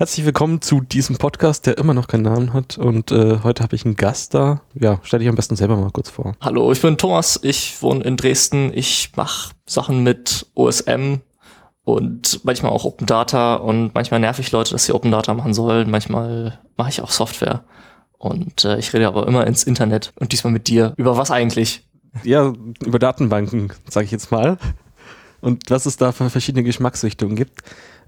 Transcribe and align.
Herzlich 0.00 0.24
willkommen 0.24 0.62
zu 0.62 0.80
diesem 0.80 1.18
Podcast, 1.18 1.66
der 1.66 1.76
immer 1.76 1.92
noch 1.92 2.08
keinen 2.08 2.22
Namen 2.22 2.54
hat. 2.54 2.78
Und 2.78 3.12
äh, 3.12 3.40
heute 3.42 3.62
habe 3.62 3.76
ich 3.76 3.84
einen 3.84 3.96
Gast 3.96 4.32
da. 4.32 4.62
Ja, 4.72 4.98
stell 5.02 5.18
dich 5.18 5.28
am 5.28 5.34
besten 5.34 5.56
selber 5.56 5.76
mal 5.76 5.90
kurz 5.90 6.08
vor. 6.08 6.36
Hallo, 6.40 6.72
ich 6.72 6.80
bin 6.80 6.96
Thomas, 6.96 7.38
ich 7.42 7.82
wohne 7.82 8.02
in 8.04 8.16
Dresden. 8.16 8.72
Ich 8.74 9.12
mache 9.14 9.50
Sachen 9.66 10.02
mit 10.02 10.46
OSM 10.54 11.16
und 11.84 12.42
manchmal 12.44 12.72
auch 12.72 12.86
Open 12.86 13.06
Data 13.06 13.56
und 13.56 13.94
manchmal 13.94 14.20
nerv 14.20 14.38
ich 14.38 14.50
Leute, 14.52 14.70
dass 14.70 14.86
sie 14.86 14.94
Open 14.94 15.10
Data 15.10 15.34
machen 15.34 15.52
sollen. 15.52 15.90
Manchmal 15.90 16.58
mache 16.78 16.88
ich 16.88 17.02
auch 17.02 17.10
Software. 17.10 17.62
Und 18.16 18.64
äh, 18.64 18.78
ich 18.78 18.94
rede 18.94 19.06
aber 19.06 19.26
immer 19.26 19.46
ins 19.46 19.64
Internet 19.64 20.14
und 20.18 20.32
diesmal 20.32 20.54
mit 20.54 20.68
dir. 20.68 20.94
Über 20.96 21.18
was 21.18 21.30
eigentlich? 21.30 21.86
Ja, 22.24 22.54
über 22.82 22.98
Datenbanken, 22.98 23.70
sage 23.86 24.06
ich 24.06 24.12
jetzt 24.12 24.30
mal. 24.30 24.56
Und 25.42 25.68
was 25.68 25.84
es 25.84 25.98
da 25.98 26.12
für 26.12 26.30
verschiedene 26.30 26.64
Geschmacksrichtungen 26.64 27.36
gibt. 27.36 27.60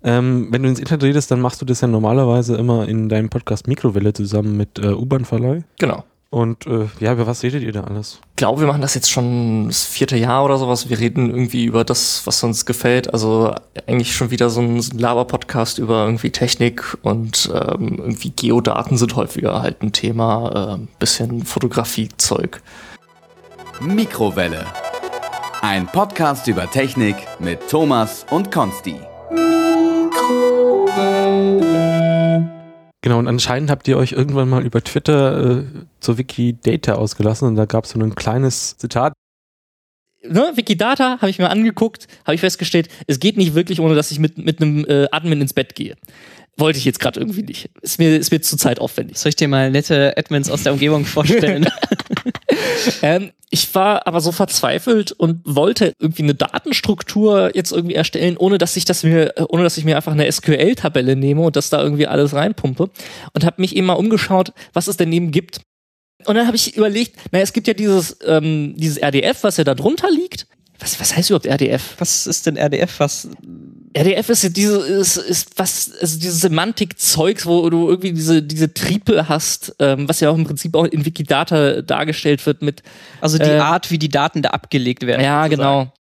Ähm, 0.04 0.48
wenn 0.50 0.62
du 0.62 0.68
ins 0.68 0.78
Internet 0.78 1.04
redest, 1.04 1.30
dann 1.30 1.40
machst 1.40 1.60
du 1.60 1.64
das 1.64 1.80
ja 1.80 1.88
normalerweise 1.88 2.56
immer 2.56 2.88
in 2.88 3.08
deinem 3.08 3.28
Podcast 3.28 3.68
Mikrowelle 3.68 4.12
zusammen 4.12 4.56
mit 4.56 4.78
äh, 4.78 4.88
U-Bahn-Verleih. 4.88 5.62
Genau. 5.78 6.04
Und 6.32 6.66
äh, 6.66 6.86
ja, 6.98 7.12
über 7.12 7.26
was 7.26 7.42
redet 7.42 7.62
ihr 7.62 7.72
da 7.72 7.84
alles? 7.84 8.18
Ich 8.30 8.36
glaube, 8.36 8.62
wir 8.62 8.66
machen 8.66 8.80
das 8.80 8.94
jetzt 8.94 9.10
schon 9.10 9.66
das 9.66 9.84
vierte 9.84 10.16
Jahr 10.16 10.46
oder 10.46 10.56
sowas. 10.56 10.88
Wir 10.88 10.98
reden 10.98 11.28
irgendwie 11.28 11.66
über 11.66 11.84
das, 11.84 12.22
was 12.24 12.42
uns 12.42 12.64
gefällt. 12.64 13.12
Also 13.12 13.54
eigentlich 13.86 14.16
schon 14.16 14.30
wieder 14.30 14.48
so 14.48 14.62
ein, 14.62 14.80
so 14.80 14.96
ein 14.96 14.98
Laber-Podcast 14.98 15.78
über 15.78 16.06
irgendwie 16.06 16.30
Technik 16.30 16.96
und 17.02 17.50
ähm, 17.52 17.98
irgendwie 17.98 18.30
Geodaten 18.30 18.96
sind 18.96 19.14
häufiger 19.14 19.60
halt 19.60 19.82
ein 19.82 19.92
Thema. 19.92 20.78
Äh, 20.80 20.86
bisschen 20.98 21.44
Fotografie-Zeug. 21.44 22.62
Mikrowelle. 23.80 24.64
Ein 25.60 25.86
Podcast 25.86 26.48
über 26.48 26.68
Technik 26.70 27.16
mit 27.40 27.68
Thomas 27.68 28.24
und 28.30 28.50
Konsti. 28.50 28.96
Genau, 33.02 33.18
und 33.18 33.26
anscheinend 33.26 33.68
habt 33.70 33.88
ihr 33.88 33.96
euch 33.96 34.12
irgendwann 34.12 34.48
mal 34.48 34.64
über 34.64 34.82
Twitter 34.82 35.58
äh, 35.58 35.64
zur 35.98 36.18
Wikidata 36.18 36.94
ausgelassen 36.94 37.48
und 37.48 37.56
da 37.56 37.64
gab 37.64 37.84
es 37.84 37.90
so 37.90 38.00
ein 38.00 38.14
kleines 38.14 38.76
Zitat. 38.78 39.12
Ne, 40.24 40.52
Wikidata 40.54 41.18
habe 41.20 41.28
ich 41.28 41.40
mir 41.40 41.50
angeguckt, 41.50 42.06
habe 42.24 42.36
ich 42.36 42.40
festgestellt, 42.40 42.88
es 43.08 43.18
geht 43.18 43.36
nicht 43.36 43.54
wirklich, 43.54 43.80
ohne 43.80 43.96
dass 43.96 44.12
ich 44.12 44.20
mit, 44.20 44.38
mit 44.38 44.62
einem 44.62 44.84
äh, 44.84 45.08
Admin 45.10 45.40
ins 45.40 45.52
Bett 45.52 45.74
gehe. 45.74 45.96
Wollte 46.56 46.78
ich 46.78 46.84
jetzt 46.84 47.00
gerade 47.00 47.18
irgendwie 47.18 47.42
nicht. 47.42 47.70
Ist 47.80 47.98
mir, 47.98 48.16
ist 48.16 48.30
mir 48.30 48.40
zu 48.40 48.56
zeitaufwendig. 48.56 49.18
Soll 49.18 49.30
ich 49.30 49.36
dir 49.36 49.48
mal 49.48 49.70
nette 49.70 50.14
Admins 50.16 50.48
aus 50.48 50.62
der 50.62 50.74
Umgebung 50.74 51.04
vorstellen? 51.04 51.66
ähm, 53.02 53.30
ich 53.50 53.74
war 53.74 54.06
aber 54.06 54.22
so 54.22 54.32
verzweifelt 54.32 55.12
und 55.12 55.42
wollte 55.44 55.92
irgendwie 55.98 56.22
eine 56.22 56.34
Datenstruktur 56.34 57.50
jetzt 57.54 57.70
irgendwie 57.70 57.94
erstellen, 57.94 58.38
ohne 58.38 58.56
dass 58.56 58.76
ich 58.76 58.86
das 58.86 59.02
mir, 59.02 59.34
ohne 59.48 59.62
dass 59.62 59.76
ich 59.76 59.84
mir 59.84 59.96
einfach 59.96 60.12
eine 60.12 60.30
SQL-Tabelle 60.30 61.16
nehme 61.16 61.42
und 61.42 61.54
das 61.54 61.68
da 61.68 61.82
irgendwie 61.82 62.06
alles 62.06 62.32
reinpumpe. 62.34 62.88
Und 63.34 63.44
habe 63.44 63.60
mich 63.60 63.76
eben 63.76 63.86
mal 63.86 63.94
umgeschaut, 63.94 64.52
was 64.72 64.88
es 64.88 64.96
denn 64.96 65.12
eben 65.12 65.32
gibt. 65.32 65.60
Und 66.24 66.36
dann 66.36 66.46
habe 66.46 66.56
ich 66.56 66.76
überlegt, 66.76 67.16
naja, 67.32 67.42
es 67.42 67.52
gibt 67.52 67.66
ja 67.66 67.74
dieses, 67.74 68.16
ähm, 68.24 68.74
dieses 68.76 68.96
RDF, 68.96 69.42
was 69.42 69.58
ja 69.58 69.64
da 69.64 69.74
drunter 69.74 70.10
liegt. 70.10 70.46
Was, 70.78 70.98
was 70.98 71.14
heißt 71.14 71.28
überhaupt 71.28 71.46
RDF? 71.46 71.96
Was 71.98 72.26
ist 72.26 72.46
denn 72.46 72.56
RDF? 72.56 73.00
Was 73.00 73.28
RDF 73.94 74.28
ist 74.30 74.42
ja 74.42 74.48
diese, 74.48 74.78
ist, 74.78 75.16
ist 75.16 75.58
was, 75.58 75.92
also 76.00 76.18
dieses 76.18 76.40
Semantik-Zeugs, 76.40 77.46
wo 77.46 77.68
du 77.68 77.88
irgendwie 77.88 78.12
diese, 78.12 78.42
diese 78.42 78.72
Triple 78.72 79.28
hast, 79.28 79.74
ähm, 79.78 80.08
was 80.08 80.20
ja 80.20 80.30
auch 80.30 80.36
im 80.36 80.44
Prinzip 80.44 80.74
auch 80.74 80.84
in 80.84 81.04
Wikidata 81.04 81.82
dargestellt 81.82 82.44
wird 82.46 82.62
mit. 82.62 82.82
Also 83.20 83.38
die 83.38 83.44
äh, 83.44 83.58
Art, 83.58 83.90
wie 83.90 83.98
die 83.98 84.08
Daten 84.08 84.42
da 84.42 84.50
abgelegt 84.50 85.06
werden. 85.06 85.22
Ja, 85.22 85.46
genau. 85.48 85.92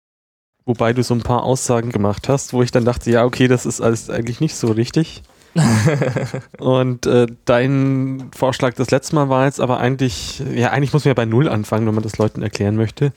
Wobei 0.64 0.92
du 0.92 1.02
so 1.02 1.14
ein 1.14 1.22
paar 1.22 1.42
Aussagen 1.42 1.90
gemacht 1.90 2.28
hast, 2.28 2.52
wo 2.52 2.62
ich 2.62 2.70
dann 2.70 2.84
dachte, 2.84 3.10
ja, 3.10 3.24
okay, 3.24 3.48
das 3.48 3.66
ist 3.66 3.80
alles 3.80 4.08
eigentlich 4.08 4.40
nicht 4.40 4.54
so 4.54 4.68
richtig. 4.68 5.22
und 6.58 7.04
äh, 7.04 7.26
dein 7.44 8.30
Vorschlag 8.34 8.74
das 8.74 8.90
letzte 8.90 9.16
Mal 9.16 9.28
war 9.28 9.44
jetzt 9.44 9.60
aber 9.60 9.80
eigentlich, 9.80 10.42
ja, 10.54 10.70
eigentlich 10.70 10.92
muss 10.92 11.04
man 11.04 11.10
ja 11.10 11.14
bei 11.14 11.26
Null 11.26 11.48
anfangen, 11.48 11.86
wenn 11.86 11.94
man 11.94 12.04
das 12.04 12.16
Leuten 12.16 12.42
erklären 12.42 12.76
möchte. 12.76 13.12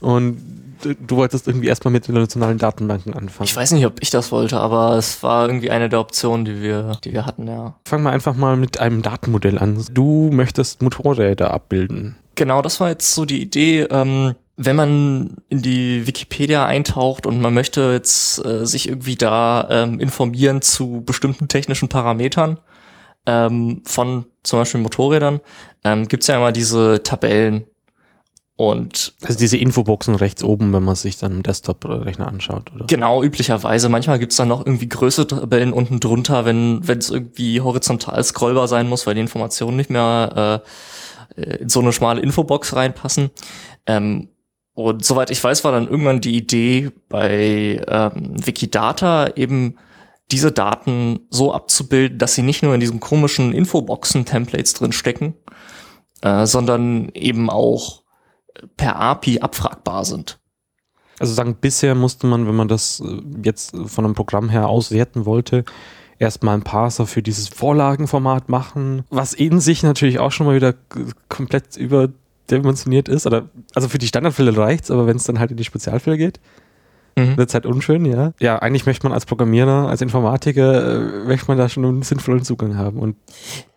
Und 0.00 0.59
du 0.82 1.16
wolltest 1.16 1.46
irgendwie 1.46 1.68
erstmal 1.68 1.92
mit 1.92 2.08
internationalen 2.08 2.58
Datenbanken 2.58 3.14
anfangen. 3.14 3.44
Ich 3.44 3.56
weiß 3.56 3.72
nicht, 3.72 3.86
ob 3.86 4.02
ich 4.02 4.10
das 4.10 4.32
wollte, 4.32 4.58
aber 4.58 4.96
es 4.96 5.22
war 5.22 5.46
irgendwie 5.46 5.70
eine 5.70 5.88
der 5.88 6.00
Optionen, 6.00 6.44
die 6.44 6.62
wir, 6.62 6.98
die 7.04 7.12
wir 7.12 7.26
hatten, 7.26 7.46
ja. 7.46 7.74
Fangen 7.84 8.04
wir 8.04 8.10
einfach 8.10 8.34
mal 8.34 8.56
mit 8.56 8.80
einem 8.80 9.02
Datenmodell 9.02 9.58
an. 9.58 9.84
Du 9.92 10.30
möchtest 10.32 10.82
Motorräder 10.82 11.52
abbilden. 11.52 12.16
Genau, 12.34 12.62
das 12.62 12.80
war 12.80 12.88
jetzt 12.88 13.14
so 13.14 13.24
die 13.24 13.42
Idee. 13.42 13.82
Ähm, 13.82 14.34
wenn 14.62 14.76
man 14.76 15.36
in 15.48 15.62
die 15.62 16.06
Wikipedia 16.06 16.66
eintaucht 16.66 17.26
und 17.26 17.40
man 17.40 17.54
möchte 17.54 17.92
jetzt 17.92 18.44
äh, 18.44 18.66
sich 18.66 18.88
irgendwie 18.88 19.16
da 19.16 19.66
ähm, 19.70 20.00
informieren 20.00 20.60
zu 20.60 21.02
bestimmten 21.04 21.48
technischen 21.48 21.88
Parametern 21.88 22.58
ähm, 23.24 23.82
von 23.86 24.26
zum 24.42 24.58
Beispiel 24.58 24.80
Motorrädern, 24.80 25.40
ähm, 25.82 26.08
gibt 26.08 26.24
es 26.24 26.26
ja 26.26 26.36
immer 26.36 26.52
diese 26.52 27.02
Tabellen, 27.02 27.64
und 28.60 29.14
also 29.22 29.38
diese 29.38 29.56
Infoboxen 29.56 30.14
rechts 30.16 30.44
oben, 30.44 30.70
wenn 30.74 30.82
man 30.82 30.94
sich 30.94 31.16
dann 31.16 31.32
im 31.32 31.42
Desktop-Rechner 31.42 32.28
anschaut, 32.28 32.70
oder? 32.74 32.84
Genau, 32.88 33.22
üblicherweise. 33.22 33.88
Manchmal 33.88 34.18
gibt's 34.18 34.36
dann 34.36 34.48
noch 34.48 34.66
irgendwie 34.66 34.86
größere 34.86 35.26
Tabellen 35.28 35.72
unten 35.72 35.98
drunter, 35.98 36.44
wenn 36.44 36.86
wenn 36.86 36.98
es 36.98 37.08
irgendwie 37.08 37.62
horizontal 37.62 38.22
scrollbar 38.22 38.68
sein 38.68 38.86
muss, 38.86 39.06
weil 39.06 39.14
die 39.14 39.22
Informationen 39.22 39.78
nicht 39.78 39.88
mehr 39.88 40.62
äh, 41.36 41.56
in 41.56 41.70
so 41.70 41.80
eine 41.80 41.94
schmale 41.94 42.20
Infobox 42.20 42.76
reinpassen. 42.76 43.30
Ähm, 43.86 44.28
und 44.74 45.06
soweit 45.06 45.30
ich 45.30 45.42
weiß, 45.42 45.64
war 45.64 45.72
dann 45.72 45.88
irgendwann 45.88 46.20
die 46.20 46.36
Idee 46.36 46.90
bei 47.08 47.82
ähm, 47.88 48.46
Wikidata 48.46 49.28
eben 49.36 49.78
diese 50.32 50.52
Daten 50.52 51.20
so 51.30 51.54
abzubilden, 51.54 52.18
dass 52.18 52.34
sie 52.34 52.42
nicht 52.42 52.62
nur 52.62 52.74
in 52.74 52.80
diesen 52.80 53.00
komischen 53.00 53.54
Infoboxen-Templates 53.54 54.74
drin 54.74 54.92
stecken, 54.92 55.32
äh, 56.20 56.44
sondern 56.44 57.08
eben 57.14 57.48
auch 57.48 57.99
per 58.76 58.96
API 58.96 59.40
abfragbar 59.40 60.04
sind. 60.04 60.38
Also 61.18 61.34
sagen, 61.34 61.56
bisher 61.60 61.94
musste 61.94 62.26
man, 62.26 62.46
wenn 62.46 62.56
man 62.56 62.68
das 62.68 63.00
äh, 63.00 63.20
jetzt 63.44 63.76
von 63.86 64.04
einem 64.04 64.14
Programm 64.14 64.48
her 64.48 64.68
auswerten 64.68 65.26
wollte, 65.26 65.64
erstmal 66.18 66.54
einen 66.54 66.62
Parser 66.62 67.06
für 67.06 67.22
dieses 67.22 67.48
Vorlagenformat 67.48 68.48
machen, 68.48 69.04
was 69.10 69.32
in 69.32 69.60
sich 69.60 69.82
natürlich 69.82 70.18
auch 70.18 70.32
schon 70.32 70.46
mal 70.46 70.54
wieder 70.54 70.74
komplett 71.28 71.76
überdimensioniert 71.76 73.08
ist. 73.08 73.26
Oder, 73.26 73.50
also 73.74 73.88
für 73.88 73.98
die 73.98 74.06
Standardfälle 74.06 74.56
reicht's, 74.56 74.90
aber 74.90 75.06
wenn 75.06 75.16
es 75.16 75.24
dann 75.24 75.38
halt 75.38 75.50
in 75.50 75.56
die 75.56 75.64
Spezialfälle 75.64 76.16
geht, 76.16 76.40
mhm. 77.16 77.36
wird 77.36 77.48
es 77.48 77.54
halt 77.54 77.66
unschön, 77.66 78.04
ja. 78.04 78.32
Ja, 78.38 78.58
eigentlich 78.58 78.86
möchte 78.86 79.06
man 79.06 79.12
als 79.12 79.26
Programmierer, 79.26 79.88
als 79.88 80.02
Informatiker, 80.02 81.22
äh, 81.24 81.24
möchte 81.26 81.48
man 81.48 81.58
da 81.58 81.68
schon 81.68 81.84
einen 81.84 82.02
sinnvollen 82.02 82.44
Zugang 82.44 82.76
haben. 82.76 82.98
Und 82.98 83.16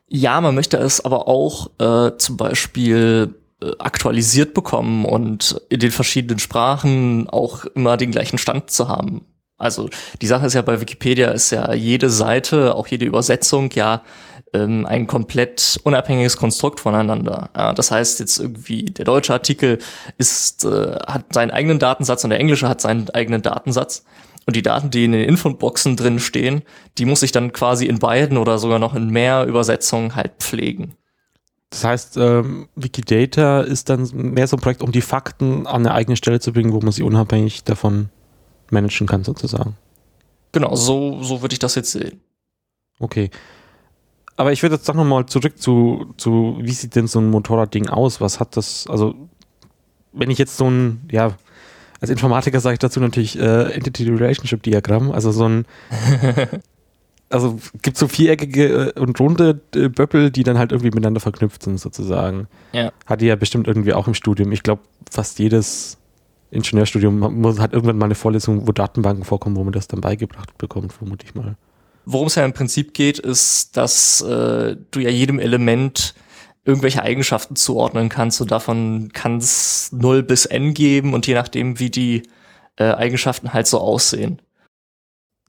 ja, 0.08 0.40
man 0.42 0.54
möchte 0.54 0.78
es 0.78 1.04
aber 1.04 1.28
auch 1.28 1.72
äh, 1.80 2.18
zum 2.18 2.38
Beispiel 2.38 3.36
aktualisiert 3.80 4.54
bekommen 4.54 5.06
und 5.06 5.62
in 5.70 5.80
den 5.80 5.92
verschiedenen 5.92 6.40
Sprachen 6.40 7.30
auch 7.30 7.66
immer 7.66 7.98
den 7.98 8.12
gleichen 8.12 8.38
Stand 8.38 8.70
zu 8.72 8.88
haben. 8.88 9.26
Also 9.58 9.90
die 10.22 10.28
Sache 10.28 10.48
ist 10.48 10.54
ja 10.54 10.62
bei 10.62 10.82
Wikipedia 10.82 11.30
ist 11.32 11.52
ja 11.52 11.74
jede 11.74 12.10
Seite, 12.10 12.76
auch 12.76 12.88
jede 12.88 13.06
Übersetzung 13.06 13.70
ja 13.72 14.02
ähm, 14.54 14.86
ein 14.86 15.08
komplett 15.08 15.80
unabhängiges 15.84 16.38
Konstrukt 16.38 16.80
voneinander. 16.80 17.50
Ja, 17.56 17.74
das 17.74 17.92
heißt 17.92 18.20
jetzt 18.20 18.40
irgendwie 18.40 18.86
der 18.86 19.06
deutsche 19.06 19.34
Artikel 19.34 19.80
ist 20.18 20.66
äh, 20.66 20.98
hat 21.08 21.34
seinen 21.34 21.52
eigenen 21.52 21.80
Datensatz 21.80 22.24
und 22.24 22.32
der 22.32 22.40
englische 22.40 22.68
hat 22.68 22.82
seinen 22.82 23.10
eigenen 23.12 23.42
Datensatz. 23.42 24.04
Und 24.46 24.58
die 24.58 24.62
Daten, 24.62 24.90
die 24.90 25.06
in 25.06 25.14
den 25.14 25.24
Infoboxen 25.24 25.96
drin 25.96 26.20
stehen, 26.20 26.64
die 26.98 27.06
muss 27.06 27.24
ich 27.24 27.32
dann 27.32 27.54
quasi 27.54 27.86
in 27.86 28.00
beiden 28.00 28.38
oder 28.38 28.58
sogar 28.58 28.78
noch 28.80 28.94
in 28.94 29.10
mehr 29.10 29.46
Übersetzungen 29.46 30.16
halt 30.18 30.34
pflegen. 30.40 30.98
Das 31.74 31.84
heißt, 31.84 32.18
ähm, 32.18 32.68
Wikidata 32.76 33.62
ist 33.62 33.90
dann 33.90 34.08
mehr 34.14 34.46
so 34.46 34.58
ein 34.58 34.60
Projekt, 34.60 34.84
um 34.84 34.92
die 34.92 35.02
Fakten 35.02 35.66
an 35.66 35.88
eine 35.88 35.96
eigene 35.96 36.16
Stelle 36.16 36.40
zu 36.40 36.54
bringen, 36.54 36.72
wo 36.72 36.80
man 36.82 36.92
sie 36.92 37.02
unabhängig 37.02 37.64
davon 37.64 38.10
managen 38.70 39.08
kann, 39.08 39.24
sozusagen. 39.24 39.76
Genau, 40.52 40.76
so, 40.76 41.24
so 41.24 41.42
würde 41.42 41.54
ich 41.54 41.60
das 41.60 41.74
jetzt 41.74 41.92
sehen. 41.92 42.22
Okay. 43.00 43.32
Aber 44.36 44.52
ich 44.52 44.62
würde 44.62 44.76
jetzt 44.76 44.88
doch 44.88 44.94
nochmal 44.94 45.26
zurück 45.26 45.60
zu, 45.60 46.14
zu, 46.18 46.60
wie 46.62 46.74
sieht 46.74 46.96
denn 46.96 47.08
so 47.08 47.20
ein 47.20 47.32
Motorradding 47.32 47.90
aus? 47.90 48.22
Was 48.22 48.40
hat 48.40 48.56
das, 48.56 48.86
also, 48.88 49.16
wenn 50.12 50.30
ich 50.30 50.38
jetzt 50.38 50.58
so 50.58 50.70
ein, 50.70 51.02
ja, 51.12 51.34
als 52.02 52.12
Informatiker 52.12 52.60
sage 52.60 52.74
ich 52.74 52.80
dazu 52.80 53.00
natürlich 53.00 53.40
äh, 53.40 53.74
Entity 53.74 54.08
Relationship 54.12 54.62
Diagramm, 54.62 55.12
also 55.12 55.32
so 55.32 55.50
ein 55.50 55.66
also 57.34 57.60
gibt 57.82 57.98
so 57.98 58.08
viereckige 58.08 58.94
äh, 58.96 59.00
und 59.00 59.20
runde 59.20 59.60
äh, 59.76 59.90
Böppel, 59.90 60.30
die 60.30 60.44
dann 60.44 60.58
halt 60.58 60.72
irgendwie 60.72 60.92
miteinander 60.92 61.20
verknüpft 61.20 61.64
sind 61.64 61.80
sozusagen. 61.80 62.48
Ja. 62.72 62.92
Hat 63.06 63.22
die 63.22 63.26
ja 63.26 63.36
bestimmt 63.36 63.68
irgendwie 63.68 63.94
auch 63.94 64.08
im 64.08 64.14
Studium. 64.14 64.52
Ich 64.52 64.62
glaube, 64.62 64.84
fast 65.10 65.40
jedes 65.40 65.98
Ingenieurstudium 66.52 67.20
muss, 67.42 67.60
hat 67.60 67.74
irgendwann 67.74 67.98
mal 67.98 68.06
eine 68.06 68.16
Vorlesung, 68.16 68.68
wo 68.68 68.72
Datenbanken 68.72 69.26
vorkommen, 69.26 69.56
wo 69.56 69.64
man 69.64 69.74
das 69.74 69.88
dann 69.88 70.02
beigebracht 70.02 70.58
bekommt, 70.60 70.94
vermute 70.94 71.26
ich 71.26 71.34
mal. 71.34 71.56
Worum 72.06 72.28
es 72.28 72.36
ja 72.36 72.46
im 72.46 72.54
Prinzip 72.54 72.94
geht, 72.94 73.18
ist, 73.18 73.76
dass 73.78 74.22
äh, 74.22 74.76
du 74.92 75.00
ja 75.00 75.10
jedem 75.10 75.40
Element 75.40 76.14
irgendwelche 76.66 77.02
Eigenschaften 77.02 77.56
zuordnen 77.56 78.10
kannst 78.10 78.40
und 78.42 78.52
davon 78.52 79.10
kann 79.12 79.38
es 79.38 79.92
0 79.92 80.22
bis 80.22 80.46
n 80.46 80.74
geben 80.74 81.14
und 81.14 81.26
je 81.26 81.34
nachdem, 81.34 81.80
wie 81.80 81.90
die 81.90 82.24
äh, 82.76 82.92
Eigenschaften 82.92 83.54
halt 83.54 83.68
so 83.68 83.80
aussehen 83.80 84.40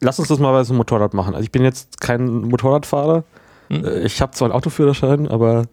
lass 0.01 0.19
uns 0.19 0.29
das 0.29 0.39
mal 0.39 0.53
bei 0.53 0.65
so 0.65 0.73
einem 0.73 0.79
Motorrad 0.79 1.15
machen. 1.15 1.35
Also 1.35 1.45
ich 1.45 1.53
bin 1.53 1.63
jetzt 1.65 2.01
kein 2.01 2.43
Motorradfahrer. 2.43 3.25
Hm. 3.71 3.85
Äh, 3.85 4.01
Ich 4.07 4.21
habe 4.21 4.33
zwar 4.33 4.47
einen 4.47 4.55
Autoführerschein, 4.57 5.29
aber 5.29 5.67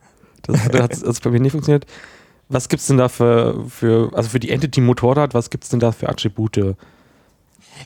das 0.43 0.63
hat 0.65 0.73
das 0.73 1.03
hat 1.03 1.21
bei 1.23 1.29
mir 1.31 1.39
nicht 1.39 1.51
funktioniert. 1.51 1.85
Was 2.49 2.67
gibt's 2.69 2.87
denn 2.87 2.97
da 2.97 3.07
für, 3.07 3.63
für 3.69 4.11
also 4.13 4.29
für 4.29 4.39
die 4.39 4.49
Entity 4.49 4.81
Motorrad, 4.81 5.33
was 5.33 5.49
gibt's 5.49 5.69
denn 5.69 5.79
da 5.79 5.91
für 5.91 6.09
Attribute? 6.09 6.75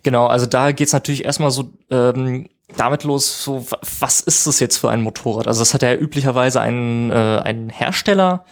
Genau, 0.03 0.25
also 0.27 0.45
da 0.45 0.71
geht's 0.71 0.93
natürlich 0.93 1.23
erstmal 1.25 1.51
so 1.51 1.69
ähm, 1.91 2.47
damit 2.75 3.03
los, 3.03 3.43
so 3.43 3.69
wa- 3.71 3.79
was 3.99 4.21
ist 4.21 4.47
das 4.47 4.59
jetzt 4.59 4.77
für 4.77 4.89
ein 4.89 5.01
Motorrad? 5.03 5.47
Also 5.47 5.61
das 5.61 5.73
hat 5.75 5.83
ja 5.83 5.93
üblicherweise 5.93 6.59
einen, 6.61 7.11
äh, 7.11 7.41
einen 7.43 7.69
Hersteller 7.69 8.43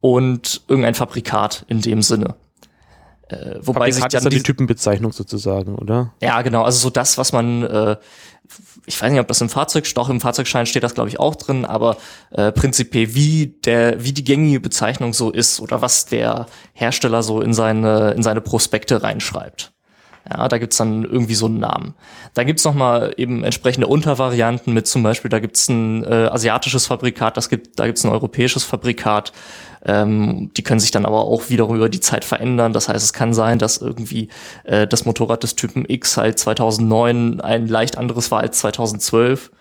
und 0.00 0.62
irgendein 0.68 0.94
Fabrikat 0.94 1.64
in 1.68 1.80
dem 1.80 2.02
Sinne. 2.02 2.34
Äh, 3.28 3.56
wobei 3.60 3.90
sich 3.90 4.02
dann 4.02 4.18
ist 4.18 4.24
ja 4.24 4.30
die 4.30 4.36
die, 4.36 4.42
Typenbezeichnung 4.42 5.12
sozusagen, 5.12 5.74
oder? 5.74 6.12
ja 6.22 6.42
genau, 6.42 6.62
also 6.62 6.78
so 6.78 6.90
das, 6.90 7.18
was 7.18 7.32
man, 7.32 7.64
äh, 7.64 7.96
ich 8.86 9.02
weiß 9.02 9.10
nicht, 9.10 9.20
ob 9.20 9.26
das 9.26 9.40
im 9.40 9.48
Fahrzeug, 9.48 9.92
doch 9.94 10.08
im 10.08 10.20
Fahrzeugschein 10.20 10.66
steht 10.66 10.84
das 10.84 10.94
glaube 10.94 11.08
ich 11.08 11.18
auch 11.18 11.34
drin, 11.34 11.64
aber 11.64 11.96
äh, 12.30 12.52
prinzipiell 12.52 13.14
wie 13.14 13.58
der, 13.64 14.04
wie 14.04 14.12
die 14.12 14.22
gängige 14.22 14.60
Bezeichnung 14.60 15.12
so 15.12 15.30
ist 15.30 15.60
oder 15.60 15.82
was 15.82 16.06
der 16.06 16.46
Hersteller 16.72 17.24
so 17.24 17.40
in 17.40 17.52
seine 17.52 18.12
in 18.12 18.22
seine 18.22 18.40
Prospekte 18.40 19.02
reinschreibt. 19.02 19.72
Ja, 20.28 20.48
da 20.48 20.58
gibt's 20.58 20.76
dann 20.76 21.04
irgendwie 21.04 21.34
so 21.34 21.46
einen 21.46 21.60
Namen. 21.60 21.94
Da 22.34 22.42
gibt's 22.42 22.64
noch 22.64 22.74
mal 22.74 23.14
eben 23.16 23.44
entsprechende 23.44 23.86
Untervarianten 23.86 24.74
mit 24.74 24.88
zum 24.88 25.02
Beispiel, 25.02 25.28
da 25.28 25.38
gibt's 25.38 25.68
ein 25.68 26.02
äh, 26.04 26.28
asiatisches 26.32 26.86
Fabrikat, 26.86 27.36
das 27.36 27.48
gibt, 27.48 27.78
da 27.78 27.86
gibt's 27.86 28.04
ein 28.04 28.10
europäisches 28.10 28.64
Fabrikat. 28.64 29.32
Ähm, 29.84 30.50
die 30.56 30.62
können 30.62 30.80
sich 30.80 30.90
dann 30.90 31.06
aber 31.06 31.20
auch 31.20 31.48
wieder 31.48 31.68
über 31.68 31.88
die 31.88 32.00
Zeit 32.00 32.24
verändern. 32.24 32.72
Das 32.72 32.88
heißt, 32.88 33.04
es 33.04 33.12
kann 33.12 33.34
sein, 33.34 33.60
dass 33.60 33.76
irgendwie 33.76 34.28
äh, 34.64 34.88
das 34.88 35.04
Motorrad 35.04 35.44
des 35.44 35.54
Typen 35.54 35.84
X 35.88 36.16
halt 36.16 36.40
2009 36.40 37.40
ein 37.40 37.68
leicht 37.68 37.96
anderes 37.96 38.32
war 38.32 38.40
als 38.40 38.58
2012. 38.58 39.52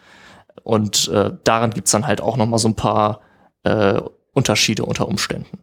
Und 0.63 1.09
äh, 1.09 1.31
daran 1.43 1.71
gibt's 1.71 1.91
dann 1.91 2.07
halt 2.07 2.21
auch 2.21 2.37
noch 2.37 2.47
mal 2.47 2.57
so 2.57 2.69
ein 2.69 2.75
paar 2.75 3.21
äh, 3.63 4.01
Unterschiede 4.33 4.83
unter 4.83 5.07
Umständen. 5.07 5.59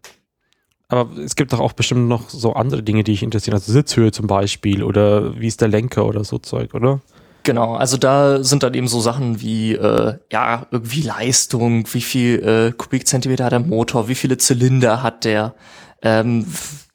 Aber 0.92 1.08
es 1.22 1.36
gibt 1.36 1.54
doch 1.54 1.60
auch 1.60 1.72
bestimmt 1.72 2.06
noch 2.06 2.28
so 2.28 2.52
andere 2.52 2.82
Dinge, 2.82 3.02
die 3.02 3.12
ich 3.12 3.22
interessieren. 3.22 3.54
Also 3.54 3.72
Sitzhöhe 3.72 4.12
zum 4.12 4.26
Beispiel 4.26 4.82
oder 4.82 5.40
wie 5.40 5.46
ist 5.46 5.62
der 5.62 5.68
Lenker 5.68 6.04
oder 6.04 6.22
so 6.22 6.36
Zeug, 6.36 6.74
oder? 6.74 7.00
Genau, 7.44 7.74
also 7.74 7.96
da 7.96 8.44
sind 8.44 8.62
dann 8.62 8.74
eben 8.74 8.88
so 8.88 9.00
Sachen 9.00 9.40
wie, 9.40 9.72
äh, 9.72 10.18
ja, 10.30 10.66
irgendwie 10.70 11.00
Leistung, 11.00 11.88
wie 11.94 12.02
viel 12.02 12.38
äh, 12.40 12.72
Kubikzentimeter 12.72 13.46
hat 13.46 13.52
der 13.52 13.60
Motor, 13.60 14.08
wie 14.08 14.14
viele 14.14 14.36
Zylinder 14.36 15.02
hat 15.02 15.24
der, 15.24 15.54
ähm, 16.02 16.44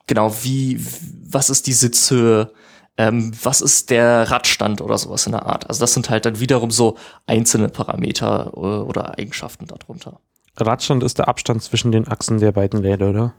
genau, 0.05 0.31
wie, 0.43 0.79
was 1.27 1.49
ist 1.49 1.65
die 1.65 1.73
Sitzhöhe, 1.73 2.51
ähm, 2.97 3.31
was 3.41 3.61
ist 3.61 3.89
der 3.89 4.29
Radstand 4.29 4.79
oder 4.79 4.99
sowas 4.99 5.25
in 5.25 5.31
der 5.31 5.47
Art. 5.47 5.67
Also 5.67 5.79
das 5.79 5.95
sind 5.95 6.11
halt 6.11 6.27
dann 6.27 6.39
wiederum 6.39 6.69
so 6.69 6.97
einzelne 7.25 7.67
Parameter 7.67 8.51
äh, 8.53 8.59
oder 8.59 9.17
Eigenschaften 9.17 9.65
darunter. 9.65 10.19
Radstand 10.55 11.01
ist 11.01 11.17
der 11.17 11.27
Abstand 11.27 11.63
zwischen 11.63 11.91
den 11.91 12.07
Achsen 12.07 12.39
der 12.39 12.51
beiden 12.51 12.81
Räder, 12.81 13.09
oder? 13.09 13.33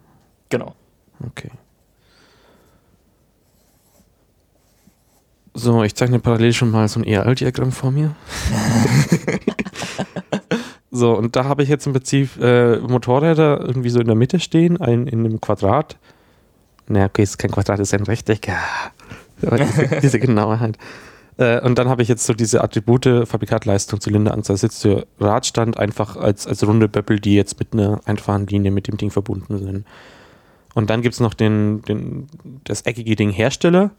Genau. 0.49 0.75
Okay. 1.27 1.51
So, 5.55 5.83
ich 5.83 5.97
zeichne 5.97 6.21
parallel 6.21 6.53
schon 6.53 6.71
mal 6.71 6.87
so 6.87 7.01
ein 7.01 7.05
ERL-Diagramm 7.05 7.73
vor 7.73 7.91
mir. 7.91 8.15
so, 10.91 11.17
und 11.17 11.35
da 11.35 11.45
habe 11.45 11.65
ich 11.65 11.69
jetzt 11.69 11.87
im 11.87 11.95
Prinzip 11.95 12.41
äh, 12.41 12.79
Motorräder 12.79 13.61
irgendwie 13.61 13.91
so 13.91 13.99
in 13.99 14.07
der 14.07 14.15
Mitte 14.15 14.39
stehen, 14.39 14.81
ein 14.81 15.09
in 15.09 15.25
einem 15.25 15.41
Quadrat. 15.41 15.97
Na, 16.87 17.07
okay, 17.07 17.25
ist 17.25 17.39
kein 17.39 17.51
Quadrat, 17.51 17.81
ist 17.81 17.93
ein 17.93 18.05
Rechteck. 18.05 18.53
Diese, 19.43 19.97
diese 20.03 20.21
Genauheit. 20.21 20.79
Äh, 21.39 21.61
und 21.61 21.77
dann 21.77 21.89
habe 21.89 22.03
ich 22.03 22.09
jetzt 22.09 22.25
so 22.25 22.35
diese 22.35 22.63
Attribute, 22.63 23.27
Fabrikatleistung, 23.27 24.01
Zylinderanzahl, 24.01 24.57
Sitztür, 24.57 25.07
Radstand 25.19 25.77
einfach 25.77 26.17
als, 26.17 26.47
als 26.47 26.65
runde 26.67 26.89
Böppel, 26.89 27.19
die 27.19 27.35
jetzt 27.35 27.59
mit 27.59 27.73
einer 27.73 28.01
einfachen 28.05 28.47
Linie 28.47 28.71
mit 28.71 28.87
dem 28.87 28.97
Ding 28.97 29.11
verbunden 29.11 29.59
sind. 29.59 29.87
Und 30.79 30.91
dann 30.91 31.03
gibt 31.03 31.15
es 31.15 31.19
noch 31.19 31.35
den, 31.35 31.83
den, 31.83 32.29
das 32.63 32.83
eckige 32.83 33.17
Ding 33.17 33.31
Hersteller. 33.31 33.91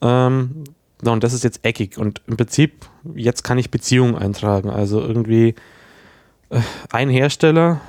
Ähm, 0.00 0.64
na, 1.02 1.12
und 1.12 1.22
das 1.22 1.34
ist 1.34 1.44
jetzt 1.44 1.66
eckig. 1.66 1.98
Und 1.98 2.22
im 2.26 2.38
Prinzip, 2.38 2.86
jetzt 3.14 3.44
kann 3.44 3.58
ich 3.58 3.70
Beziehungen 3.70 4.16
eintragen. 4.16 4.70
Also 4.70 5.02
irgendwie 5.02 5.54
äh, 6.48 6.60
ein 6.90 7.10
Hersteller 7.10 7.82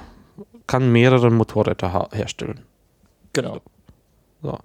kann 0.68 0.92
mehrere 0.92 1.32
Motorräder 1.32 2.10
herstellen. 2.12 2.60
Genau. 3.32 3.62
So. 4.42 4.60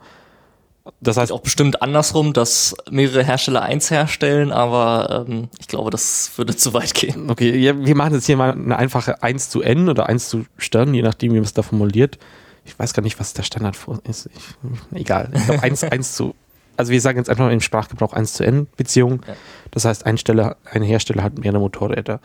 Das 1.00 1.16
heißt, 1.16 1.30
auch 1.30 1.42
bestimmt 1.42 1.80
andersrum, 1.80 2.32
dass 2.32 2.74
mehrere 2.90 3.22
Hersteller 3.22 3.62
eins 3.62 3.88
herstellen, 3.88 4.50
aber 4.50 5.26
ähm, 5.28 5.48
ich 5.60 5.68
glaube, 5.68 5.90
das 5.90 6.32
würde 6.36 6.56
zu 6.56 6.74
weit 6.74 6.92
gehen. 6.94 7.30
okay, 7.30 7.56
ja, 7.56 7.78
wir 7.78 7.94
machen 7.94 8.14
jetzt 8.14 8.26
hier 8.26 8.36
mal 8.36 8.50
eine 8.50 8.76
einfache 8.76 9.22
1 9.22 9.48
zu 9.48 9.62
N 9.62 9.88
oder 9.88 10.08
1 10.08 10.28
zu 10.28 10.44
Stern, 10.58 10.92
je 10.92 11.02
nachdem, 11.02 11.30
wie 11.30 11.36
man 11.36 11.44
es 11.44 11.54
da 11.54 11.62
formuliert. 11.62 12.18
Ich 12.64 12.78
weiß 12.78 12.94
gar 12.94 13.02
nicht, 13.02 13.20
was 13.20 13.34
der 13.34 13.42
Standard 13.42 13.76
vor 13.76 14.00
ist. 14.08 14.30
Ich, 14.34 14.98
egal. 14.98 15.30
Ich 15.34 15.44
glaube, 15.44 15.62
1, 15.62 15.84
1 15.84 16.14
zu. 16.14 16.34
Also 16.76 16.90
wir 16.90 17.00
sagen 17.00 17.18
jetzt 17.18 17.30
einfach 17.30 17.50
im 17.50 17.60
Sprachgebrauch 17.60 18.12
1 18.12 18.34
zu 18.34 18.44
N 18.44 18.66
Beziehung. 18.76 19.22
Ja. 19.26 19.34
Das 19.70 19.84
heißt, 19.84 20.06
ein, 20.06 20.18
Stelle, 20.18 20.56
ein 20.64 20.82
Hersteller 20.82 21.22
hat 21.22 21.38
mehrere 21.38 21.60
Motorräder. 21.60 22.20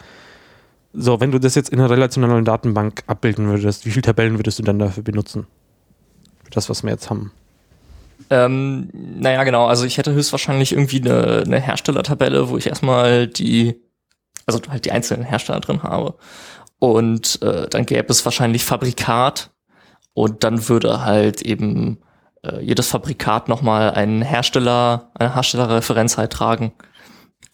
So, 0.94 1.20
wenn 1.20 1.32
du 1.32 1.40
das 1.40 1.56
jetzt 1.56 1.70
in 1.70 1.80
einer 1.80 1.90
relationalen 1.90 2.46
Datenbank 2.46 3.04
abbilden 3.06 3.48
würdest, 3.48 3.86
wie 3.86 3.92
viele 3.92 4.02
Tabellen 4.02 4.40
würdest 4.40 4.58
du 4.58 4.64
dann 4.64 4.80
dafür 4.80 5.04
benutzen? 5.04 5.46
Für 6.44 6.52
das, 6.52 6.70
was 6.70 6.84
wir 6.84 6.90
jetzt 6.90 7.10
haben. 7.10 7.32
Ähm, 8.32 8.90
naja, 8.94 9.44
genau. 9.44 9.68
Also 9.68 9.86
ich 9.86 9.98
hätte 9.98 10.14
höchstwahrscheinlich 10.14 10.72
irgendwie 10.72 11.02
eine, 11.02 11.44
eine 11.46 11.60
Herstellertabelle, 11.60 12.50
wo 12.50 12.58
ich 12.58 12.68
erstmal 12.68 13.28
die, 13.28 13.76
also 14.46 14.60
halt 14.68 14.86
die 14.86 14.92
einzelnen 14.92 15.26
Hersteller 15.26 15.60
drin 15.60 15.84
habe. 15.84 16.16
Und 16.80 17.42
äh, 17.42 17.68
dann 17.70 17.86
gäbe 17.86 18.08
es 18.10 18.26
wahrscheinlich 18.26 18.64
Fabrikat 18.66 19.52
und 20.14 20.44
dann 20.44 20.68
würde 20.68 21.06
halt 21.06 21.42
eben 21.42 22.00
äh, 22.44 22.62
jedes 22.62 22.88
Fabrikat 22.88 23.50
nochmal 23.50 23.92
einen 23.92 24.22
Hersteller, 24.22 25.12
eine 25.14 25.34
Herstellerreferenz 25.34 26.18
halt 26.18 26.32
tragen 26.32 26.74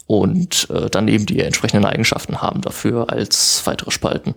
und 0.07 0.69
äh, 0.69 0.89
dann 0.89 1.07
eben 1.07 1.25
die 1.25 1.39
entsprechenden 1.41 1.85
Eigenschaften 1.85 2.41
haben 2.41 2.61
dafür 2.61 3.09
als 3.09 3.65
weitere 3.65 3.91
Spalten. 3.91 4.35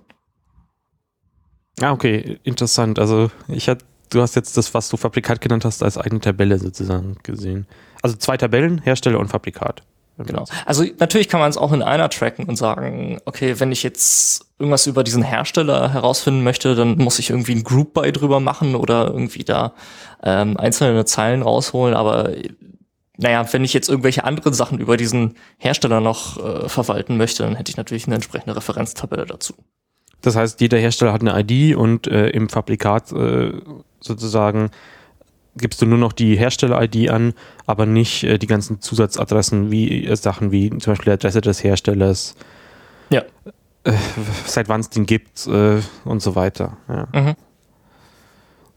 Ah, 1.81 1.93
okay, 1.93 2.41
interessant. 2.43 2.99
Also 2.99 3.31
ich 3.47 3.69
hatte, 3.69 3.85
du 4.11 4.21
hast 4.21 4.35
jetzt 4.35 4.57
das, 4.57 4.75
was 4.75 4.89
du 4.89 4.97
Fabrikat 4.97 5.41
genannt 5.41 5.65
hast, 5.65 5.83
als 5.83 5.99
eigene 5.99 6.21
Tabelle 6.21 6.59
sozusagen 6.59 7.17
gesehen. 7.23 7.67
Also 8.03 8.17
zwei 8.17 8.37
Tabellen, 8.37 8.79
Hersteller 8.79 9.21
und 9.21 9.29
Fabrikat. 9.29 9.83
Genau. 10.19 10.45
Also 10.67 10.85
natürlich 10.99 11.29
kann 11.29 11.41
man 11.41 11.49
es 11.49 11.57
auch 11.57 11.73
in 11.73 11.83
einer 11.83 12.09
tracken 12.11 12.47
und 12.47 12.57
sagen, 12.57 13.19
okay, 13.25 13.61
wenn 13.61 13.71
ich 13.71 13.83
jetzt 13.83 14.47
irgendwas 14.59 14.87
über 14.87 15.05
diesen 15.05 15.23
Hersteller 15.23 15.93
herausfinden 15.93 16.43
möchte, 16.43 16.75
dann 16.75 16.99
muss 16.99 17.19
ich 17.19 17.31
irgendwie 17.31 17.55
ein 17.55 17.63
Group 17.63 17.95
by 17.95 18.11
drüber 18.11 18.41
machen 18.41 18.75
oder 18.75 19.07
irgendwie 19.07 19.45
da 19.45 19.75
ähm, 20.23 20.57
einzelne 20.57 21.05
Zeilen 21.05 21.43
rausholen. 21.43 21.95
Aber 21.95 22.33
naja, 23.17 23.47
wenn 23.53 23.65
ich 23.65 23.73
jetzt 23.73 23.89
irgendwelche 23.89 24.25
anderen 24.25 24.55
Sachen 24.55 24.79
über 24.79 24.97
diesen 24.97 25.35
Hersteller 25.59 26.01
noch 26.01 26.39
äh, 26.39 26.69
verwalten 26.69 27.17
möchte, 27.17 27.45
dann 27.45 27.55
hätte 27.55 27.71
ich 27.71 27.77
natürlich 27.77 28.07
eine 28.07 28.17
entsprechende 28.17 28.57
Referenztabelle 28.57 29.27
dazu. 29.27 29.55
Das 30.21 30.35
heißt, 30.35 30.61
jeder 30.61 30.79
Hersteller 30.79 31.13
hat 31.13 31.21
eine 31.21 31.39
ID 31.39 31.77
und 31.77 32.09
äh, 32.09 32.31
im 32.31 32.49
Fabrikat 32.49 33.13
äh, 33.13 33.53
sozusagen 34.01 34.71
gibst 35.59 35.83
du 35.83 35.87
nur 35.87 35.99
noch 35.99 36.13
die 36.13 36.37
Hersteller-ID 36.37 37.11
an, 37.11 37.35
aber 37.67 37.85
nicht 37.87 38.25
äh, 38.25 38.39
die 38.39 38.47
ganzen 38.47 38.81
Zusatzadressen 38.81 39.71
wie 39.71 40.07
äh, 40.07 40.17
Sachen 40.17 40.51
wie 40.53 40.71
zum 40.71 40.93
Beispiel 40.93 41.07
die 41.07 41.11
Adresse 41.13 41.41
des 41.41 41.63
Herstellers, 41.63 42.35
Ja. 43.11 43.23
äh, 43.85 43.93
seit 44.47 44.69
wann 44.69 44.81
es 44.81 44.91
den 44.91 45.07
gibt 45.07 45.47
äh, 45.47 45.81
und 46.05 46.23
so 46.23 46.35
weiter. 46.35 46.77
Ja. 46.89 47.09
Mhm. 47.13 47.35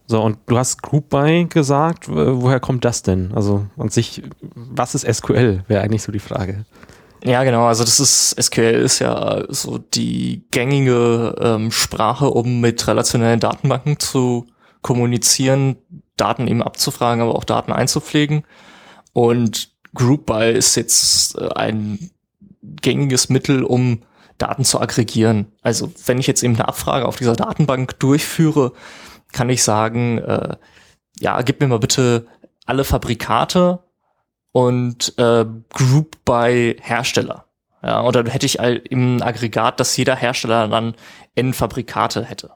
So, 0.08 0.22
und 0.22 0.40
du 0.48 0.58
hast 0.58 0.82
Group 0.82 1.10
by 1.10 1.46
gesagt, 1.48 2.10
Wo- 2.10 2.42
woher 2.42 2.60
kommt 2.60 2.84
das 2.84 3.02
denn? 3.02 3.32
Also 3.34 3.66
an 3.78 3.88
sich, 3.90 4.22
was 4.54 4.94
ist 4.94 5.06
SQL, 5.12 5.64
wäre 5.68 5.82
eigentlich 5.84 6.04
so 6.04 6.12
die 6.12 6.20
Frage. 6.20 6.66
Ja, 7.24 7.44
genau. 7.44 7.66
Also 7.68 7.84
das 7.86 8.00
ist 8.00 8.36
SQL 8.42 8.82
ist 8.84 9.00
ja 9.00 9.44
so 9.48 9.78
die 9.78 10.44
gängige 10.52 11.36
ähm, 11.40 11.72
Sprache, 11.72 12.30
um 12.30 12.60
mit 12.62 12.86
relationellen 12.88 13.40
Datenbanken 13.40 14.00
zu 14.00 14.48
kommunizieren, 14.82 15.78
Daten 16.22 16.48
eben 16.48 16.63
abzufragen, 16.63 17.22
aber 17.22 17.36
auch 17.36 17.44
Daten 17.44 17.72
einzupflegen. 17.72 18.44
Und 19.13 19.72
Group 19.94 20.25
by 20.25 20.51
ist 20.51 20.75
jetzt 20.75 21.38
äh, 21.38 21.50
ein 21.56 22.12
gängiges 22.62 23.30
Mittel, 23.30 23.63
um 23.63 24.04
Daten 24.38 24.63
zu 24.63 24.80
aggregieren. 24.80 25.51
Also 25.62 25.92
wenn 26.06 26.20
ich 26.20 26.28
jetzt 26.28 26.44
eben 26.44 26.56
eine 26.56 26.68
Abfrage 26.68 27.08
auf 27.08 27.18
dieser 27.18 27.36
Datenbank 27.36 28.00
durchführe, 28.00 28.74
kann 29.32 29.50
ich 29.50 29.63
sagen, 29.63 30.20
äh, 30.20 30.56
ja, 31.20 31.42
gib 31.42 31.60
mir 31.60 31.68
mal 31.68 31.80
bitte 31.80 32.28
alle 32.66 32.84
Fabrikate 32.84 33.80
und 34.51 35.18
äh, 35.18 35.46
Group 35.70 36.24
by 36.25 36.75
Hersteller. 36.82 37.46
Ja, 37.84 38.10
dann 38.12 38.28
hätte 38.28 38.46
ich 38.46 38.60
im 38.60 39.22
Aggregat, 39.24 39.80
dass 39.80 39.98
jeder 39.98 40.16
Hersteller 40.16 40.68
dann 40.68 40.94
N 41.34 41.54
Fabrikate 41.54 42.24
hätte. 42.24 42.51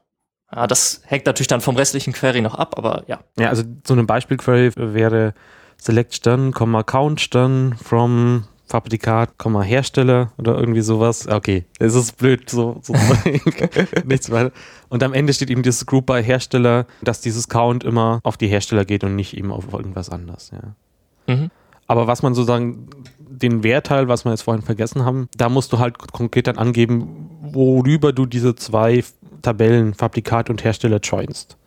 Ja, 0.55 0.67
das 0.67 1.01
hängt 1.05 1.25
natürlich 1.25 1.47
dann 1.47 1.61
vom 1.61 1.75
restlichen 1.75 2.13
Query 2.13 2.41
noch 2.41 2.55
ab, 2.55 2.75
aber 2.77 3.03
ja. 3.07 3.19
Ja, 3.37 3.49
also 3.49 3.63
so 3.85 3.93
eine 3.93 4.05
Beispielquery 4.05 4.71
wäre 4.75 5.33
select 5.77 6.15
Stern, 6.15 6.53
Count 6.53 7.19
Stern 7.19 7.75
from 7.81 8.45
Fabrikat, 8.67 9.33
Hersteller 9.63 10.31
oder 10.37 10.57
irgendwie 10.57 10.81
sowas. 10.81 11.27
Okay, 11.27 11.65
es 11.77 11.93
ist 11.93 12.17
blöd, 12.17 12.49
so, 12.49 12.79
so 12.81 12.93
nichts 14.05 14.31
weiter. 14.31 14.51
Und 14.89 15.03
am 15.03 15.13
Ende 15.13 15.33
steht 15.33 15.49
eben 15.49 15.61
dieses 15.61 15.85
Group 15.85 16.07
by 16.07 16.23
Hersteller, 16.23 16.87
dass 17.03 17.21
dieses 17.21 17.47
Count 17.47 17.83
immer 17.83 18.21
auf 18.23 18.37
die 18.37 18.47
Hersteller 18.47 18.85
geht 18.85 19.03
und 19.03 19.15
nicht 19.15 19.37
eben 19.37 19.51
auf 19.51 19.71
irgendwas 19.71 20.09
anderes. 20.09 20.51
Ja. 20.51 21.33
Mhm. 21.33 21.51
Aber 21.87 22.07
was 22.07 22.23
man 22.23 22.33
sozusagen, 22.33 22.87
den 23.19 23.63
Wertteil, 23.63 24.07
was 24.07 24.25
wir 24.25 24.31
jetzt 24.31 24.43
vorhin 24.43 24.63
vergessen 24.63 25.05
haben, 25.05 25.27
da 25.37 25.49
musst 25.49 25.71
du 25.73 25.79
halt 25.79 25.97
konkret 26.11 26.47
dann 26.47 26.57
angeben, 26.57 27.29
worüber 27.41 28.13
du 28.13 28.25
diese 28.25 28.55
zwei 28.55 29.03
Tabellen, 29.45 29.93
Fabrikat 29.93 30.49
und 30.49 30.63
Hersteller 30.63 30.99
joinst. 30.99 31.57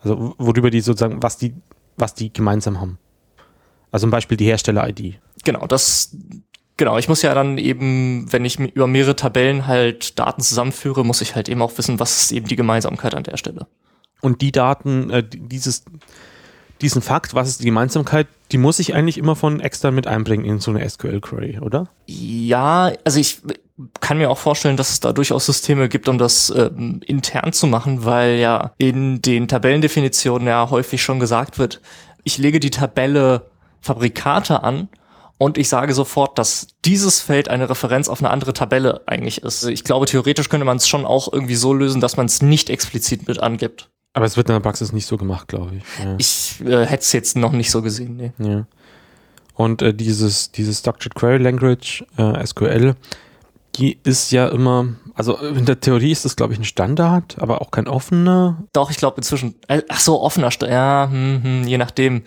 Also 0.00 0.34
worüber 0.38 0.70
die 0.70 0.80
sozusagen, 0.80 1.22
was 1.22 1.36
die, 1.36 1.54
was 1.96 2.14
die 2.14 2.32
gemeinsam 2.32 2.80
haben. 2.80 2.98
Also 3.90 4.04
zum 4.04 4.10
Beispiel 4.10 4.36
die 4.36 4.46
Hersteller-ID. 4.46 5.18
Genau, 5.44 5.66
das, 5.66 6.16
genau, 6.76 6.98
ich 6.98 7.08
muss 7.08 7.22
ja 7.22 7.34
dann 7.34 7.58
eben, 7.58 8.30
wenn 8.32 8.44
ich 8.44 8.58
über 8.58 8.86
mehrere 8.86 9.16
Tabellen 9.16 9.66
halt 9.66 10.18
Daten 10.18 10.42
zusammenführe, 10.42 11.04
muss 11.04 11.20
ich 11.20 11.34
halt 11.34 11.48
eben 11.48 11.62
auch 11.62 11.76
wissen, 11.78 11.98
was 11.98 12.22
ist 12.22 12.32
eben 12.32 12.46
die 12.46 12.56
Gemeinsamkeit 12.56 13.14
an 13.14 13.24
der 13.24 13.36
Stelle. 13.36 13.66
Und 14.20 14.40
die 14.42 14.52
Daten, 14.52 15.10
äh, 15.10 15.24
dieses, 15.28 15.84
diesen 16.80 17.02
Fakt, 17.02 17.34
was 17.34 17.48
ist 17.48 17.60
die 17.60 17.66
Gemeinsamkeit, 17.66 18.28
die 18.52 18.58
muss 18.58 18.78
ich 18.78 18.94
eigentlich 18.94 19.18
immer 19.18 19.34
von 19.34 19.60
extern 19.60 19.94
mit 19.94 20.06
einbringen 20.06 20.44
in 20.44 20.60
so 20.60 20.70
eine 20.70 20.88
SQL-Query, 20.88 21.58
oder? 21.60 21.88
Ja, 22.06 22.92
also 23.04 23.18
ich 23.18 23.40
kann 24.00 24.18
mir 24.18 24.30
auch 24.30 24.38
vorstellen, 24.38 24.76
dass 24.76 24.90
es 24.90 25.00
da 25.00 25.12
durchaus 25.12 25.46
Systeme 25.46 25.88
gibt, 25.88 26.08
um 26.08 26.18
das 26.18 26.50
ähm, 26.50 27.00
intern 27.04 27.52
zu 27.52 27.66
machen, 27.66 28.04
weil 28.04 28.36
ja 28.36 28.72
in 28.78 29.20
den 29.20 29.48
Tabellendefinitionen 29.48 30.48
ja 30.48 30.70
häufig 30.70 31.02
schon 31.02 31.20
gesagt 31.20 31.58
wird, 31.58 31.80
ich 32.24 32.38
lege 32.38 32.58
die 32.58 32.70
Tabelle 32.70 33.50
Fabrikate 33.80 34.62
an 34.62 34.88
und 35.38 35.58
ich 35.58 35.68
sage 35.68 35.92
sofort, 35.92 36.38
dass 36.38 36.68
dieses 36.84 37.20
Feld 37.20 37.48
eine 37.48 37.68
Referenz 37.68 38.08
auf 38.08 38.20
eine 38.20 38.30
andere 38.30 38.54
Tabelle 38.54 39.02
eigentlich 39.06 39.42
ist. 39.42 39.64
Ich 39.64 39.84
glaube, 39.84 40.06
theoretisch 40.06 40.48
könnte 40.48 40.64
man 40.64 40.78
es 40.78 40.88
schon 40.88 41.04
auch 41.04 41.30
irgendwie 41.30 41.56
so 41.56 41.74
lösen, 41.74 42.00
dass 42.00 42.16
man 42.16 42.26
es 42.26 42.40
nicht 42.40 42.70
explizit 42.70 43.28
mit 43.28 43.38
angibt. 43.38 43.90
Aber 44.14 44.24
es 44.24 44.38
wird 44.38 44.48
in 44.48 44.54
der 44.54 44.60
Praxis 44.60 44.92
nicht 44.92 45.06
so 45.06 45.18
gemacht, 45.18 45.48
glaube 45.48 45.76
ich. 45.76 45.82
Ja. 46.02 46.14
Ich 46.16 46.62
äh, 46.64 46.86
hätte 46.86 47.02
es 47.02 47.12
jetzt 47.12 47.36
noch 47.36 47.52
nicht 47.52 47.70
so 47.70 47.82
gesehen. 47.82 48.16
Nee. 48.16 48.32
Ja. 48.38 48.66
Und 49.52 49.82
äh, 49.82 49.92
dieses, 49.92 50.50
dieses 50.52 50.78
Structured 50.78 51.14
Query 51.14 51.36
Language, 51.36 52.02
äh, 52.16 52.46
SQL, 52.46 52.96
die 53.76 53.98
ist 54.04 54.30
ja 54.32 54.48
immer, 54.48 54.88
also 55.14 55.36
in 55.36 55.66
der 55.66 55.80
Theorie 55.80 56.12
ist 56.12 56.24
das, 56.24 56.36
glaube 56.36 56.52
ich, 56.52 56.58
ein 56.58 56.64
Standard, 56.64 57.36
aber 57.40 57.60
auch 57.60 57.70
kein 57.70 57.88
offener. 57.88 58.64
Doch, 58.72 58.90
ich 58.90 58.96
glaube 58.96 59.18
inzwischen, 59.18 59.54
äh, 59.68 59.82
ach 59.88 60.00
so, 60.00 60.20
offener, 60.20 60.50
ja, 60.68 61.08
hm, 61.10 61.42
hm, 61.42 61.62
je 61.68 61.78
nachdem. 61.78 62.22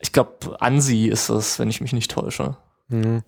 Ich 0.00 0.12
glaube, 0.12 0.56
ANSI 0.60 1.08
ist 1.08 1.28
es, 1.28 1.58
wenn 1.58 1.68
ich 1.68 1.80
mich 1.80 1.92
nicht 1.92 2.10
täusche. 2.10 2.56
Mhm. 2.88 3.22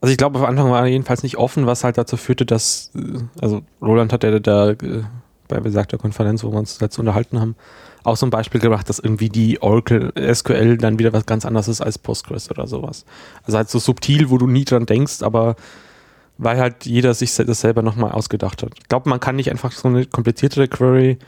Also 0.00 0.12
ich 0.12 0.18
glaube, 0.18 0.38
am 0.38 0.46
Anfang 0.46 0.70
war 0.70 0.80
er 0.80 0.86
jedenfalls 0.86 1.22
nicht 1.22 1.36
offen, 1.36 1.66
was 1.66 1.84
halt 1.84 1.98
dazu 1.98 2.16
führte, 2.16 2.46
dass, 2.46 2.90
äh, 2.94 3.18
also 3.40 3.62
Roland 3.82 4.12
hat 4.12 4.24
ja 4.24 4.38
da 4.38 4.70
äh, 4.70 5.04
bei 5.48 5.60
besagter 5.60 5.98
Konferenz, 5.98 6.42
wo 6.44 6.52
wir 6.52 6.58
uns 6.58 6.78
dazu 6.78 7.00
unterhalten 7.00 7.40
haben, 7.40 7.56
auch 8.04 8.16
so 8.16 8.26
ein 8.26 8.30
Beispiel 8.30 8.60
gebracht, 8.60 8.88
dass 8.88 8.98
irgendwie 8.98 9.28
die 9.28 9.60
Oracle 9.62 10.12
SQL 10.32 10.78
dann 10.78 10.98
wieder 10.98 11.12
was 11.12 11.26
ganz 11.26 11.44
anderes 11.44 11.68
ist 11.68 11.80
als 11.80 11.98
Postgres 11.98 12.50
oder 12.50 12.66
sowas. 12.66 13.04
Also 13.44 13.58
halt 13.58 13.68
so 13.68 13.78
subtil, 13.78 14.30
wo 14.30 14.38
du 14.38 14.46
nie 14.46 14.64
dran 14.64 14.86
denkst, 14.86 15.22
aber 15.22 15.56
weil 16.38 16.58
halt 16.58 16.86
jeder 16.86 17.14
sich 17.14 17.34
das 17.34 17.60
selber 17.60 17.82
nochmal 17.82 18.12
ausgedacht 18.12 18.62
hat. 18.62 18.72
Ich 18.76 18.88
glaube, 18.88 19.08
man 19.08 19.20
kann 19.20 19.36
nicht 19.36 19.50
einfach 19.50 19.72
so 19.72 19.88
eine 19.88 20.06
kompliziertere 20.06 20.68
Query 20.68 21.18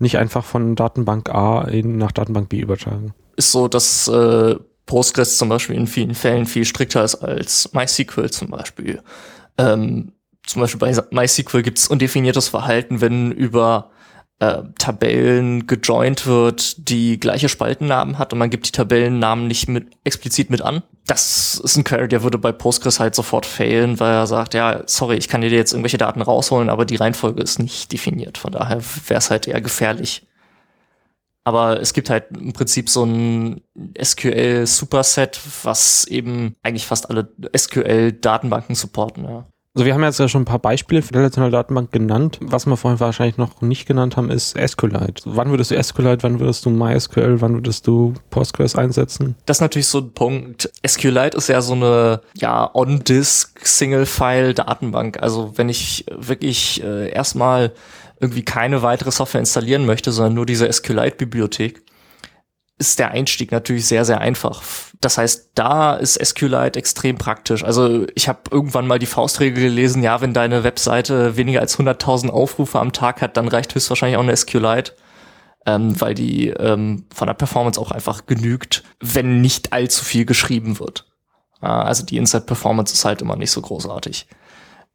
nicht 0.00 0.16
einfach 0.18 0.44
von 0.44 0.76
Datenbank 0.76 1.28
A 1.28 1.62
in, 1.62 1.98
nach 1.98 2.12
Datenbank 2.12 2.48
B 2.48 2.60
übertragen. 2.60 3.14
Ist 3.36 3.52
so, 3.52 3.68
dass 3.68 4.08
äh, 4.08 4.56
Postgres 4.86 5.36
zum 5.36 5.48
Beispiel 5.50 5.76
in 5.76 5.86
vielen 5.86 6.14
Fällen 6.14 6.46
viel 6.46 6.64
strikter 6.64 7.04
ist 7.04 7.16
als 7.16 7.72
MySQL 7.74 8.30
zum 8.30 8.48
Beispiel. 8.48 9.02
Ähm, 9.58 10.12
zum 10.44 10.62
Beispiel 10.62 10.80
bei 10.80 10.94
MySQL 11.10 11.62
gibt 11.62 11.78
es 11.78 11.88
undefiniertes 11.88 12.48
Verhalten, 12.48 13.00
wenn 13.00 13.30
über 13.30 13.90
äh, 14.40 14.62
Tabellen 14.78 15.66
gejoint 15.66 16.26
wird, 16.26 16.88
die 16.88 17.20
gleiche 17.20 17.48
Spaltennamen 17.48 18.18
hat 18.18 18.32
und 18.32 18.38
man 18.38 18.50
gibt 18.50 18.66
die 18.66 18.72
Tabellennamen 18.72 19.46
nicht 19.46 19.68
mit 19.68 19.88
explizit 20.02 20.50
mit 20.50 20.62
an. 20.62 20.82
Das 21.06 21.60
ist 21.62 21.76
ein 21.76 21.84
Query, 21.84 22.08
der 22.08 22.22
würde 22.22 22.38
bei 22.38 22.50
Postgres 22.50 23.00
halt 23.00 23.14
sofort 23.14 23.46
failen, 23.46 24.00
weil 24.00 24.12
er 24.12 24.26
sagt, 24.26 24.54
ja, 24.54 24.82
sorry, 24.86 25.16
ich 25.16 25.28
kann 25.28 25.42
dir 25.42 25.50
jetzt 25.50 25.72
irgendwelche 25.72 25.98
Daten 25.98 26.22
rausholen, 26.22 26.70
aber 26.70 26.84
die 26.84 26.96
Reihenfolge 26.96 27.42
ist 27.42 27.58
nicht 27.58 27.92
definiert. 27.92 28.38
Von 28.38 28.52
daher 28.52 28.80
wäre 29.08 29.18
es 29.18 29.30
halt 29.30 29.46
eher 29.46 29.60
gefährlich. 29.60 30.26
Aber 31.44 31.80
es 31.80 31.92
gibt 31.94 32.10
halt 32.10 32.26
im 32.30 32.52
Prinzip 32.52 32.88
so 32.88 33.04
ein 33.04 33.62
SQL-Superset, 34.00 35.40
was 35.64 36.04
eben 36.04 36.54
eigentlich 36.62 36.86
fast 36.86 37.10
alle 37.10 37.32
SQL-Datenbanken 37.56 38.74
supporten. 38.74 39.24
Ja. 39.24 39.46
Also 39.74 39.86
wir 39.86 39.94
haben 39.94 40.02
jetzt 40.02 40.18
ja 40.18 40.28
schon 40.28 40.42
ein 40.42 40.46
paar 40.46 40.58
Beispiele 40.58 41.00
für 41.00 41.14
relationale 41.14 41.52
Datenbank 41.52 41.92
genannt. 41.92 42.38
Was 42.42 42.66
wir 42.66 42.76
vorhin 42.76 42.98
wahrscheinlich 42.98 43.36
noch 43.36 43.60
nicht 43.60 43.86
genannt 43.86 44.16
haben, 44.16 44.28
ist 44.28 44.58
SQLite. 44.58 45.22
Wann 45.26 45.50
würdest 45.50 45.70
du 45.70 45.80
SQLite, 45.80 46.24
wann 46.24 46.40
würdest 46.40 46.66
du 46.66 46.70
MySQL, 46.70 47.40
wann 47.40 47.54
würdest 47.54 47.86
du 47.86 48.14
Postgres 48.30 48.74
einsetzen? 48.74 49.36
Das 49.46 49.58
ist 49.58 49.60
natürlich 49.60 49.86
so 49.86 49.98
ein 49.98 50.12
Punkt. 50.12 50.68
SQLite 50.84 51.36
ist 51.36 51.48
ja 51.48 51.60
so 51.60 51.74
eine 51.74 52.20
ja 52.34 52.68
on-disk 52.74 53.60
Single-File-Datenbank. 53.64 55.22
Also 55.22 55.52
wenn 55.54 55.68
ich 55.68 56.04
wirklich 56.16 56.82
äh, 56.82 57.08
erstmal 57.08 57.72
irgendwie 58.18 58.44
keine 58.44 58.82
weitere 58.82 59.12
Software 59.12 59.40
installieren 59.40 59.86
möchte, 59.86 60.10
sondern 60.10 60.34
nur 60.34 60.46
diese 60.46 60.70
SQLite-Bibliothek, 60.70 61.80
ist 62.80 62.98
der 62.98 63.10
Einstieg 63.10 63.52
natürlich 63.52 63.86
sehr, 63.86 64.06
sehr 64.06 64.22
einfach. 64.22 64.62
Das 65.02 65.18
heißt, 65.18 65.50
da 65.54 65.94
ist 65.94 66.14
SQLite 66.14 66.78
extrem 66.78 67.18
praktisch. 67.18 67.62
Also 67.62 68.06
ich 68.14 68.26
habe 68.26 68.40
irgendwann 68.50 68.86
mal 68.86 68.98
die 68.98 69.06
Faustregel 69.06 69.62
gelesen, 69.62 70.02
ja, 70.02 70.22
wenn 70.22 70.32
deine 70.32 70.64
Webseite 70.64 71.36
weniger 71.36 71.60
als 71.60 71.78
100.000 71.78 72.30
Aufrufe 72.30 72.80
am 72.80 72.92
Tag 72.92 73.20
hat, 73.20 73.36
dann 73.36 73.48
reicht 73.48 73.74
höchstwahrscheinlich 73.74 74.16
auch 74.16 74.22
eine 74.22 74.34
SQLite, 74.34 74.94
ähm, 75.66 76.00
weil 76.00 76.14
die 76.14 76.48
ähm, 76.48 77.04
von 77.14 77.26
der 77.26 77.34
Performance 77.34 77.78
auch 77.78 77.90
einfach 77.90 78.24
genügt, 78.24 78.82
wenn 78.98 79.42
nicht 79.42 79.74
allzu 79.74 80.02
viel 80.02 80.24
geschrieben 80.24 80.80
wird. 80.80 81.06
Äh, 81.60 81.66
also 81.66 82.02
die 82.02 82.16
Inside-Performance 82.16 82.94
ist 82.94 83.04
halt 83.04 83.20
immer 83.20 83.36
nicht 83.36 83.50
so 83.50 83.60
großartig. 83.60 84.26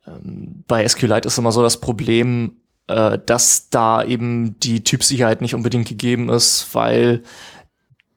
Ähm, 0.08 0.64
bei 0.68 0.88
SQLite 0.88 1.28
ist 1.28 1.38
immer 1.38 1.52
so 1.52 1.62
das 1.62 1.80
Problem, 1.80 2.58
äh, 2.88 3.20
dass 3.24 3.70
da 3.70 4.04
eben 4.04 4.60
die 4.60 4.84
Typsicherheit 4.84 5.42
nicht 5.42 5.54
unbedingt 5.54 5.88
gegeben 5.88 6.30
ist, 6.30 6.74
weil 6.74 7.24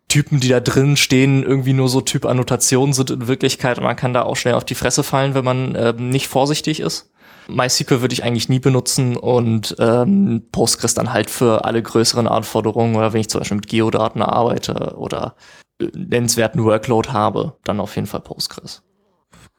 Typen, 0.09 0.41
die 0.41 0.49
da 0.49 0.61
drin 0.61 0.97
stehen, 0.97 1.43
irgendwie 1.43 1.75
nur 1.75 1.89
so 1.89 2.01
Typ-Annotationen 2.01 2.95
sind 2.95 3.11
in 3.11 3.29
Wirklichkeit 3.29 3.79
und 3.79 3.85
man 3.85 3.97
kann 3.97 4.15
da 4.15 4.23
auch 4.23 4.37
schnell 4.37 4.55
auf 4.55 4.65
die 4.65 4.75
Fresse 4.75 5.03
fallen, 5.03 5.35
wenn 5.35 5.45
man 5.45 5.75
äh, 5.75 5.93
nicht 5.93 6.29
vorsichtig 6.29 6.81
ist. 6.81 7.11
MySQL 7.49 8.03
würde 8.03 8.13
ich 8.13 8.25
eigentlich 8.25 8.49
nie 8.49 8.59
benutzen 8.59 9.17
und 9.17 9.75
ähm, 9.79 10.43
Postgres 10.53 10.95
dann 10.95 11.13
halt 11.13 11.31
für 11.31 11.65
alle 11.65 11.83
größeren 11.83 12.27
Anforderungen 12.27 12.97
oder 12.97 13.13
wenn 13.13 13.21
ich 13.21 13.29
zum 13.29 13.41
Beispiel 13.41 13.57
mit 13.57 13.69
Geodaten 13.69 14.23
arbeite 14.23 14.97
oder 14.97 15.35
äh, 15.81 15.87
nennenswerten 15.95 16.63
Workload 16.65 17.11
habe, 17.11 17.55
dann 17.65 17.81
auf 17.81 17.97
jeden 17.97 18.07
Fall 18.07 18.21
Postgres. 18.21 18.83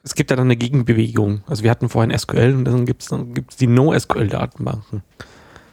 Es 0.03 0.15
gibt 0.15 0.29
ja 0.29 0.37
dann 0.37 0.47
eine 0.47 0.55
Gegenbewegung. 0.55 1.43
Also 1.47 1.63
wir 1.63 1.71
hatten 1.71 1.89
vorhin 1.89 2.17
SQL 2.17 2.55
und 2.55 2.65
dann 2.65 2.85
gibt 2.85 3.01
es 3.01 3.09
dann 3.09 3.33
gibt's 3.33 3.57
die 3.57 3.67
NoSQL-Datenbanken. 3.67 5.03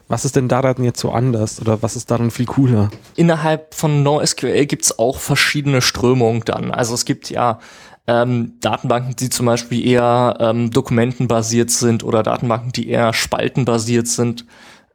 Was 0.08 0.24
ist 0.24 0.36
denn 0.36 0.48
daran 0.48 0.84
jetzt 0.84 1.00
so 1.00 1.10
anders 1.10 1.60
oder 1.60 1.82
was 1.82 1.96
ist 1.96 2.10
daran 2.10 2.30
viel 2.30 2.46
cooler? 2.46 2.90
Innerhalb 3.16 3.74
von 3.74 4.02
NoSQL 4.02 4.66
gibt 4.66 4.84
es 4.84 4.98
auch 4.98 5.18
verschiedene 5.18 5.82
Strömungen 5.82 6.42
dann. 6.44 6.70
Also 6.70 6.94
es 6.94 7.04
gibt 7.04 7.28
ja 7.28 7.58
ähm, 8.06 8.54
Datenbanken, 8.60 9.16
die 9.16 9.30
zum 9.30 9.46
Beispiel 9.46 9.84
eher 9.84 10.36
ähm, 10.38 10.70
dokumentenbasiert 10.70 11.70
sind 11.70 12.04
oder 12.04 12.22
Datenbanken, 12.22 12.70
die 12.70 12.88
eher 12.88 13.12
spaltenbasiert 13.12 14.06
sind 14.06 14.46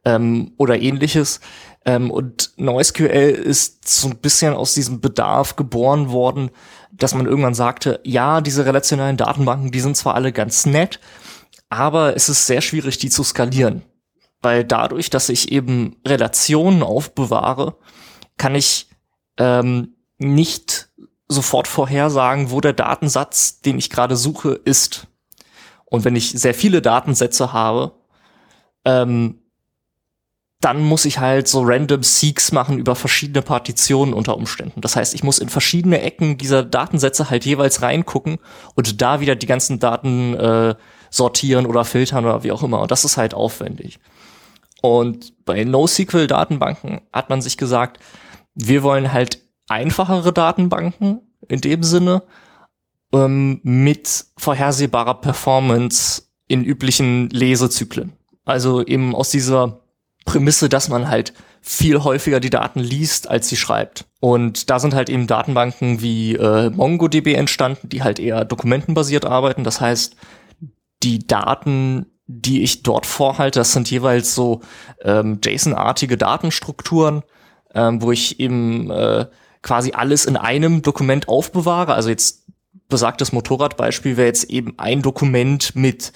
ähm, 0.06 0.52
oder 0.56 0.80
ähnliches. 0.80 1.40
Ähm, 1.84 2.10
und 2.10 2.52
NoSQL 2.56 3.30
ist 3.30 3.88
so 3.88 4.08
ein 4.08 4.16
bisschen 4.16 4.54
aus 4.54 4.72
diesem 4.72 5.00
Bedarf 5.00 5.56
geboren 5.56 6.10
worden, 6.10 6.50
dass 6.90 7.14
man 7.14 7.26
irgendwann 7.26 7.54
sagte, 7.54 8.00
ja, 8.04 8.40
diese 8.40 8.64
relationalen 8.64 9.18
Datenbanken, 9.18 9.72
die 9.72 9.80
sind 9.80 9.96
zwar 9.96 10.14
alle 10.14 10.32
ganz 10.32 10.64
nett, 10.64 11.00
aber 11.68 12.16
es 12.16 12.28
ist 12.28 12.46
sehr 12.46 12.60
schwierig, 12.60 12.98
die 12.98 13.10
zu 13.10 13.24
skalieren. 13.24 13.82
Weil 14.42 14.64
dadurch, 14.64 15.08
dass 15.08 15.28
ich 15.28 15.52
eben 15.52 15.96
Relationen 16.06 16.82
aufbewahre, 16.82 17.76
kann 18.36 18.54
ich 18.54 18.88
ähm, 19.38 19.94
nicht 20.18 20.90
sofort 21.28 21.68
vorhersagen, 21.68 22.50
wo 22.50 22.60
der 22.60 22.72
Datensatz, 22.72 23.60
den 23.60 23.78
ich 23.78 23.88
gerade 23.88 24.16
suche, 24.16 24.52
ist. 24.52 25.06
Und 25.84 26.04
wenn 26.04 26.16
ich 26.16 26.30
sehr 26.30 26.54
viele 26.54 26.82
Datensätze 26.82 27.52
habe, 27.52 27.94
ähm, 28.84 29.38
dann 30.62 30.80
muss 30.80 31.04
ich 31.04 31.18
halt 31.18 31.48
so 31.48 31.62
random 31.64 32.04
Seeks 32.04 32.52
machen 32.52 32.78
über 32.78 32.94
verschiedene 32.94 33.42
Partitionen 33.42 34.14
unter 34.14 34.36
Umständen. 34.36 34.80
Das 34.80 34.94
heißt, 34.94 35.12
ich 35.12 35.24
muss 35.24 35.40
in 35.40 35.48
verschiedene 35.48 36.00
Ecken 36.00 36.38
dieser 36.38 36.62
Datensätze 36.62 37.30
halt 37.30 37.44
jeweils 37.44 37.82
reingucken 37.82 38.38
und 38.74 39.02
da 39.02 39.20
wieder 39.20 39.34
die 39.34 39.46
ganzen 39.46 39.80
Daten 39.80 40.34
äh, 40.34 40.76
sortieren 41.10 41.66
oder 41.66 41.84
filtern 41.84 42.24
oder 42.24 42.44
wie 42.44 42.52
auch 42.52 42.62
immer. 42.62 42.80
Und 42.80 42.92
das 42.92 43.04
ist 43.04 43.16
halt 43.16 43.34
aufwendig. 43.34 43.98
Und 44.82 45.44
bei 45.46 45.64
NoSQL-Datenbanken 45.64 47.00
hat 47.12 47.30
man 47.30 47.40
sich 47.40 47.56
gesagt, 47.56 47.98
wir 48.54 48.82
wollen 48.82 49.12
halt 49.12 49.40
einfachere 49.68 50.32
Datenbanken 50.32 51.22
in 51.48 51.60
dem 51.62 51.82
Sinne, 51.82 52.22
ähm, 53.12 53.60
mit 53.62 54.26
vorhersehbarer 54.36 55.14
Performance 55.14 56.22
in 56.48 56.64
üblichen 56.64 57.30
Lesezyklen. 57.30 58.12
Also 58.44 58.84
eben 58.84 59.14
aus 59.14 59.30
dieser 59.30 59.80
Prämisse, 60.24 60.68
dass 60.68 60.88
man 60.88 61.08
halt 61.08 61.32
viel 61.60 62.02
häufiger 62.02 62.40
die 62.40 62.50
Daten 62.50 62.80
liest, 62.80 63.30
als 63.30 63.48
sie 63.48 63.56
schreibt. 63.56 64.06
Und 64.20 64.68
da 64.68 64.80
sind 64.80 64.94
halt 64.94 65.08
eben 65.08 65.26
Datenbanken 65.26 66.02
wie 66.02 66.34
äh, 66.34 66.70
MongoDB 66.70 67.34
entstanden, 67.34 67.88
die 67.88 68.02
halt 68.02 68.18
eher 68.18 68.44
dokumentenbasiert 68.44 69.24
arbeiten. 69.24 69.62
Das 69.62 69.80
heißt, 69.80 70.16
die 71.02 71.26
Daten, 71.26 72.06
die 72.40 72.62
ich 72.62 72.82
dort 72.82 73.06
vorhalte, 73.06 73.60
das 73.60 73.72
sind 73.72 73.90
jeweils 73.90 74.34
so 74.34 74.60
ähm, 75.02 75.40
JSON-artige 75.44 76.16
Datenstrukturen, 76.16 77.22
ähm, 77.74 78.02
wo 78.02 78.12
ich 78.12 78.40
eben 78.40 78.90
äh, 78.90 79.26
quasi 79.62 79.92
alles 79.92 80.24
in 80.24 80.36
einem 80.36 80.82
Dokument 80.82 81.28
aufbewahre. 81.28 81.94
Also 81.94 82.08
jetzt 82.08 82.46
besagtes 82.88 83.32
Motorradbeispiel 83.32 84.16
wäre 84.16 84.26
jetzt 84.26 84.50
eben 84.50 84.78
ein 84.78 85.02
Dokument 85.02 85.74
mit 85.74 86.12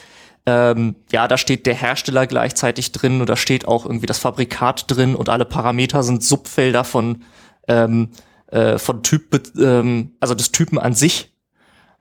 ähm, 0.48 0.94
ja, 1.10 1.26
da 1.26 1.38
steht 1.38 1.66
der 1.66 1.74
Hersteller 1.74 2.28
gleichzeitig 2.28 2.92
drin 2.92 3.20
und 3.20 3.28
da 3.28 3.34
steht 3.34 3.66
auch 3.66 3.84
irgendwie 3.84 4.06
das 4.06 4.18
Fabrikat 4.18 4.84
drin 4.86 5.16
und 5.16 5.28
alle 5.28 5.44
Parameter 5.44 6.04
sind 6.04 6.22
Subfelder 6.22 6.84
von 6.84 7.24
ähm, 7.66 8.10
äh, 8.46 8.78
von 8.78 9.02
Typ, 9.02 9.40
ähm, 9.58 10.12
also 10.20 10.34
des 10.34 10.52
Typen 10.52 10.78
an 10.78 10.94
sich. 10.94 11.32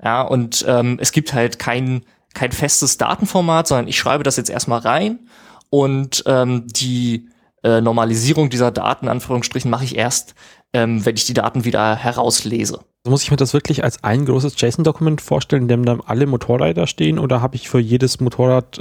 Ja, 0.03 0.22
und 0.22 0.63
ähm, 0.67 1.00
es 1.01 1.12
gibt 1.12 1.34
halt 1.34 1.57
kein 1.57 2.05
kein 2.36 2.51
festes 2.51 2.98
Datenformat, 2.98 3.68
sondern 3.68 3.88
ich 3.88 3.98
schreibe 3.98 4.24
das 4.24 4.38
jetzt 4.38 4.51
erstmal 4.51 4.80
rein 4.80 5.27
und 5.72 6.24
ähm, 6.27 6.68
die 6.68 7.30
äh, 7.63 7.82
Normalisierung 7.82 8.51
dieser 8.51 8.70
Daten, 8.70 9.08
Anführungsstrichen, 9.08 9.72
mache 9.72 9.86
ich 9.86 9.98
erst, 9.98 10.36
ähm, 10.74 11.04
wenn 11.04 11.15
ich 11.15 11.25
die 11.25 11.34
Daten 11.34 11.65
wieder 11.65 11.96
herauslese. 11.96 12.80
Also 13.04 13.12
muss 13.12 13.24
ich 13.24 13.32
mir 13.32 13.38
das 13.38 13.54
wirklich 13.54 13.84
als 13.84 14.04
ein 14.04 14.25
großes 14.25 14.54
JSON-Dokument 14.58 15.22
vorstellen, 15.22 15.63
in 15.63 15.68
dem 15.68 15.86
dann 15.86 16.01
alle 16.01 16.27
Motorräder 16.27 16.86
stehen 16.86 17.18
oder 17.18 17.42
habe 17.42 17.56
ich 17.56 17.70
für 17.70 17.80
jedes 17.80 18.20
Motorrad, 18.20 18.80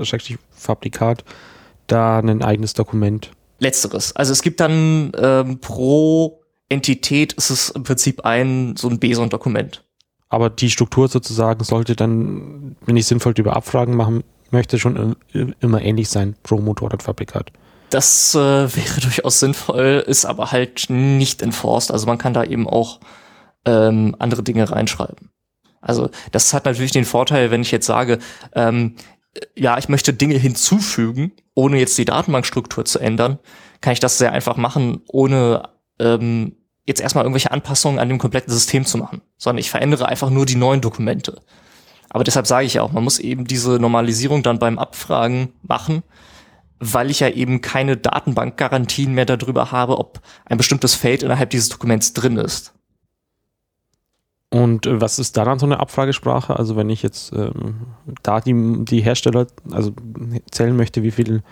Fabrikat, 0.50 1.24
da 1.86 2.18
ein 2.18 2.42
eigenes 2.42 2.74
Dokument? 2.74 3.30
Letzteres. 3.58 4.14
Also 4.16 4.32
es 4.32 4.42
gibt 4.42 4.60
dann 4.60 5.12
ähm, 5.16 5.60
pro 5.60 6.40
Entität 6.68 7.34
ist 7.34 7.50
es 7.50 7.68
im 7.70 7.84
Prinzip 7.84 8.24
ein 8.24 8.76
so 8.76 8.88
ein 8.88 8.98
BSON-Dokument. 8.98 9.83
Aber 10.34 10.50
die 10.50 10.68
Struktur 10.68 11.06
sozusagen 11.06 11.62
sollte 11.62 11.94
dann, 11.94 12.74
wenn 12.84 12.96
ich 12.96 13.06
sinnvoll 13.06 13.34
über 13.38 13.54
Abfragen 13.54 13.94
machen 13.94 14.24
möchte, 14.50 14.80
schon 14.80 15.14
immer 15.60 15.80
ähnlich 15.80 16.08
sein 16.08 16.34
pro 16.42 16.58
Motorradfabrikat. 16.58 17.52
Das 17.90 18.34
äh, 18.34 18.38
wäre 18.76 19.00
durchaus 19.00 19.38
sinnvoll, 19.38 20.02
ist 20.04 20.24
aber 20.24 20.50
halt 20.50 20.86
nicht 20.88 21.40
enforced. 21.40 21.92
Also 21.92 22.08
man 22.08 22.18
kann 22.18 22.34
da 22.34 22.42
eben 22.42 22.68
auch 22.68 22.98
ähm, 23.64 24.16
andere 24.18 24.42
Dinge 24.42 24.68
reinschreiben. 24.68 25.30
Also 25.80 26.10
das 26.32 26.52
hat 26.52 26.64
natürlich 26.64 26.90
den 26.90 27.04
Vorteil, 27.04 27.52
wenn 27.52 27.62
ich 27.62 27.70
jetzt 27.70 27.86
sage, 27.86 28.18
ähm, 28.56 28.96
ja, 29.54 29.78
ich 29.78 29.88
möchte 29.88 30.12
Dinge 30.12 30.36
hinzufügen, 30.36 31.30
ohne 31.54 31.78
jetzt 31.78 31.96
die 31.96 32.06
Datenbankstruktur 32.06 32.84
zu 32.84 32.98
ändern, 32.98 33.38
kann 33.80 33.92
ich 33.92 34.00
das 34.00 34.18
sehr 34.18 34.32
einfach 34.32 34.56
machen, 34.56 35.02
ohne 35.06 35.68
ähm, 36.00 36.56
jetzt 36.86 37.00
erstmal 37.00 37.24
irgendwelche 37.24 37.50
Anpassungen 37.50 37.98
an 37.98 38.08
dem 38.08 38.18
kompletten 38.18 38.52
System 38.52 38.84
zu 38.84 38.98
machen, 38.98 39.22
sondern 39.36 39.60
ich 39.60 39.70
verändere 39.70 40.06
einfach 40.06 40.30
nur 40.30 40.46
die 40.46 40.56
neuen 40.56 40.80
Dokumente. 40.80 41.40
Aber 42.10 42.24
deshalb 42.24 42.46
sage 42.46 42.66
ich 42.66 42.74
ja 42.74 42.82
auch, 42.82 42.92
man 42.92 43.04
muss 43.04 43.18
eben 43.18 43.44
diese 43.44 43.78
Normalisierung 43.78 44.42
dann 44.42 44.58
beim 44.58 44.78
Abfragen 44.78 45.52
machen, 45.62 46.02
weil 46.78 47.10
ich 47.10 47.20
ja 47.20 47.28
eben 47.28 47.60
keine 47.60 47.96
Datenbankgarantien 47.96 49.12
mehr 49.12 49.24
darüber 49.24 49.72
habe, 49.72 49.98
ob 49.98 50.20
ein 50.44 50.58
bestimmtes 50.58 50.94
Feld 50.94 51.22
innerhalb 51.22 51.50
dieses 51.50 51.70
Dokuments 51.70 52.12
drin 52.12 52.36
ist. 52.36 52.74
Und 54.50 54.86
äh, 54.86 55.00
was 55.00 55.18
ist 55.18 55.36
daran 55.36 55.58
so 55.58 55.66
eine 55.66 55.80
Abfragesprache? 55.80 56.56
Also 56.56 56.76
wenn 56.76 56.88
ich 56.88 57.02
jetzt 57.02 57.32
ähm, 57.32 57.86
da 58.22 58.40
die, 58.40 58.84
die 58.84 59.00
Hersteller, 59.00 59.48
also 59.72 59.92
zählen 60.52 60.76
möchte, 60.76 61.02
wie 61.02 61.10
viele 61.10 61.42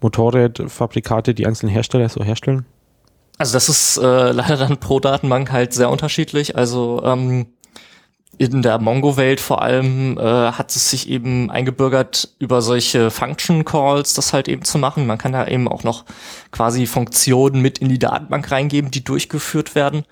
Motorradfabrikate 0.00 1.34
die 1.34 1.46
einzelnen 1.46 1.72
Hersteller 1.72 2.08
so 2.08 2.22
herstellen? 2.22 2.66
Also 3.40 3.54
das 3.54 3.70
ist 3.70 3.96
äh, 3.96 4.02
leider 4.32 4.58
dann 4.58 4.76
pro 4.76 5.00
Datenbank 5.00 5.50
halt 5.50 5.72
sehr 5.72 5.88
unterschiedlich. 5.88 6.56
Also 6.56 7.02
ähm, 7.02 7.46
in 8.36 8.60
der 8.60 8.78
Mongo-Welt 8.78 9.40
vor 9.40 9.62
allem 9.62 10.18
äh, 10.18 10.22
hat 10.22 10.76
es 10.76 10.90
sich 10.90 11.08
eben 11.08 11.50
eingebürgert, 11.50 12.34
über 12.38 12.60
solche 12.60 13.10
Function 13.10 13.64
Calls 13.64 14.12
das 14.12 14.34
halt 14.34 14.46
eben 14.46 14.62
zu 14.62 14.76
machen. 14.76 15.06
Man 15.06 15.16
kann 15.16 15.32
da 15.32 15.46
eben 15.46 15.68
auch 15.68 15.84
noch 15.84 16.04
quasi 16.50 16.84
Funktionen 16.84 17.62
mit 17.62 17.78
in 17.78 17.88
die 17.88 17.98
Datenbank 17.98 18.50
reingeben, 18.50 18.90
die 18.90 19.04
durchgeführt 19.04 19.74
werden. 19.74 20.04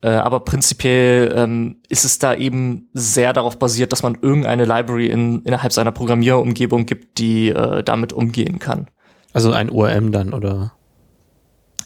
Äh, 0.00 0.08
aber 0.08 0.40
prinzipiell 0.40 1.34
ähm, 1.36 1.76
ist 1.90 2.06
es 2.06 2.18
da 2.20 2.34
eben 2.34 2.88
sehr 2.94 3.34
darauf 3.34 3.58
basiert, 3.58 3.92
dass 3.92 4.02
man 4.02 4.16
irgendeine 4.22 4.64
Library 4.64 5.08
in, 5.08 5.42
innerhalb 5.42 5.74
seiner 5.74 5.92
Programmierumgebung 5.92 6.86
gibt, 6.86 7.18
die 7.18 7.50
äh, 7.50 7.82
damit 7.82 8.14
umgehen 8.14 8.58
kann. 8.58 8.86
Also 9.34 9.52
ein 9.52 9.68
ORM 9.68 10.10
dann, 10.10 10.32
oder? 10.32 10.72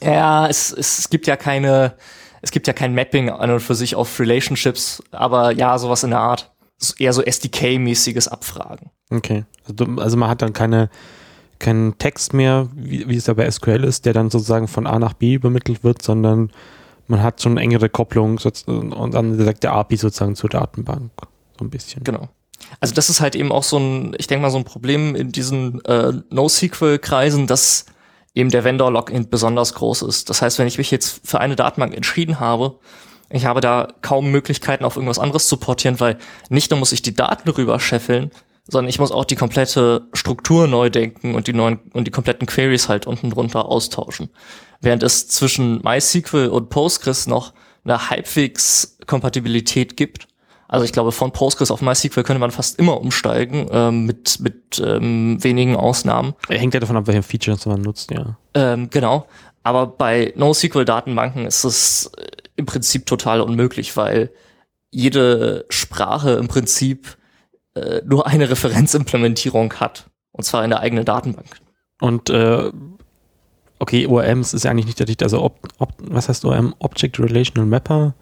Ja, 0.03 0.47
es, 0.47 0.71
es 0.71 1.09
gibt 1.09 1.27
ja 1.27 1.35
keine, 1.35 1.95
es 2.41 2.51
gibt 2.51 2.67
ja 2.67 2.73
kein 2.73 2.93
Mapping 2.93 3.29
an 3.29 3.51
und 3.51 3.59
für 3.59 3.75
sich 3.75 3.95
auf 3.95 4.19
Relationships, 4.19 5.03
aber 5.11 5.51
ja, 5.51 5.77
sowas 5.77 6.03
in 6.03 6.11
der 6.11 6.19
Art. 6.19 6.51
Eher 6.99 7.13
so 7.13 7.21
SDK-mäßiges 7.21 8.27
Abfragen. 8.27 8.91
Okay. 9.09 9.45
Also, 9.67 9.85
also 10.01 10.17
man 10.17 10.29
hat 10.29 10.41
dann 10.41 10.51
keine, 10.51 10.89
keinen 11.59 11.97
Text 11.97 12.33
mehr, 12.33 12.67
wie, 12.75 13.07
wie 13.07 13.15
es 13.15 13.27
ja 13.27 13.33
bei 13.33 13.49
SQL 13.49 13.83
ist, 13.85 14.05
der 14.05 14.13
dann 14.13 14.29
sozusagen 14.29 14.67
von 14.67 14.85
A 14.85 14.99
nach 14.99 15.13
B 15.13 15.35
übermittelt 15.35 15.83
wird, 15.83 16.01
sondern 16.01 16.51
man 17.07 17.23
hat 17.23 17.41
schon 17.41 17.53
eine 17.53 17.61
engere 17.61 17.89
Kopplung 17.89 18.39
und 18.65 19.13
dann 19.13 19.37
direkt 19.37 19.63
der 19.63 19.73
API 19.73 19.97
sozusagen 19.97 20.35
zur 20.35 20.49
Datenbank. 20.49 21.11
So 21.57 21.65
ein 21.65 21.69
bisschen. 21.69 22.03
Genau. 22.03 22.29
Also 22.79 22.93
das 22.93 23.09
ist 23.09 23.21
halt 23.21 23.35
eben 23.35 23.51
auch 23.51 23.63
so 23.63 23.77
ein, 23.77 24.15
ich 24.17 24.27
denke 24.27 24.41
mal, 24.41 24.49
so 24.49 24.57
ein 24.57 24.63
Problem 24.63 25.15
in 25.15 25.31
diesen 25.31 25.83
äh, 25.85 26.13
NoSQL-Kreisen, 26.29 27.47
dass 27.47 27.85
eben 28.35 28.51
der 28.51 28.63
Vendor-Login 28.63 29.29
besonders 29.29 29.73
groß 29.73 30.03
ist. 30.03 30.29
Das 30.29 30.41
heißt, 30.41 30.59
wenn 30.59 30.67
ich 30.67 30.77
mich 30.77 30.91
jetzt 30.91 31.27
für 31.27 31.39
eine 31.39 31.55
Datenbank 31.55 31.95
entschieden 31.95 32.39
habe, 32.39 32.77
ich 33.29 33.45
habe 33.45 33.61
da 33.61 33.87
kaum 34.01 34.29
Möglichkeiten, 34.29 34.85
auf 34.85 34.97
irgendwas 34.97 35.17
anderes 35.17 35.47
zu 35.47 35.57
portieren, 35.57 35.99
weil 35.99 36.17
nicht 36.49 36.69
nur 36.69 36.79
muss 36.79 36.91
ich 36.91 37.01
die 37.01 37.15
Daten 37.15 37.49
rüber 37.49 37.79
scheffeln, 37.79 38.29
sondern 38.67 38.89
ich 38.89 38.99
muss 38.99 39.11
auch 39.11 39.25
die 39.25 39.35
komplette 39.35 40.07
Struktur 40.13 40.67
neu 40.67 40.91
denken 40.91 41.33
und 41.33 41.47
die 41.47 41.53
neuen 41.53 41.79
und 41.93 42.05
die 42.05 42.11
kompletten 42.11 42.45
Queries 42.45 42.87
halt 42.87 43.07
unten 43.07 43.31
drunter 43.31 43.65
austauschen 43.65 44.29
während 44.81 45.03
es 45.03 45.27
zwischen 45.27 45.81
MySQL 45.81 46.47
und 46.47 46.69
Postgres 46.69 47.27
noch 47.27 47.53
eine 47.83 48.09
halbwegs 48.09 48.97
Kompatibilität 49.05 49.97
gibt. 49.97 50.27
Also 50.67 50.85
ich 50.85 50.91
glaube, 50.91 51.11
von 51.11 51.31
Postgres 51.31 51.71
auf 51.71 51.81
MySQL 51.81 52.23
könnte 52.23 52.39
man 52.39 52.51
fast 52.51 52.79
immer 52.79 52.99
umsteigen, 52.99 53.67
ähm, 53.71 54.05
mit, 54.05 54.39
mit 54.39 54.81
ähm, 54.83 55.43
wenigen 55.43 55.75
Ausnahmen. 55.75 56.33
Hängt 56.49 56.73
ja 56.73 56.79
davon 56.79 56.97
ab, 56.97 57.07
welche 57.07 57.23
Features 57.23 57.65
man 57.65 57.81
nutzt, 57.81 58.11
ja. 58.11 58.37
Ähm, 58.53 58.89
genau. 58.89 59.27
Aber 59.63 59.87
bei 59.87 60.33
NoSQL-Datenbanken 60.35 61.45
ist 61.45 61.63
es 61.63 62.11
äh, 62.17 62.27
im 62.55 62.65
Prinzip 62.65 63.05
total 63.05 63.41
unmöglich, 63.41 63.95
weil 63.95 64.31
jede 64.89 65.65
Sprache 65.69 66.31
im 66.31 66.47
Prinzip 66.47 67.17
äh, 67.75 68.01
nur 68.05 68.27
eine 68.27 68.49
Referenzimplementierung 68.49 69.73
hat. 69.73 70.05
Und 70.31 70.43
zwar 70.43 70.63
in 70.63 70.69
der 70.69 70.79
eigenen 70.79 71.05
Datenbank. 71.05 71.47
Und 72.01 72.29
äh, 72.29 72.71
okay, 73.79 74.07
ORMs 74.07 74.53
ist 74.53 74.63
ja 74.63 74.71
eigentlich 74.71 74.87
nicht 74.87 74.99
der 74.99 75.05
Dicht, 75.05 75.23
also 75.23 75.41
ob, 75.41 75.67
ob, 75.77 75.93
was 75.99 76.27
heißt 76.27 76.45
ORM? 76.45 76.75
Object 76.79 77.19
Relational 77.19 77.67
Mapper. 77.67 78.15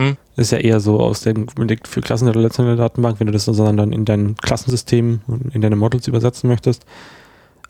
Hm. 0.00 0.16
Ist 0.36 0.50
ja 0.50 0.58
eher 0.58 0.80
so 0.80 0.98
aus 0.98 1.20
den 1.20 1.46
für 1.84 2.00
Klassen 2.00 2.24
der 2.24 2.34
relationellen 2.34 2.78
Datenbank, 2.78 3.20
wenn 3.20 3.26
du 3.26 3.34
das 3.34 3.44
dann 3.44 3.92
in 3.92 4.06
dein 4.06 4.34
Klassensystem 4.36 5.20
und 5.26 5.54
in 5.54 5.60
deine 5.60 5.76
Models 5.76 6.08
übersetzen 6.08 6.48
möchtest. 6.48 6.86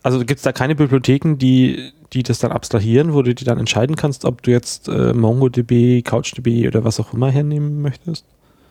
Also 0.01 0.19
gibt 0.19 0.37
es 0.37 0.43
da 0.43 0.53
keine 0.53 0.73
Bibliotheken, 0.75 1.35
die, 1.35 1.91
die 2.13 2.23
das 2.23 2.39
dann 2.39 2.53
abstrahieren, 2.53 3.13
wo 3.13 3.21
du 3.21 3.35
dir 3.35 3.43
dann 3.43 3.59
entscheiden 3.59 3.97
kannst, 3.97 4.23
ob 4.23 4.43
du 4.43 4.51
jetzt 4.51 4.87
äh, 4.87 5.13
MongoDB, 5.13 6.03
CouchDB 6.03 6.67
oder 6.67 6.85
was 6.85 7.01
auch 7.01 7.13
immer 7.13 7.29
hernehmen 7.29 7.81
möchtest? 7.81 8.25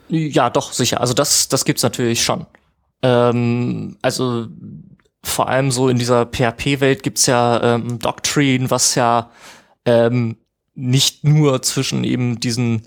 Ja, 0.09 0.49
doch, 0.49 0.73
sicher. 0.73 1.03
Also 1.03 1.13
das, 1.13 1.49
das 1.49 1.67
gibt's 1.67 1.83
natürlich 1.83 2.25
schon. 2.25 2.47
Ähm, 3.03 3.99
also 4.01 4.47
vor 5.23 5.51
allem 5.51 5.71
so 5.71 5.91
in 5.91 5.99
dieser 5.99 6.25
PHP-Welt 6.25 7.03
gibt's 7.03 7.27
ja 7.27 7.75
ähm, 7.75 7.99
Doctrine, 7.99 8.71
was 8.71 8.95
ja 8.95 9.31
ähm, 9.85 10.39
nicht 10.75 11.25
nur 11.25 11.61
zwischen 11.61 12.05
eben 12.05 12.41
diesen 12.41 12.83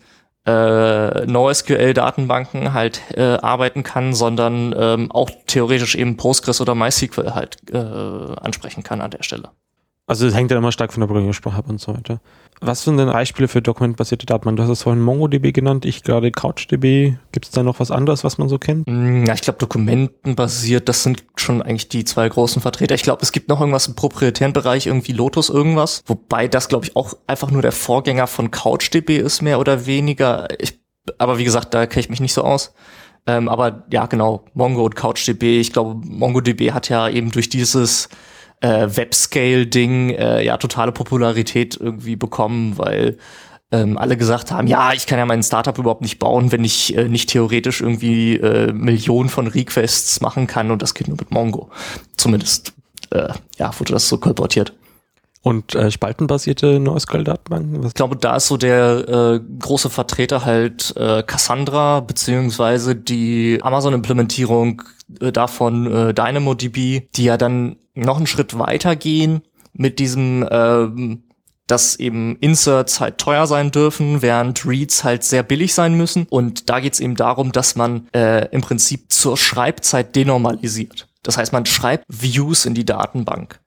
äh, 0.46 1.26
NoSQL-Datenbanken 1.26 2.74
halt 2.74 3.02
äh, 3.16 3.22
arbeiten 3.22 3.84
kann, 3.84 4.14
sondern 4.14 4.76
ähm, 4.78 5.12
auch 5.12 5.30
theoretisch 5.48 5.96
eben 5.96 6.18
Postgres 6.18 6.60
oder 6.60 6.76
MySQL 6.76 7.34
halt 7.34 7.58
äh, 7.72 7.78
ansprechen 7.78 8.84
kann 8.84 9.02
an 9.02 9.12
der 9.12 9.24
Stelle. 9.24 9.52
Also 10.06 10.28
es 10.28 10.36
hängt 10.36 10.52
ja 10.52 10.58
immer 10.58 10.74
stark 10.74 10.92
von 10.92 11.00
der 11.00 11.08
Programmiersprache 11.08 11.58
ab 11.58 11.70
und 11.70 11.80
so 11.80 11.94
weiter. 11.96 12.20
Was 12.60 12.84
sind 12.84 12.98
denn 12.98 13.08
Beispiele 13.10 13.48
für 13.48 13.62
dokumentbasierte 13.62 14.26
Daten? 14.26 14.56
Du 14.56 14.64
hast 14.64 14.70
es 14.70 14.84
vorhin 14.84 15.02
MongoDB 15.02 15.54
genannt, 15.54 15.86
ich 15.86 16.04
gerade 16.04 16.30
CouchDB. 16.32 17.16
Gibt 17.32 17.46
es 17.46 17.52
da 17.52 17.64
noch 17.64 17.80
was 17.80 17.90
anderes, 17.90 18.24
was 18.24 18.38
man 18.38 18.50
so 18.50 18.58
kennt? 18.58 18.88
Mm, 18.88 19.26
ja, 19.26 19.34
ich 19.34 19.42
glaube, 19.42 19.60
dokumentenbasiert, 19.60 20.90
das 20.90 21.04
sind 21.04 21.24
schon 21.38 21.62
eigentlich 21.62 21.88
die 21.88 22.04
zwei 22.04 22.28
großen 22.28 22.62
Vertreter. 22.62 22.96
Ich 22.96 23.04
glaube, 23.04 23.22
es 23.22 23.32
gibt 23.32 23.48
noch 23.48 23.62
irgendwas 23.62 23.88
im 23.88 23.96
proprietären 23.96 24.52
Bereich, 24.52 24.88
irgendwie 24.88 25.14
Lotus 25.14 25.50
irgendwas. 25.50 26.04
Wobei 26.06 26.50
das, 26.50 26.68
glaube 26.68 26.86
ich, 26.86 26.96
auch 26.98 27.14
einfach 27.28 27.52
nur 27.52 27.62
der 27.62 27.72
Vorgänger 27.72 28.28
von 28.28 28.52
CouchDB 28.52 29.18
ist, 29.18 29.42
mehr 29.42 29.60
oder 29.60 29.86
weniger. 29.86 30.48
Ich, 30.60 30.80
aber 31.18 31.38
wie 31.38 31.46
gesagt, 31.46 31.74
da 31.74 31.86
kenne 31.86 32.02
ich 32.02 32.10
mich 32.10 32.22
nicht 32.22 32.34
so 32.34 32.44
aus. 32.44 32.74
Ähm, 33.26 33.48
aber 33.48 33.86
ja, 33.92 34.06
genau, 34.06 34.44
Mongo 34.54 34.84
und 34.84 34.96
CouchDB. 34.96 35.62
Ich 35.62 35.72
glaube, 35.72 35.96
MongoDB 36.06 36.72
hat 36.72 36.90
ja 36.90 37.08
eben 37.08 37.32
durch 37.32 37.48
dieses 37.48 38.10
äh, 38.64 38.96
Webscale-Ding 38.96 40.12
äh, 40.12 40.44
ja 40.44 40.58
totale 40.58 40.92
Popularität 40.92 41.78
irgendwie 41.80 42.16
bekommen, 42.16 42.78
weil 42.78 43.18
ähm, 43.72 43.98
alle 43.98 44.16
gesagt 44.16 44.52
haben, 44.52 44.68
ja, 44.68 44.94
ich 44.94 45.06
kann 45.06 45.20
ja 45.20 45.26
mein 45.26 45.44
Startup 45.44 45.78
überhaupt 45.78 46.02
nicht 46.02 46.18
bauen, 46.18 46.52
wenn 46.52 46.64
ich 46.64 46.96
äh, 46.96 47.10
nicht 47.10 47.30
theoretisch 47.30 47.82
irgendwie 47.82 48.38
äh, 48.38 48.72
Millionen 48.72 49.30
von 49.30 49.48
Requests 49.48 50.22
machen 50.22 50.48
kann 50.48 50.72
und 50.72 50.82
das 50.82 50.94
geht 50.94 51.08
nur 51.10 51.18
mit 51.18 51.32
Mongo. 51.32 51.70
Zumindest 52.16 52.74
äh, 53.10 53.34
ja, 53.58 53.78
wurde 53.80 53.94
das 53.94 54.08
so 54.08 54.18
kolportiert. 54.18 54.74
Und 55.44 55.76
äh, 55.76 55.92
spaltenbasierte 55.92 56.80
NoSQL-Datenbanken? 56.80 57.86
Ich 57.86 57.94
glaube, 57.94 58.16
da 58.16 58.38
ist 58.38 58.48
so 58.48 58.56
der 58.56 59.10
äh, 59.10 59.40
große 59.60 59.90
Vertreter 59.90 60.46
halt 60.46 60.96
äh, 60.96 61.22
Cassandra, 61.22 62.00
beziehungsweise 62.00 62.96
die 62.96 63.60
Amazon-Implementierung 63.62 64.84
äh, 65.20 65.34
davon 65.34 65.92
äh, 65.92 66.14
DynamoDB, 66.14 67.10
die 67.14 67.24
ja 67.26 67.36
dann 67.36 67.76
noch 67.94 68.16
einen 68.16 68.28
Schritt 68.28 68.58
weiter 68.58 68.96
gehen 68.96 69.42
mit 69.74 70.00
diesem, 70.00 70.48
ähm, 70.50 71.24
dass 71.68 71.98
eben 71.98 72.38
Inserts 72.38 73.02
halt 73.02 73.18
teuer 73.18 73.46
sein 73.46 73.70
dürfen, 73.72 74.22
während 74.22 74.66
Reads 74.66 75.04
halt 75.04 75.26
sehr 75.26 75.44
billig 75.44 75.74
sein 75.74 75.96
müssen. 75.96 76.26
Und 76.30 76.70
da 76.70 76.80
geht 76.80 76.94
es 76.94 77.00
eben 77.02 77.16
darum, 77.16 77.52
dass 77.52 77.76
man 77.76 78.08
äh, 78.14 78.48
im 78.52 78.62
Prinzip 78.62 79.12
zur 79.12 79.36
Schreibzeit 79.36 80.16
denormalisiert. 80.16 81.10
Das 81.22 81.38
heißt, 81.38 81.52
man 81.52 81.66
schreibt 81.66 82.06
Views 82.08 82.66
in 82.66 82.76
die 82.76 82.86
Datenbank. 82.86 83.60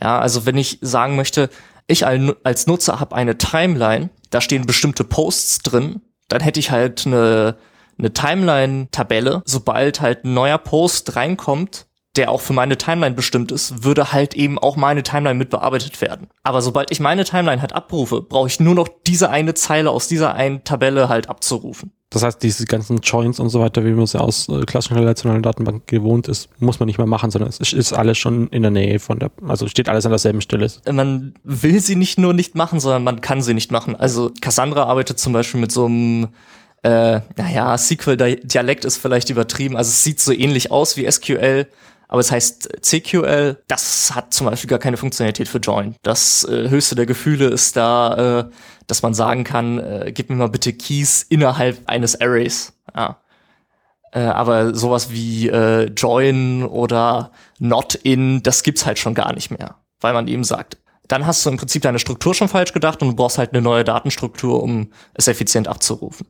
Ja, 0.00 0.18
also 0.18 0.46
wenn 0.46 0.56
ich 0.56 0.78
sagen 0.80 1.16
möchte, 1.16 1.50
ich 1.86 2.06
als 2.06 2.66
Nutzer 2.66 3.00
habe 3.00 3.14
eine 3.14 3.38
Timeline, 3.38 4.10
da 4.30 4.40
stehen 4.40 4.66
bestimmte 4.66 5.04
Posts 5.04 5.60
drin, 5.60 6.02
dann 6.28 6.40
hätte 6.40 6.60
ich 6.60 6.70
halt 6.70 7.06
eine, 7.06 7.56
eine 7.98 8.12
Timeline-Tabelle. 8.12 9.42
Sobald 9.44 10.00
halt 10.00 10.24
ein 10.24 10.34
neuer 10.34 10.58
Post 10.58 11.16
reinkommt, 11.16 11.86
der 12.16 12.30
auch 12.30 12.40
für 12.40 12.52
meine 12.54 12.78
Timeline 12.78 13.14
bestimmt 13.14 13.52
ist, 13.52 13.84
würde 13.84 14.12
halt 14.12 14.34
eben 14.34 14.58
auch 14.58 14.76
meine 14.76 15.02
Timeline 15.02 15.38
mit 15.38 15.50
bearbeitet 15.50 16.00
werden. 16.00 16.28
Aber 16.42 16.62
sobald 16.62 16.90
ich 16.90 17.00
meine 17.00 17.24
Timeline 17.24 17.60
halt 17.60 17.74
abrufe, 17.74 18.22
brauche 18.22 18.48
ich 18.48 18.58
nur 18.58 18.74
noch 18.74 18.88
diese 19.06 19.30
eine 19.30 19.54
Zeile 19.54 19.90
aus 19.90 20.08
dieser 20.08 20.34
einen 20.34 20.64
Tabelle 20.64 21.08
halt 21.08 21.28
abzurufen. 21.28 21.92
Das 22.10 22.22
heißt, 22.22 22.40
diese 22.42 22.66
ganzen 22.66 22.98
Joins 22.98 23.40
und 23.40 23.48
so 23.48 23.60
weiter, 23.60 23.84
wie 23.84 23.90
man 23.90 24.04
es 24.04 24.12
ja 24.12 24.20
aus 24.20 24.48
äh, 24.48 24.64
klassischen 24.64 24.96
relationalen 24.96 25.42
Datenbanken 25.42 25.82
gewohnt 25.86 26.28
ist, 26.28 26.48
muss 26.60 26.78
man 26.78 26.86
nicht 26.86 26.98
mehr 26.98 27.06
machen, 27.06 27.30
sondern 27.32 27.50
es 27.50 27.72
ist 27.72 27.92
alles 27.92 28.16
schon 28.16 28.46
in 28.48 28.62
der 28.62 28.70
Nähe 28.70 29.00
von 29.00 29.18
der, 29.18 29.32
also 29.46 29.66
steht 29.66 29.88
alles 29.88 30.06
an 30.06 30.12
derselben 30.12 30.40
Stelle. 30.40 30.70
Man 30.90 31.34
will 31.42 31.80
sie 31.80 31.96
nicht 31.96 32.18
nur 32.18 32.32
nicht 32.32 32.54
machen, 32.54 32.78
sondern 32.78 33.02
man 33.02 33.20
kann 33.20 33.42
sie 33.42 33.54
nicht 33.54 33.72
machen. 33.72 33.96
Also 33.96 34.30
Cassandra 34.40 34.84
arbeitet 34.84 35.18
zum 35.18 35.32
Beispiel 35.32 35.60
mit 35.60 35.72
so 35.72 35.86
einem 35.86 36.28
äh, 36.82 37.20
naja, 37.36 37.76
SQL-Dialekt 37.76 38.84
ist 38.84 38.98
vielleicht 38.98 39.28
übertrieben. 39.30 39.76
Also 39.76 39.88
es 39.88 40.04
sieht 40.04 40.20
so 40.20 40.32
ähnlich 40.32 40.70
aus 40.70 40.96
wie 40.96 41.10
SQL, 41.10 41.66
aber 42.08 42.20
es 42.20 42.30
heißt 42.30 42.82
CQL. 42.82 43.62
Das 43.68 44.14
hat 44.14 44.32
zum 44.32 44.46
Beispiel 44.46 44.68
gar 44.68 44.78
keine 44.78 44.96
Funktionalität 44.96 45.48
für 45.48 45.58
Join. 45.58 45.96
Das 46.02 46.44
äh, 46.44 46.68
höchste 46.68 46.94
der 46.94 47.06
Gefühle 47.06 47.48
ist 47.48 47.76
da, 47.76 48.40
äh, 48.40 48.50
dass 48.86 49.02
man 49.02 49.14
sagen 49.14 49.44
kann, 49.44 49.78
äh, 49.78 50.12
gib 50.14 50.30
mir 50.30 50.36
mal 50.36 50.48
bitte 50.48 50.72
Keys 50.72 51.22
innerhalb 51.28 51.80
eines 51.86 52.20
Arrays. 52.20 52.72
Ja. 52.94 53.20
Äh, 54.12 54.20
aber 54.20 54.74
sowas 54.74 55.10
wie 55.10 55.48
äh, 55.48 55.84
Join 55.86 56.64
oder 56.64 57.32
Not 57.58 57.94
in, 57.96 58.42
das 58.42 58.62
gibt's 58.62 58.86
halt 58.86 58.98
schon 58.98 59.14
gar 59.14 59.32
nicht 59.32 59.50
mehr, 59.50 59.76
weil 60.00 60.14
man 60.14 60.28
eben 60.28 60.44
sagt, 60.44 60.78
dann 61.08 61.26
hast 61.26 61.44
du 61.44 61.50
im 61.50 61.56
Prinzip 61.56 61.82
deine 61.82 61.98
Struktur 61.98 62.34
schon 62.34 62.48
falsch 62.48 62.72
gedacht 62.72 63.02
und 63.02 63.08
du 63.08 63.16
brauchst 63.16 63.38
halt 63.38 63.52
eine 63.52 63.62
neue 63.62 63.84
Datenstruktur, 63.84 64.62
um 64.62 64.90
es 65.14 65.28
effizient 65.28 65.68
abzurufen. 65.68 66.26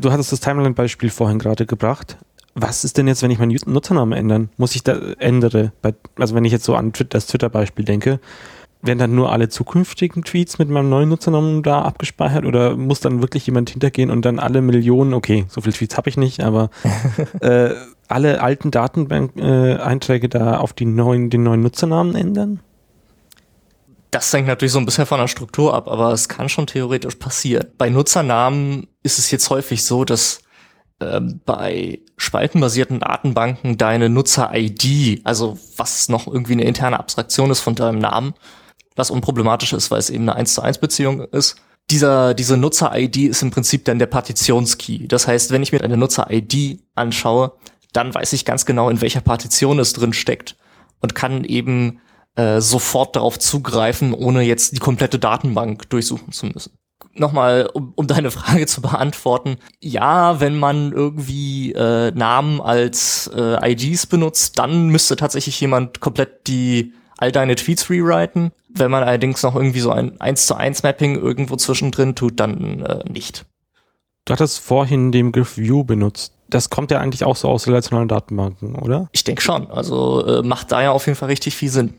Du 0.00 0.12
hattest 0.12 0.32
das 0.32 0.40
Timeline-Beispiel 0.40 1.10
vorhin 1.10 1.38
gerade 1.38 1.66
gebracht. 1.66 2.18
Was 2.60 2.82
ist 2.82 2.98
denn 2.98 3.06
jetzt, 3.06 3.22
wenn 3.22 3.30
ich 3.30 3.38
meinen 3.38 3.56
Nutzernamen 3.66 4.18
ändern? 4.18 4.48
Muss 4.56 4.74
ich 4.74 4.82
da 4.82 4.98
ändere? 5.18 5.72
also 6.16 6.34
wenn 6.34 6.44
ich 6.44 6.50
jetzt 6.50 6.64
so 6.64 6.74
an 6.74 6.92
das 7.08 7.26
Twitter-Beispiel 7.28 7.84
denke, 7.84 8.18
werden 8.82 8.98
dann 8.98 9.14
nur 9.14 9.30
alle 9.30 9.48
zukünftigen 9.48 10.24
Tweets 10.24 10.58
mit 10.58 10.68
meinem 10.68 10.88
neuen 10.88 11.08
Nutzernamen 11.08 11.62
da 11.62 11.82
abgespeichert 11.82 12.44
oder 12.44 12.76
muss 12.76 12.98
dann 12.98 13.22
wirklich 13.22 13.46
jemand 13.46 13.70
hintergehen 13.70 14.10
und 14.10 14.24
dann 14.24 14.40
alle 14.40 14.60
Millionen, 14.60 15.14
okay, 15.14 15.46
so 15.48 15.60
viele 15.60 15.72
Tweets 15.72 15.96
habe 15.96 16.10
ich 16.10 16.16
nicht, 16.16 16.42
aber 16.42 16.70
äh, 17.40 17.70
alle 18.08 18.40
alten 18.40 18.72
Datenbank-Einträge 18.72 20.26
äh, 20.26 20.30
da 20.30 20.58
auf 20.58 20.72
die 20.72 20.84
neuen, 20.86 21.30
den 21.30 21.44
neuen 21.44 21.62
Nutzernamen 21.62 22.16
ändern? 22.16 22.58
Das 24.10 24.32
hängt 24.32 24.48
natürlich 24.48 24.72
so 24.72 24.80
ein 24.80 24.86
bisschen 24.86 25.06
von 25.06 25.20
der 25.20 25.28
Struktur 25.28 25.74
ab, 25.74 25.86
aber 25.86 26.12
es 26.12 26.28
kann 26.28 26.48
schon 26.48 26.66
theoretisch 26.66 27.16
passieren. 27.16 27.66
Bei 27.78 27.88
Nutzernamen 27.88 28.88
ist 29.04 29.18
es 29.20 29.30
jetzt 29.30 29.48
häufig 29.50 29.84
so, 29.84 30.04
dass 30.04 30.40
ähm, 31.00 31.40
bei 31.44 32.00
spaltenbasierten 32.16 33.00
Datenbanken 33.00 33.78
deine 33.78 34.08
Nutzer-ID, 34.08 35.20
also 35.24 35.58
was 35.76 36.08
noch 36.08 36.26
irgendwie 36.26 36.54
eine 36.54 36.64
interne 36.64 36.98
Abstraktion 36.98 37.50
ist 37.50 37.60
von 37.60 37.74
deinem 37.74 37.98
Namen, 37.98 38.34
was 38.96 39.10
unproblematisch 39.10 39.72
ist, 39.72 39.90
weil 39.90 40.00
es 40.00 40.10
eben 40.10 40.28
eine 40.28 40.36
1 40.36 40.54
zu 40.54 40.62
1 40.62 40.78
Beziehung 40.78 41.20
ist. 41.20 41.56
Dieser, 41.90 42.34
diese 42.34 42.56
Nutzer-ID 42.56 43.16
ist 43.16 43.42
im 43.42 43.50
Prinzip 43.50 43.84
dann 43.84 43.98
der 43.98 44.06
Partitionskey. 44.06 45.08
Das 45.08 45.26
heißt, 45.26 45.52
wenn 45.52 45.62
ich 45.62 45.72
mir 45.72 45.82
eine 45.82 45.96
Nutzer-ID 45.96 46.80
anschaue, 46.94 47.52
dann 47.92 48.14
weiß 48.14 48.32
ich 48.34 48.44
ganz 48.44 48.66
genau, 48.66 48.90
in 48.90 49.00
welcher 49.00 49.20
Partition 49.20 49.78
es 49.78 49.92
drin 49.92 50.12
steckt 50.12 50.56
und 51.00 51.14
kann 51.14 51.44
eben 51.44 52.00
äh, 52.34 52.60
sofort 52.60 53.16
darauf 53.16 53.38
zugreifen, 53.38 54.12
ohne 54.12 54.42
jetzt 54.42 54.72
die 54.74 54.80
komplette 54.80 55.18
Datenbank 55.18 55.88
durchsuchen 55.90 56.32
zu 56.32 56.46
müssen. 56.46 56.72
Nochmal, 57.18 57.68
um, 57.72 57.92
um 57.94 58.06
deine 58.06 58.30
Frage 58.30 58.66
zu 58.66 58.80
beantworten. 58.80 59.56
Ja, 59.80 60.40
wenn 60.40 60.58
man 60.58 60.92
irgendwie 60.92 61.72
äh, 61.72 62.10
Namen 62.12 62.60
als 62.60 63.30
äh, 63.34 63.72
IDs 63.72 64.06
benutzt, 64.06 64.58
dann 64.58 64.88
müsste 64.88 65.16
tatsächlich 65.16 65.60
jemand 65.60 66.00
komplett 66.00 66.46
die 66.46 66.92
all 67.18 67.32
deine 67.32 67.56
Tweets 67.56 67.90
rewriten. 67.90 68.52
Wenn 68.68 68.90
man 68.90 69.02
allerdings 69.02 69.42
noch 69.42 69.56
irgendwie 69.56 69.80
so 69.80 69.90
ein 69.90 70.20
1 70.20 70.46
zu 70.46 70.54
1 70.54 70.82
Mapping 70.82 71.16
irgendwo 71.16 71.56
zwischendrin 71.56 72.14
tut, 72.14 72.38
dann 72.38 72.82
äh, 72.82 73.02
nicht. 73.10 73.44
Du 74.24 74.32
hattest 74.32 74.60
vorhin 74.60 75.10
den 75.10 75.32
Begriff 75.32 75.56
View 75.56 75.84
benutzt. 75.84 76.34
Das 76.48 76.70
kommt 76.70 76.90
ja 76.90 77.00
eigentlich 77.00 77.24
auch 77.24 77.36
so 77.36 77.48
aus 77.48 77.66
relationalen 77.66 78.08
Datenbanken, 78.08 78.76
oder? 78.76 79.08
Ich 79.12 79.24
denke 79.24 79.42
schon. 79.42 79.70
Also 79.70 80.24
äh, 80.26 80.42
macht 80.42 80.70
da 80.70 80.82
ja 80.82 80.92
auf 80.92 81.06
jeden 81.06 81.16
Fall 81.16 81.28
richtig 81.28 81.56
viel 81.56 81.70
Sinn. 81.70 81.94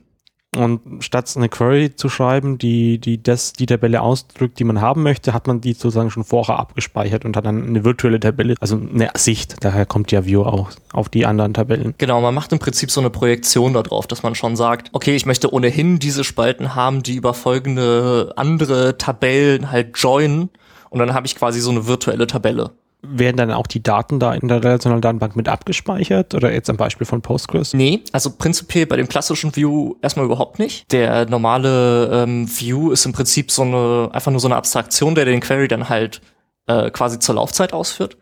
Und 0.56 1.04
statt 1.04 1.32
eine 1.36 1.48
Query 1.48 1.96
zu 1.96 2.10
schreiben, 2.10 2.58
die, 2.58 2.98
die 2.98 3.22
das, 3.22 3.54
die 3.54 3.68
Tabelle 3.68 4.02
ausdrückt, 4.02 4.58
die 4.58 4.64
man 4.64 4.82
haben 4.82 5.04
möchte, 5.04 5.32
hat 5.34 5.46
man 5.46 5.62
die 5.62 5.74
sozusagen 5.74 6.10
schon 6.10 6.24
vorher 6.24 6.58
abgespeichert 6.58 7.24
und 7.24 7.38
hat 7.38 7.46
dann 7.46 7.68
eine 7.68 7.86
virtuelle 7.86 8.20
Tabelle, 8.20 8.56
also 8.60 8.76
eine 8.76 9.12
Sicht. 9.16 9.58
Daher 9.64 9.86
kommt 9.86 10.12
ja 10.12 10.26
View 10.26 10.42
auch 10.42 10.72
auf 10.92 11.08
die 11.08 11.28
anderen 11.28 11.54
Tabellen. 11.54 11.94
Genau, 12.00 12.20
man 12.20 12.34
macht 12.34 12.52
im 12.52 12.58
Prinzip 12.58 12.90
so 12.90 13.00
eine 13.00 13.12
Projektion 13.12 13.74
darauf, 13.74 14.08
dass 14.08 14.24
man 14.24 14.34
schon 14.34 14.56
sagt, 14.56 14.90
okay, 14.92 15.16
ich 15.16 15.28
möchte 15.28 15.54
ohnehin 15.54 16.00
diese 16.00 16.24
Spalten 16.24 16.74
haben, 16.74 17.04
die 17.04 17.14
über 17.14 17.36
folgende 17.36 18.34
andere 18.36 18.98
Tabellen 18.98 19.70
halt 19.70 19.98
joinen. 20.00 20.50
Und 20.90 20.98
dann 20.98 21.14
habe 21.14 21.28
ich 21.28 21.36
quasi 21.36 21.60
so 21.60 21.70
eine 21.70 21.86
virtuelle 21.86 22.26
Tabelle 22.26 22.72
werden 23.02 23.38
dann 23.38 23.52
auch 23.52 23.68
die 23.68 23.82
Daten 23.82 24.20
da 24.20 24.34
in 24.34 24.48
der 24.48 24.64
relationalen 24.64 25.02
Datenbank 25.02 25.36
mit 25.36 25.48
abgespeichert 25.48 26.36
oder 26.36 26.52
jetzt 26.52 26.70
am 26.70 26.78
Beispiel 26.78 27.08
von 27.08 27.22
Postgres? 27.22 27.74
Nee, 27.74 28.04
also 28.12 28.32
prinzipiell 28.32 28.86
bei 28.86 28.98
dem 28.98 29.08
klassischen 29.08 29.56
View 29.56 29.96
erstmal 30.02 30.26
überhaupt 30.26 30.60
nicht. 30.60 30.92
Der 30.92 31.26
normale 31.26 32.10
ähm, 32.12 32.50
View 32.50 32.92
ist 32.92 33.06
im 33.06 33.14
Prinzip 33.14 33.52
so 33.52 33.62
eine, 33.62 34.10
einfach 34.12 34.32
nur 34.32 34.42
so 34.42 34.48
eine 34.48 34.58
Abstraktion, 34.58 35.16
der 35.16 35.26
den 35.26 35.40
Query 35.40 35.68
dann 35.70 35.88
halt 35.88 36.22
äh, 36.68 36.92
quasi 36.92 37.20
zur 37.20 37.36
Laufzeit 37.36 37.72
ausführt. 37.72 38.18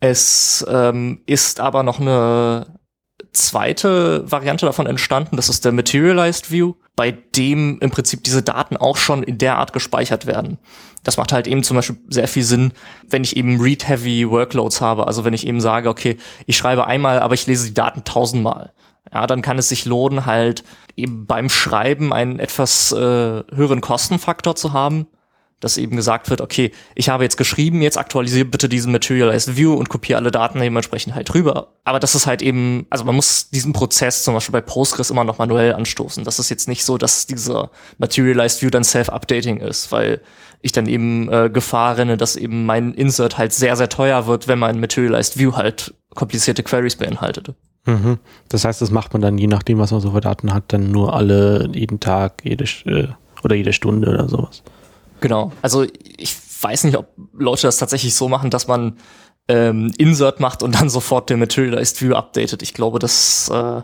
Es 0.00 0.64
ähm, 0.68 1.22
ist 1.26 1.60
aber 1.60 1.82
noch 1.82 1.98
eine 1.98 2.66
zweite 3.32 4.30
Variante 4.30 4.66
davon 4.66 4.86
entstanden, 4.86 5.36
das 5.36 5.48
ist 5.48 5.64
der 5.64 5.72
Materialized 5.72 6.50
View, 6.50 6.74
bei 6.96 7.10
dem 7.10 7.78
im 7.80 7.90
Prinzip 7.90 8.22
diese 8.24 8.42
Daten 8.42 8.76
auch 8.76 8.96
schon 8.96 9.22
in 9.22 9.38
der 9.38 9.58
Art 9.58 9.72
gespeichert 9.72 10.26
werden. 10.26 10.58
Das 11.04 11.16
macht 11.16 11.32
halt 11.32 11.46
eben 11.46 11.62
zum 11.62 11.76
Beispiel 11.76 11.98
sehr 12.08 12.26
viel 12.26 12.42
Sinn, 12.42 12.72
wenn 13.08 13.22
ich 13.22 13.36
eben 13.36 13.60
Read-Heavy 13.60 14.28
Workloads 14.28 14.80
habe. 14.80 15.06
Also 15.06 15.24
wenn 15.24 15.34
ich 15.34 15.46
eben 15.46 15.60
sage, 15.60 15.88
okay, 15.88 16.16
ich 16.46 16.56
schreibe 16.56 16.86
einmal, 16.86 17.20
aber 17.20 17.34
ich 17.34 17.46
lese 17.46 17.68
die 17.68 17.74
Daten 17.74 18.04
tausendmal. 18.04 18.72
Ja, 19.12 19.26
dann 19.26 19.42
kann 19.42 19.58
es 19.58 19.68
sich 19.68 19.84
lohnen, 19.84 20.26
halt 20.26 20.64
eben 20.96 21.26
beim 21.26 21.48
Schreiben 21.50 22.12
einen 22.12 22.38
etwas 22.38 22.90
äh, 22.92 22.96
höheren 22.96 23.80
Kostenfaktor 23.80 24.56
zu 24.56 24.72
haben 24.72 25.06
dass 25.64 25.78
eben 25.78 25.96
gesagt 25.96 26.28
wird, 26.28 26.42
okay, 26.42 26.72
ich 26.94 27.08
habe 27.08 27.24
jetzt 27.24 27.38
geschrieben, 27.38 27.80
jetzt 27.80 27.96
aktualisiere 27.96 28.44
bitte 28.44 28.68
diesen 28.68 28.92
Materialized 28.92 29.56
View 29.56 29.72
und 29.72 29.88
kopiere 29.88 30.18
alle 30.18 30.30
Daten 30.30 30.60
dementsprechend 30.60 31.14
halt 31.14 31.32
rüber. 31.34 31.68
Aber 31.84 31.98
das 31.98 32.14
ist 32.14 32.26
halt 32.26 32.42
eben, 32.42 32.86
also 32.90 33.04
man 33.04 33.16
muss 33.16 33.48
diesen 33.48 33.72
Prozess 33.72 34.24
zum 34.24 34.34
Beispiel 34.34 34.52
bei 34.52 34.60
Postgres 34.60 35.10
immer 35.10 35.24
noch 35.24 35.38
manuell 35.38 35.72
anstoßen. 35.72 36.22
Das 36.22 36.38
ist 36.38 36.50
jetzt 36.50 36.68
nicht 36.68 36.84
so, 36.84 36.98
dass 36.98 37.26
dieser 37.26 37.70
Materialized 37.96 38.60
View 38.60 38.68
dann 38.68 38.84
self-updating 38.84 39.56
ist, 39.56 39.90
weil 39.90 40.20
ich 40.60 40.72
dann 40.72 40.86
eben 40.86 41.32
äh, 41.32 41.48
Gefahr 41.50 41.96
renne, 41.96 42.18
dass 42.18 42.36
eben 42.36 42.66
mein 42.66 42.92
Insert 42.92 43.38
halt 43.38 43.54
sehr, 43.54 43.76
sehr 43.76 43.88
teuer 43.88 44.26
wird, 44.26 44.46
wenn 44.48 44.58
mein 44.58 44.80
Materialized 44.80 45.38
View 45.38 45.56
halt 45.56 45.94
komplizierte 46.14 46.62
Queries 46.62 46.96
beinhaltet. 46.96 47.54
Mhm. 47.86 48.18
Das 48.50 48.66
heißt, 48.66 48.82
das 48.82 48.90
macht 48.90 49.14
man 49.14 49.22
dann, 49.22 49.38
je 49.38 49.46
nachdem, 49.46 49.78
was 49.78 49.92
man 49.92 50.00
so 50.02 50.10
für 50.10 50.20
Daten 50.20 50.52
hat, 50.52 50.74
dann 50.74 50.90
nur 50.90 51.14
alle, 51.14 51.70
jeden 51.72 52.00
Tag, 52.00 52.42
jede, 52.44 52.64
äh, 52.84 53.08
oder 53.42 53.56
jede 53.56 53.72
Stunde 53.72 54.10
oder 54.10 54.28
sowas. 54.28 54.62
Genau. 55.20 55.52
Also 55.62 55.84
ich 56.16 56.36
weiß 56.60 56.84
nicht, 56.84 56.96
ob 56.96 57.08
Leute 57.32 57.62
das 57.62 57.76
tatsächlich 57.76 58.14
so 58.14 58.28
machen, 58.28 58.50
dass 58.50 58.66
man 58.66 58.98
ähm, 59.48 59.92
Insert 59.98 60.40
macht 60.40 60.62
und 60.62 60.74
dann 60.74 60.88
sofort 60.90 61.30
der 61.30 61.36
Materialized 61.36 62.00
View 62.00 62.14
updatet. 62.14 62.62
Ich 62.62 62.74
glaube, 62.74 62.98
das 62.98 63.50
äh, 63.52 63.82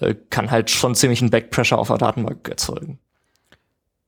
äh, 0.00 0.14
kann 0.30 0.50
halt 0.50 0.70
schon 0.70 0.94
ziemlich 0.94 1.20
einen 1.20 1.30
Backpressure 1.30 1.78
auf 1.78 1.88
der 1.88 1.98
Datenbank 1.98 2.48
erzeugen. 2.48 2.98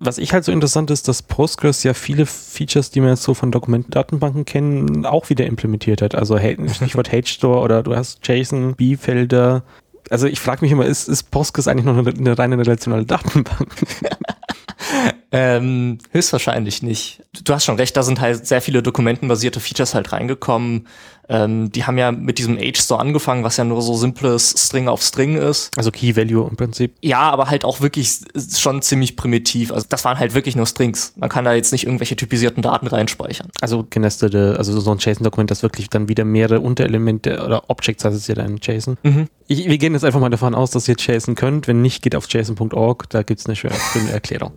Was 0.04 0.18
ich 0.18 0.32
halt 0.32 0.44
so 0.44 0.50
interessant 0.50 0.90
ist, 0.90 1.06
dass 1.06 1.22
Postgres 1.22 1.84
ja 1.84 1.94
viele 1.94 2.26
Features, 2.26 2.90
die 2.90 3.00
man 3.00 3.10
jetzt 3.10 3.22
so 3.22 3.34
von 3.34 3.52
Dokumentendatenbanken 3.52 4.44
kennen, 4.44 5.06
auch 5.06 5.30
wieder 5.30 5.46
implementiert 5.46 6.02
hat. 6.02 6.16
Also 6.16 6.38
Stichwort 6.74 7.12
H-Store 7.12 7.60
oder 7.60 7.84
du 7.84 7.94
hast 7.94 8.26
JSON, 8.26 8.74
B-Felder. 8.74 9.62
Also 10.10 10.26
ich 10.26 10.40
frage 10.40 10.62
mich 10.62 10.72
immer, 10.72 10.86
ist, 10.86 11.08
ist 11.08 11.30
Postgres 11.30 11.68
eigentlich 11.68 11.84
noch 11.84 11.96
eine, 11.96 12.10
eine 12.10 12.36
reine 12.36 12.58
relationale 12.58 13.06
Datenbank? 13.06 13.68
Ähm, 15.34 15.96
höchstwahrscheinlich 16.10 16.82
nicht. 16.82 17.22
Du 17.44 17.54
hast 17.54 17.64
schon 17.64 17.76
recht, 17.76 17.96
da 17.96 18.02
sind 18.02 18.20
halt 18.20 18.46
sehr 18.46 18.60
viele 18.60 18.82
dokumentenbasierte 18.82 19.60
Features 19.60 19.94
halt 19.94 20.12
reingekommen. 20.12 20.86
Ähm, 21.26 21.72
die 21.72 21.84
haben 21.84 21.96
ja 21.96 22.12
mit 22.12 22.36
diesem 22.36 22.58
Age-Store 22.58 23.00
angefangen, 23.00 23.42
was 23.42 23.56
ja 23.56 23.64
nur 23.64 23.80
so 23.80 23.94
simples 23.94 24.54
String 24.58 24.88
auf 24.88 25.02
String 25.02 25.36
ist. 25.36 25.70
Also 25.78 25.90
Key 25.90 26.16
Value 26.16 26.46
im 26.50 26.56
Prinzip. 26.56 26.96
Ja, 27.00 27.20
aber 27.20 27.48
halt 27.48 27.64
auch 27.64 27.80
wirklich 27.80 28.18
schon 28.54 28.82
ziemlich 28.82 29.16
primitiv. 29.16 29.72
Also 29.72 29.86
das 29.88 30.04
waren 30.04 30.18
halt 30.18 30.34
wirklich 30.34 30.54
nur 30.54 30.66
Strings. 30.66 31.14
Man 31.16 31.30
kann 31.30 31.46
da 31.46 31.54
jetzt 31.54 31.72
nicht 31.72 31.86
irgendwelche 31.86 32.16
typisierten 32.16 32.62
Daten 32.62 32.86
reinspeichern. 32.86 33.48
Also 33.62 33.86
genestete, 33.88 34.56
also 34.58 34.78
so 34.78 34.90
ein 34.90 34.98
JSON-Dokument, 34.98 35.50
das 35.50 35.62
wirklich 35.62 35.88
dann 35.88 36.10
wieder 36.10 36.26
mehrere 36.26 36.60
Unterelemente 36.60 37.42
oder 37.42 37.70
Objects 37.70 38.04
heißt 38.04 38.16
es 38.16 38.26
ja 38.26 38.34
dann 38.34 38.58
JSON. 38.60 38.98
Mhm. 39.02 39.28
Ich, 39.46 39.66
wir 39.66 39.78
gehen 39.78 39.94
jetzt 39.94 40.04
einfach 40.04 40.20
mal 40.20 40.28
davon 40.28 40.54
aus, 40.54 40.72
dass 40.72 40.86
ihr 40.88 40.96
JSON 40.98 41.36
könnt. 41.36 41.68
Wenn 41.68 41.80
nicht, 41.80 42.02
geht 42.02 42.16
auf 42.16 42.26
json.org, 42.28 43.08
da 43.08 43.22
gibt's 43.22 43.46
eine 43.46 43.56
schöne 43.56 43.74
Erklärung. 44.12 44.52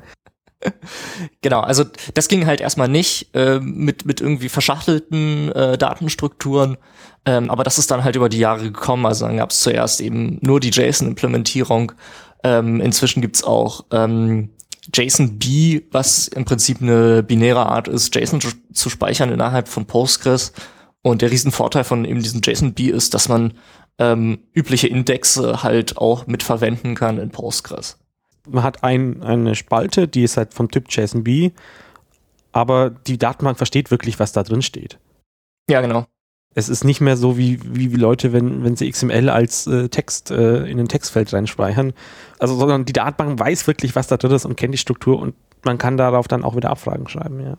genau, 1.41 1.61
also 1.61 1.83
das 2.13 2.27
ging 2.27 2.45
halt 2.45 2.61
erstmal 2.61 2.87
nicht 2.87 3.33
äh, 3.33 3.59
mit, 3.59 4.05
mit 4.05 4.21
irgendwie 4.21 4.49
verschachtelten 4.49 5.51
äh, 5.51 5.77
Datenstrukturen, 5.77 6.77
ähm, 7.25 7.49
aber 7.49 7.63
das 7.63 7.77
ist 7.77 7.91
dann 7.91 8.03
halt 8.03 8.15
über 8.15 8.29
die 8.29 8.39
Jahre 8.39 8.63
gekommen. 8.63 9.05
Also 9.05 9.25
dann 9.25 9.37
gab 9.37 9.51
es 9.51 9.61
zuerst 9.61 10.01
eben 10.01 10.37
nur 10.41 10.59
die 10.59 10.69
JSON-Implementierung. 10.69 11.91
Ähm, 12.43 12.79
inzwischen 12.79 13.21
gibt's 13.21 13.43
auch 13.43 13.85
ähm, 13.91 14.49
JSON-B, 14.93 15.81
was 15.91 16.27
im 16.27 16.45
Prinzip 16.45 16.81
eine 16.81 17.23
binäre 17.23 17.65
Art 17.65 17.87
ist, 17.87 18.13
JSON 18.15 18.41
zu, 18.41 18.49
zu 18.71 18.89
speichern 18.89 19.31
innerhalb 19.31 19.67
von 19.67 19.85
Postgres. 19.85 20.53
Und 21.01 21.21
der 21.21 21.31
Riesenvorteil 21.31 21.83
von 21.83 22.05
eben 22.05 22.21
diesem 22.21 22.41
JSON-B 22.43 22.89
ist, 22.89 23.13
dass 23.13 23.29
man 23.29 23.53
ähm, 23.97 24.39
übliche 24.53 24.87
Indexe 24.87 25.63
halt 25.63 25.97
auch 25.97 26.27
mitverwenden 26.27 26.95
kann 26.95 27.17
in 27.17 27.29
Postgres 27.31 27.97
man 28.47 28.63
hat 28.63 28.83
ein, 28.83 29.23
eine 29.23 29.55
Spalte, 29.55 30.07
die 30.07 30.23
ist 30.23 30.37
halt 30.37 30.53
vom 30.53 30.69
Typ 30.69 30.85
JSONB, 30.89 31.51
aber 32.51 32.89
die 32.89 33.17
Datenbank 33.17 33.57
versteht 33.57 33.91
wirklich, 33.91 34.19
was 34.19 34.31
da 34.31 34.43
drin 34.43 34.61
steht. 34.61 34.99
Ja, 35.69 35.81
genau. 35.81 36.05
Es 36.57 36.69
ist 36.69 36.85
nicht 36.85 37.01
mehr 37.01 37.17
so 37.17 37.37
wie, 37.37 37.59
wie, 37.63 37.91
wie 37.91 37.97
Leute, 37.97 38.31
wenn, 38.31 38.63
wenn 38.63 38.77
sie 38.77 38.89
XML 38.89 39.29
als 39.29 39.67
äh, 39.67 39.89
Text 39.89 40.31
äh, 40.31 40.65
in 40.65 40.79
ein 40.79 40.87
Textfeld 40.87 41.33
reinspeichern. 41.33 41.93
Also, 42.39 42.55
sondern 42.55 42.85
die 42.85 42.93
Datenbank 42.93 43.37
weiß 43.37 43.67
wirklich, 43.67 43.95
was 43.95 44.07
da 44.07 44.15
drin 44.15 44.31
ist 44.31 44.45
und 44.45 44.55
kennt 44.55 44.73
die 44.73 44.77
Struktur 44.77 45.19
und 45.19 45.35
man 45.65 45.77
kann 45.77 45.97
darauf 45.97 46.29
dann 46.29 46.43
auch 46.43 46.55
wieder 46.55 46.69
Abfragen 46.69 47.09
schreiben, 47.09 47.41
ja. 47.41 47.57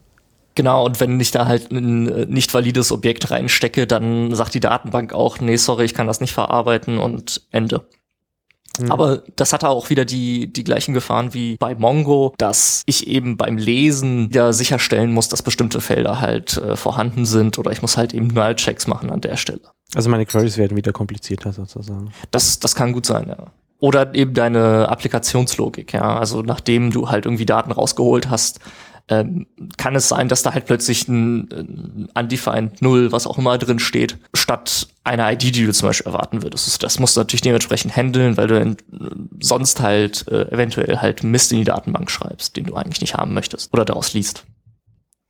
Genau, 0.55 0.87
und 0.87 0.99
wenn 1.01 1.21
ich 1.21 1.31
da 1.31 1.47
halt 1.47 1.71
ein 1.71 2.09
äh, 2.09 2.25
nicht 2.25 2.55
valides 2.55 2.91
Objekt 2.91 3.31
reinstecke, 3.31 3.87
dann 3.87 4.35
sagt 4.35 4.55
die 4.55 4.61
Datenbank 4.61 5.13
auch, 5.13 5.39
nee, 5.39 5.57
sorry, 5.57 5.85
ich 5.85 5.93
kann 5.93 6.07
das 6.07 6.23
nicht 6.23 6.33
verarbeiten 6.33 6.99
und 6.99 7.47
Ende. 7.51 7.87
Mhm. 8.81 8.93
Aber 8.93 9.23
das 9.37 9.53
hatte 9.53 9.69
auch 9.69 9.91
wieder 9.91 10.05
die, 10.05 10.53
die 10.53 10.65
gleichen 10.65 10.95
Gefahren 10.95 11.35
wie 11.35 11.57
bei 11.57 11.75
Mongo, 11.75 12.35
dass 12.39 12.83
ich 12.87 13.07
eben 13.07 13.37
beim 13.37 13.57
Lesen 13.57 14.31
ja 14.33 14.53
sicherstellen 14.53 15.13
muss, 15.13 15.29
dass 15.29 15.43
bestimmte 15.43 15.81
Felder 15.81 16.21
halt 16.21 16.57
äh, 16.59 16.77
vorhanden 16.77 17.27
sind 17.27 17.59
oder 17.59 17.73
ich 17.73 17.83
muss 17.83 17.97
halt 17.97 18.15
eben 18.15 18.29
Null-Checks 18.29 18.87
machen 18.87 19.11
an 19.11 19.21
der 19.21 19.37
Stelle. 19.37 19.61
Also 19.95 20.11
meine 20.11 20.27
Queries 20.27 20.59
werden 20.59 20.77
wieder 20.77 20.93
komplizierter 20.93 21.53
sozusagen. 21.53 22.13
Das, 22.31 22.59
das 22.59 22.75
kann 22.75 22.93
gut 22.93 23.07
sein, 23.07 23.29
ja. 23.29 23.47
Oder 23.79 24.15
eben 24.15 24.33
deine 24.33 24.89
Applikationslogik, 24.89 25.93
ja. 25.93 26.19
Also 26.19 26.43
nachdem 26.43 26.91
du 26.91 27.11
halt 27.11 27.27
irgendwie 27.27 27.45
Daten 27.47 27.73
rausgeholt 27.73 28.31
hast, 28.31 28.61
ähm, 29.09 29.47
kann 29.77 29.95
es 29.95 30.09
sein, 30.09 30.29
dass 30.29 30.43
da 30.43 30.53
halt 30.53 30.67
plötzlich 30.67 31.07
ein, 31.07 31.49
ein 31.53 32.09
undefined 32.15 32.83
Null, 32.83 33.13
was 33.13 33.27
auch 33.27 33.39
immer 33.39 33.57
drin 33.59 33.79
steht, 33.79 34.19
statt 34.35 34.89
einer 35.05 35.33
ID, 35.33 35.43
die 35.55 35.67
du 35.67 35.73
zum 35.73 35.89
Beispiel 35.89 36.13
erwarten 36.13 36.43
würdest. 36.43 36.83
Das 36.83 36.99
musst 36.99 37.17
du 37.17 37.21
natürlich 37.21 37.43
dementsprechend 37.43 37.95
handeln, 37.95 38.37
weil 38.37 38.49
du 38.49 38.59
in, 38.59 38.77
sonst 39.41 39.81
halt 39.81 40.27
äh, 40.29 40.51
eventuell 40.51 40.99
halt 40.99 41.23
Mist 41.23 41.53
in 41.53 41.59
die 41.59 41.65
Datenbank 41.65 42.11
schreibst, 42.11 42.57
den 42.57 42.65
du 42.65 42.75
eigentlich 42.75 43.01
nicht 43.01 43.15
haben 43.15 43.33
möchtest 43.33 43.73
oder 43.73 43.85
daraus 43.85 44.13
liest. 44.13 44.45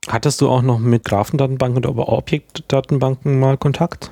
Hattest 0.07 0.41
du 0.41 0.49
auch 0.49 0.61
noch 0.61 0.79
mit 0.79 1.03
Graphendatenbanken 1.03 1.85
oder 1.85 2.09
Objektdatenbanken 2.09 3.39
mal 3.39 3.57
Kontakt? 3.57 4.11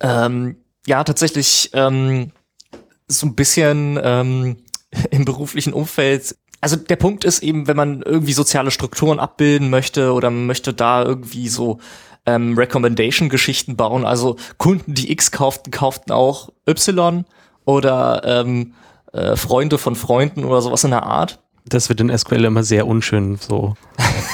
Ähm, 0.00 0.56
ja, 0.86 1.02
tatsächlich 1.04 1.70
ähm, 1.72 2.32
so 3.08 3.26
ein 3.26 3.34
bisschen 3.34 3.98
ähm, 4.02 4.58
im 5.10 5.24
beruflichen 5.24 5.72
Umfeld 5.72 6.36
also 6.60 6.76
der 6.76 6.96
Punkt 6.96 7.24
ist 7.24 7.42
eben, 7.42 7.66
wenn 7.66 7.76
man 7.76 8.02
irgendwie 8.02 8.32
soziale 8.32 8.70
Strukturen 8.70 9.18
abbilden 9.18 9.70
möchte 9.70 10.12
oder 10.12 10.30
man 10.30 10.46
möchte 10.46 10.74
da 10.74 11.02
irgendwie 11.02 11.48
so 11.48 11.78
ähm, 12.26 12.56
Recommendation-Geschichten 12.56 13.76
bauen, 13.76 14.04
also 14.04 14.36
Kunden, 14.58 14.94
die 14.94 15.10
X 15.10 15.30
kauften, 15.30 15.70
kauften 15.70 16.12
auch 16.12 16.50
Y 16.68 17.24
oder 17.64 18.22
ähm, 18.24 18.74
äh, 19.12 19.36
Freunde 19.36 19.78
von 19.78 19.96
Freunden 19.96 20.44
oder 20.44 20.60
sowas 20.60 20.84
in 20.84 20.90
der 20.90 21.04
Art. 21.04 21.40
Das 21.66 21.88
wird 21.88 22.00
in 22.00 22.16
SQL 22.16 22.44
immer 22.44 22.62
sehr 22.62 22.86
unschön, 22.86 23.36
so, 23.36 23.74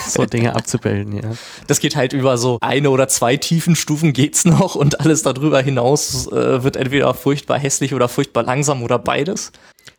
so 0.09 0.27
Dinge 0.27 0.55
abzubilden, 0.55 1.17
ja. 1.17 1.31
Das 1.67 1.81
geht 1.81 1.97
halt 1.97 2.13
über 2.13 2.39
so 2.39 2.59
eine 2.61 2.91
oder 2.91 3.09
zwei 3.09 3.37
tiefen 3.37 3.77
Stufen 3.77 4.13
geht's 4.13 4.45
noch 4.45 4.75
und 4.75 5.01
alles 5.01 5.23
darüber 5.23 5.61
hinaus 5.61 6.29
äh, 6.29 6.63
wird 6.63 6.77
entweder 6.77 7.13
furchtbar 7.15 7.59
hässlich 7.59 7.95
oder 7.95 8.09
furchtbar 8.09 8.45
langsam 8.45 8.83
oder 8.83 8.99
beides. 8.99 9.53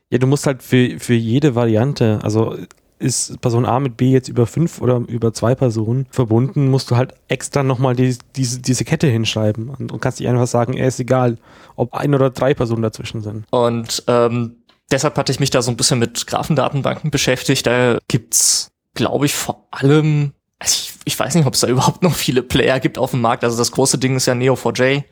Ja, 0.09 0.17
du 0.17 0.27
musst 0.27 0.47
halt 0.47 0.63
für, 0.63 0.99
für 0.99 1.13
jede 1.13 1.55
Variante, 1.55 2.19
also 2.23 2.55
ist 2.99 3.39
Person 3.41 3.65
A 3.65 3.79
mit 3.79 3.97
B 3.97 4.11
jetzt 4.11 4.27
über 4.27 4.47
fünf 4.47 4.81
oder 4.81 4.97
über 5.07 5.33
zwei 5.33 5.53
Personen 5.53 6.07
verbunden, 6.09 6.69
musst 6.69 6.89
du 6.89 6.95
halt 6.95 7.13
extra 7.27 7.61
nochmal 7.61 7.95
die, 7.95 8.17
diese, 8.35 8.59
diese 8.59 8.85
Kette 8.85 9.07
hinschreiben 9.07 9.69
und, 9.69 9.91
und 9.91 10.01
kannst 10.01 10.19
nicht 10.19 10.29
einfach 10.29 10.47
sagen, 10.47 10.73
er 10.73 10.87
ist 10.87 10.99
egal, 10.99 11.37
ob 11.75 11.93
ein 11.93 12.15
oder 12.15 12.29
drei 12.29 12.53
Personen 12.53 12.81
dazwischen 12.81 13.21
sind. 13.21 13.45
Und 13.51 14.03
ähm, 14.07 14.55
deshalb 14.91 15.17
hatte 15.17 15.31
ich 15.31 15.39
mich 15.39 15.51
da 15.51 15.61
so 15.61 15.69
ein 15.69 15.77
bisschen 15.77 15.99
mit 15.99 16.25
Graphendatenbanken 16.25 17.11
beschäftigt. 17.11 17.67
Da 17.67 17.99
gibt's, 18.07 18.71
glaube 18.95 19.27
ich, 19.27 19.35
vor 19.35 19.67
allem, 19.71 20.33
also 20.57 20.73
ich, 20.73 20.93
ich 21.05 21.19
weiß 21.19 21.35
nicht, 21.35 21.45
ob 21.45 21.53
es 21.53 21.59
da 21.59 21.67
überhaupt 21.67 22.01
noch 22.01 22.15
viele 22.15 22.41
Player 22.41 22.79
gibt 22.79 22.97
auf 22.97 23.11
dem 23.11 23.21
Markt. 23.21 23.43
Also 23.43 23.57
das 23.57 23.71
große 23.71 23.99
Ding 23.99 24.15
ist 24.15 24.25
ja 24.25 24.33
Neo4j 24.33 25.03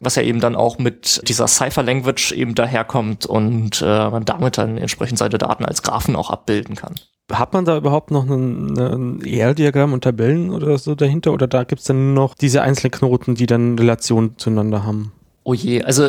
was 0.00 0.16
ja 0.16 0.22
eben 0.22 0.40
dann 0.40 0.56
auch 0.56 0.78
mit 0.78 1.28
dieser 1.28 1.46
Cypher-Language 1.46 2.32
eben 2.32 2.54
daherkommt 2.54 3.26
und 3.26 3.82
äh, 3.82 4.10
man 4.10 4.24
damit 4.24 4.58
dann 4.58 4.78
entsprechend 4.78 5.18
seine 5.18 5.38
Daten 5.38 5.64
als 5.64 5.82
Graphen 5.82 6.16
auch 6.16 6.30
abbilden 6.30 6.74
kann. 6.74 6.94
Hat 7.30 7.52
man 7.52 7.64
da 7.64 7.76
überhaupt 7.76 8.10
noch 8.10 8.24
ein, 8.24 8.76
ein 8.76 9.24
ER-Diagramm 9.24 9.92
und 9.92 10.02
Tabellen 10.02 10.50
oder 10.50 10.78
so 10.78 10.94
dahinter 10.94 11.32
oder 11.32 11.46
da 11.46 11.64
gibt's 11.64 11.84
dann 11.84 12.14
nur 12.14 12.24
noch 12.24 12.34
diese 12.34 12.62
einzelnen 12.62 12.90
Knoten, 12.90 13.34
die 13.36 13.46
dann 13.46 13.78
Relation 13.78 14.36
zueinander 14.36 14.84
haben? 14.84 15.12
Oh 15.44 15.54
je, 15.54 15.82
also 15.82 16.08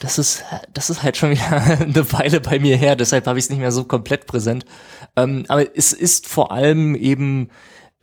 das 0.00 0.18
ist, 0.18 0.44
das 0.74 0.90
ist 0.90 1.02
halt 1.02 1.16
schon 1.16 1.30
wieder 1.30 1.50
eine 1.80 2.12
Weile 2.12 2.40
bei 2.40 2.58
mir 2.58 2.76
her, 2.76 2.96
deshalb 2.96 3.26
habe 3.26 3.38
ich 3.38 3.46
es 3.46 3.50
nicht 3.50 3.60
mehr 3.60 3.72
so 3.72 3.84
komplett 3.84 4.26
präsent. 4.26 4.66
Ähm, 5.16 5.44
aber 5.48 5.76
es 5.76 5.92
ist 5.92 6.26
vor 6.26 6.52
allem 6.52 6.94
eben 6.94 7.48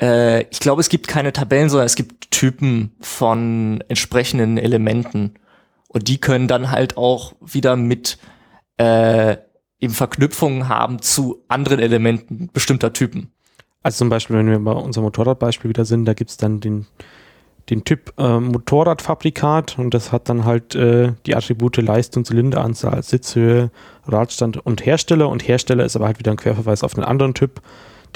äh, 0.02 0.44
ich 0.50 0.60
glaube, 0.60 0.82
es 0.82 0.90
gibt 0.90 1.08
keine 1.08 1.34
Tabellen, 1.34 1.70
sondern 1.70 1.86
es 1.86 1.96
gibt 1.96 2.32
Typen 2.32 2.96
von 3.00 3.84
entsprechenden 3.88 4.58
Elementen. 4.58 5.36
Und 5.88 6.08
die 6.08 6.20
können 6.20 6.48
dann 6.48 6.72
halt 6.72 6.98
auch 6.98 7.34
wieder 7.42 7.76
mit 7.76 8.18
äh, 8.78 9.38
Verknüpfungen 9.88 10.68
haben 10.68 11.02
zu 11.02 11.44
anderen 11.48 11.80
Elementen 11.80 12.50
bestimmter 12.52 12.92
Typen. 12.92 13.32
Also 13.84 14.00
zum 14.00 14.10
Beispiel, 14.10 14.36
wenn 14.36 14.50
wir 14.50 14.60
bei 14.60 14.72
unserem 14.72 15.06
Motorradbeispiel 15.06 15.70
wieder 15.70 15.86
sind, 15.86 16.06
da 16.06 16.14
gibt's 16.14 16.38
dann 16.38 16.60
den, 16.60 16.88
den 17.70 17.84
Typ 17.84 18.14
äh, 18.18 18.40
Motorradfabrikat 18.40 19.78
und 19.78 19.94
das 19.94 20.12
hat 20.12 20.28
dann 20.28 20.44
halt 20.44 20.74
äh, 20.74 21.14
die 21.28 21.36
Attribute 21.36 21.78
Leistung, 21.78 22.26
Zylinderanzahl, 22.26 23.04
Sitzhöhe, 23.04 23.70
Radstand 24.08 24.58
und 24.66 24.86
Hersteller 24.86 25.30
und 25.30 25.48
Hersteller 25.48 25.86
ist 25.86 25.96
aber 25.96 26.08
halt 26.08 26.18
wieder 26.18 26.32
ein 26.32 26.38
Querverweis 26.38 26.84
auf 26.84 26.96
einen 26.96 27.04
anderen 27.04 27.36
Typ, 27.36 27.62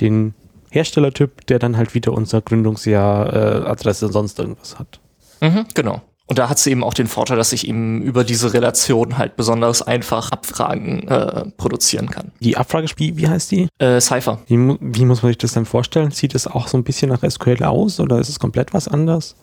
den 0.01 0.33
Herstellertyp, 0.71 1.45
der 1.47 1.59
dann 1.59 1.77
halt 1.77 1.93
wieder 1.93 2.13
unser 2.13 2.41
Gründungsjahr, 2.41 3.33
äh, 3.33 3.69
Adresse 3.69 4.07
und 4.07 4.11
sonst 4.11 4.39
irgendwas 4.39 4.79
hat. 4.79 4.99
Mhm, 5.41 5.65
genau. 5.73 6.01
Und 6.29 6.37
da 6.37 6.47
hat 6.47 6.59
sie 6.59 6.69
eben 6.69 6.83
auch 6.83 6.93
den 6.93 7.07
Vorteil, 7.07 7.37
dass 7.37 7.53
ich 7.53 7.67
eben 7.67 8.03
über 8.03 8.23
diese 8.23 8.53
Relation 8.53 9.17
halt 9.17 9.35
besonders 9.35 9.81
einfach 9.81 10.31
Abfragen 10.31 11.07
äh, 11.07 11.45
produzieren 11.57 12.11
kann. 12.11 12.31
Die 12.39 12.55
Abfrage, 12.55 12.87
wie, 12.97 13.17
wie 13.17 13.27
heißt 13.27 13.49
die? 13.49 13.67
Äh, 13.79 13.99
Cypher. 13.99 14.37
Wie, 14.45 14.77
wie 14.79 15.05
muss 15.05 15.23
man 15.23 15.31
sich 15.31 15.39
das 15.39 15.53
dann 15.53 15.65
vorstellen? 15.65 16.11
Sieht 16.11 16.35
es 16.35 16.45
auch 16.45 16.67
so 16.67 16.77
ein 16.77 16.83
bisschen 16.83 17.09
nach 17.09 17.27
SQL 17.27 17.63
aus 17.63 17.99
oder 17.99 18.19
ist 18.19 18.29
es 18.29 18.37
komplett 18.37 18.75
was 18.75 18.87
anderes? 18.87 19.35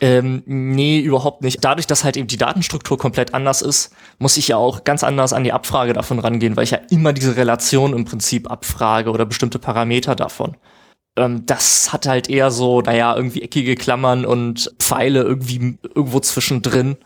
Ähm, 0.00 0.42
nee, 0.46 1.00
überhaupt 1.00 1.42
nicht. 1.42 1.64
Dadurch, 1.64 1.86
dass 1.86 2.04
halt 2.04 2.16
eben 2.16 2.28
die 2.28 2.36
Datenstruktur 2.36 2.98
komplett 2.98 3.34
anders 3.34 3.62
ist, 3.62 3.92
muss 4.18 4.36
ich 4.36 4.48
ja 4.48 4.56
auch 4.56 4.84
ganz 4.84 5.02
anders 5.02 5.32
an 5.32 5.44
die 5.44 5.52
Abfrage 5.52 5.92
davon 5.92 6.20
rangehen, 6.20 6.56
weil 6.56 6.64
ich 6.64 6.70
ja 6.70 6.78
immer 6.90 7.12
diese 7.12 7.36
Relation 7.36 7.92
im 7.94 8.04
Prinzip 8.04 8.50
abfrage 8.50 9.10
oder 9.10 9.26
bestimmte 9.26 9.58
Parameter 9.58 10.14
davon. 10.14 10.56
ähm, 11.16 11.46
das 11.46 11.92
hat 11.92 12.06
halt 12.06 12.30
eher 12.30 12.50
so, 12.50 12.80
naja, 12.80 13.14
irgendwie 13.16 13.42
eckige 13.42 13.74
Klammern 13.74 14.24
und 14.24 14.72
Pfeile 14.78 15.22
irgendwie 15.22 15.78
irgendwo 15.94 16.20
zwischendrin. 16.20 16.96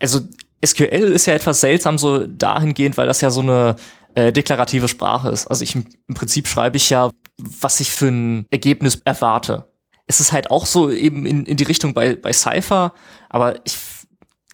Also 0.00 0.20
SQL 0.64 1.12
ist 1.12 1.26
ja 1.26 1.34
etwas 1.34 1.60
seltsam 1.60 1.98
so 1.98 2.26
dahingehend, 2.26 2.96
weil 2.96 3.06
das 3.06 3.20
ja 3.20 3.30
so 3.30 3.40
eine 3.40 3.76
äh, 4.14 4.32
deklarative 4.32 4.88
Sprache 4.88 5.30
ist. 5.30 5.46
Also 5.48 5.64
ich 5.64 5.74
im 5.74 6.14
Prinzip 6.14 6.46
schreibe 6.48 6.76
ich 6.76 6.90
ja, 6.90 7.10
was 7.38 7.80
ich 7.80 7.90
für 7.90 8.08
ein 8.08 8.46
Ergebnis 8.50 9.00
erwarte. 9.04 9.68
Es 10.08 10.20
ist 10.20 10.32
halt 10.32 10.50
auch 10.50 10.66
so 10.66 10.90
eben 10.90 11.24
in, 11.24 11.46
in 11.46 11.56
die 11.56 11.64
Richtung 11.64 11.94
bei, 11.94 12.16
bei 12.16 12.32
Cypher, 12.32 12.92
aber 13.28 13.56
ich 13.64 13.76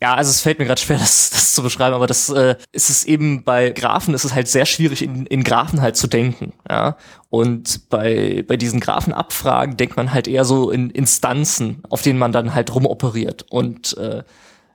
ja, 0.03 0.15
also 0.15 0.31
es 0.31 0.43
fällt 0.43 0.59
mir 0.59 0.67
gerade 0.67 0.81
schwer, 0.81 0.99
das, 1.01 1.31
das 1.31 1.55
zu 1.55 1.63
beschreiben, 1.63 1.95
aber 1.95 2.07
das 2.07 2.29
äh, 2.29 2.57
ist 2.73 2.91
es 2.91 3.05
eben 3.05 3.43
bei 3.45 3.71
Graphen 3.71 4.13
ist 4.13 4.25
es 4.25 4.35
halt 4.35 4.49
sehr 4.49 4.67
schwierig, 4.67 5.03
in, 5.03 5.25
in 5.27 5.45
Graphen 5.45 5.81
halt 5.81 5.97
zu 5.97 6.07
denken. 6.09 6.53
Ja? 6.69 6.97
Und 7.31 7.89
bei, 7.89 8.45
bei 8.47 8.59
diesen 8.59 8.81
Graphenabfragen 8.81 9.79
denkt 9.79 9.97
man 9.97 10.13
halt 10.13 10.29
eher 10.29 10.45
so 10.45 10.71
in 10.71 10.91
Instanzen, 10.91 11.83
auf 11.89 12.03
denen 12.03 12.19
man 12.19 12.33
dann 12.33 12.55
halt 12.55 12.75
rumoperiert. 12.75 13.47
Und 13.51 13.97
äh, 13.97 14.25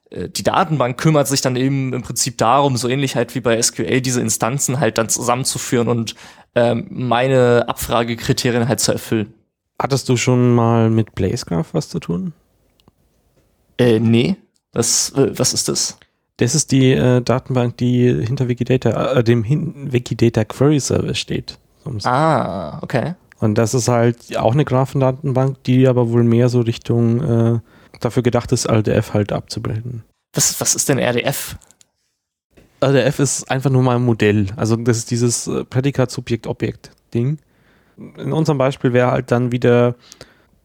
äh, 0.10 0.30
die 0.30 0.44
Datenbank 0.44 0.98
kümmert 0.98 1.28
sich 1.28 1.42
dann 1.42 1.56
eben 1.56 1.94
im 1.94 2.02
Prinzip 2.02 2.38
darum, 2.38 2.78
so 2.78 2.88
ähnlich 2.88 3.16
halt 3.16 3.36
wie 3.36 3.42
bei 3.42 3.62
SQL, 3.62 4.02
diese 4.02 4.22
Instanzen 4.22 4.80
halt 4.80 4.98
dann 4.98 5.10
zusammenzuführen 5.10 5.90
und 5.90 6.16
ähm, 6.56 6.88
meine 6.90 7.66
Abfragekriterien 7.68 8.68
halt 8.68 8.80
zu 8.80 8.94
erfüllen. 8.94 9.34
Hattest 9.82 10.10
du 10.10 10.18
schon 10.18 10.54
mal 10.54 10.90
mit 10.90 11.16
Blazegraph 11.16 11.74
was 11.74 11.90
zu 11.90 12.00
tun? 12.00 12.34
Äh, 13.78 14.00
nee. 14.00 14.36
Was, 14.74 15.12
äh, 15.14 15.32
was 15.38 15.54
ist 15.54 15.70
das? 15.70 15.98
Das 16.38 16.56
ist 16.56 16.72
die 16.72 16.92
äh, 16.92 17.22
Datenbank, 17.22 17.78
die 17.78 18.26
hinter 18.26 18.48
Wikidata, 18.48 19.14
äh, 19.14 19.24
dem 19.24 19.44
hin 19.44 19.92
Wikidata 19.92 20.46
Query 20.46 20.80
Service 20.80 21.18
steht. 21.18 21.58
Ah, 22.04 22.80
okay. 22.82 23.16
Und 23.40 23.58
das 23.58 23.74
ist 23.74 23.88
halt 23.88 24.38
auch 24.38 24.54
eine 24.54 24.66
Graphendatenbank, 24.66 25.64
die 25.64 25.88
aber 25.88 26.10
wohl 26.10 26.24
mehr 26.24 26.50
so 26.50 26.62
Richtung 26.62 27.22
äh, 27.22 27.60
dafür 28.00 28.22
gedacht 28.22 28.52
ist, 28.52 28.66
RDF 28.70 29.14
halt 29.14 29.32
abzubilden. 29.32 30.04
Was, 30.34 30.60
was 30.60 30.76
ist 30.76 30.90
denn 30.90 31.00
RDF? 31.00 31.58
RDF 32.82 33.20
ist 33.20 33.50
einfach 33.50 33.70
nur 33.70 33.84
mal 33.84 33.96
ein 33.96 34.04
Modell. 34.06 34.48
Also 34.56 34.76
das 34.76 34.98
ist 34.98 35.12
dieses 35.12 35.48
äh, 35.48 35.64
Prädikat-Subjekt-Objekt-Ding. 35.64 37.40
In 38.18 38.32
unserem 38.34 38.58
Beispiel 38.58 38.94
wäre 38.94 39.12
halt 39.12 39.32
dann 39.32 39.52
wieder 39.52 39.96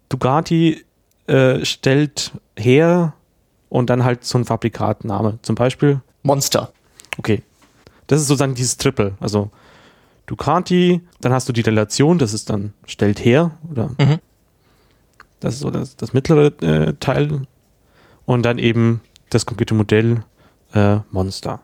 Ducati 0.08 0.84
äh, 1.26 1.64
stellt 1.64 2.32
her 2.56 3.14
und 3.68 3.90
dann 3.90 4.04
halt 4.04 4.24
so 4.24 4.38
ein 4.38 4.44
Fabrikatname. 4.44 5.38
Zum 5.42 5.54
Beispiel 5.56 6.00
Monster. 6.22 6.72
Okay. 7.18 7.42
Das 8.06 8.20
ist 8.20 8.28
sozusagen 8.28 8.54
dieses 8.54 8.76
Triple. 8.76 9.14
Also 9.20 9.50
Ducati, 10.26 11.00
dann 11.20 11.32
hast 11.32 11.48
du 11.48 11.52
die 11.52 11.62
Relation, 11.62 12.18
das 12.18 12.32
ist 12.34 12.50
dann 12.50 12.72
stellt 12.86 13.24
her 13.24 13.52
oder 13.70 13.88
Mhm. 13.98 14.18
das 15.40 15.54
ist 15.54 15.60
so 15.60 15.70
das, 15.70 15.96
das 15.96 16.12
mittlere 16.12 16.46
äh, 16.62 16.94
Teil 17.00 17.42
und 18.24 18.42
dann 18.42 18.58
eben 18.58 19.00
das 19.30 19.44
konkrete 19.44 19.74
Modell 19.74 20.22
äh, 20.72 20.98
Monster. 21.10 21.60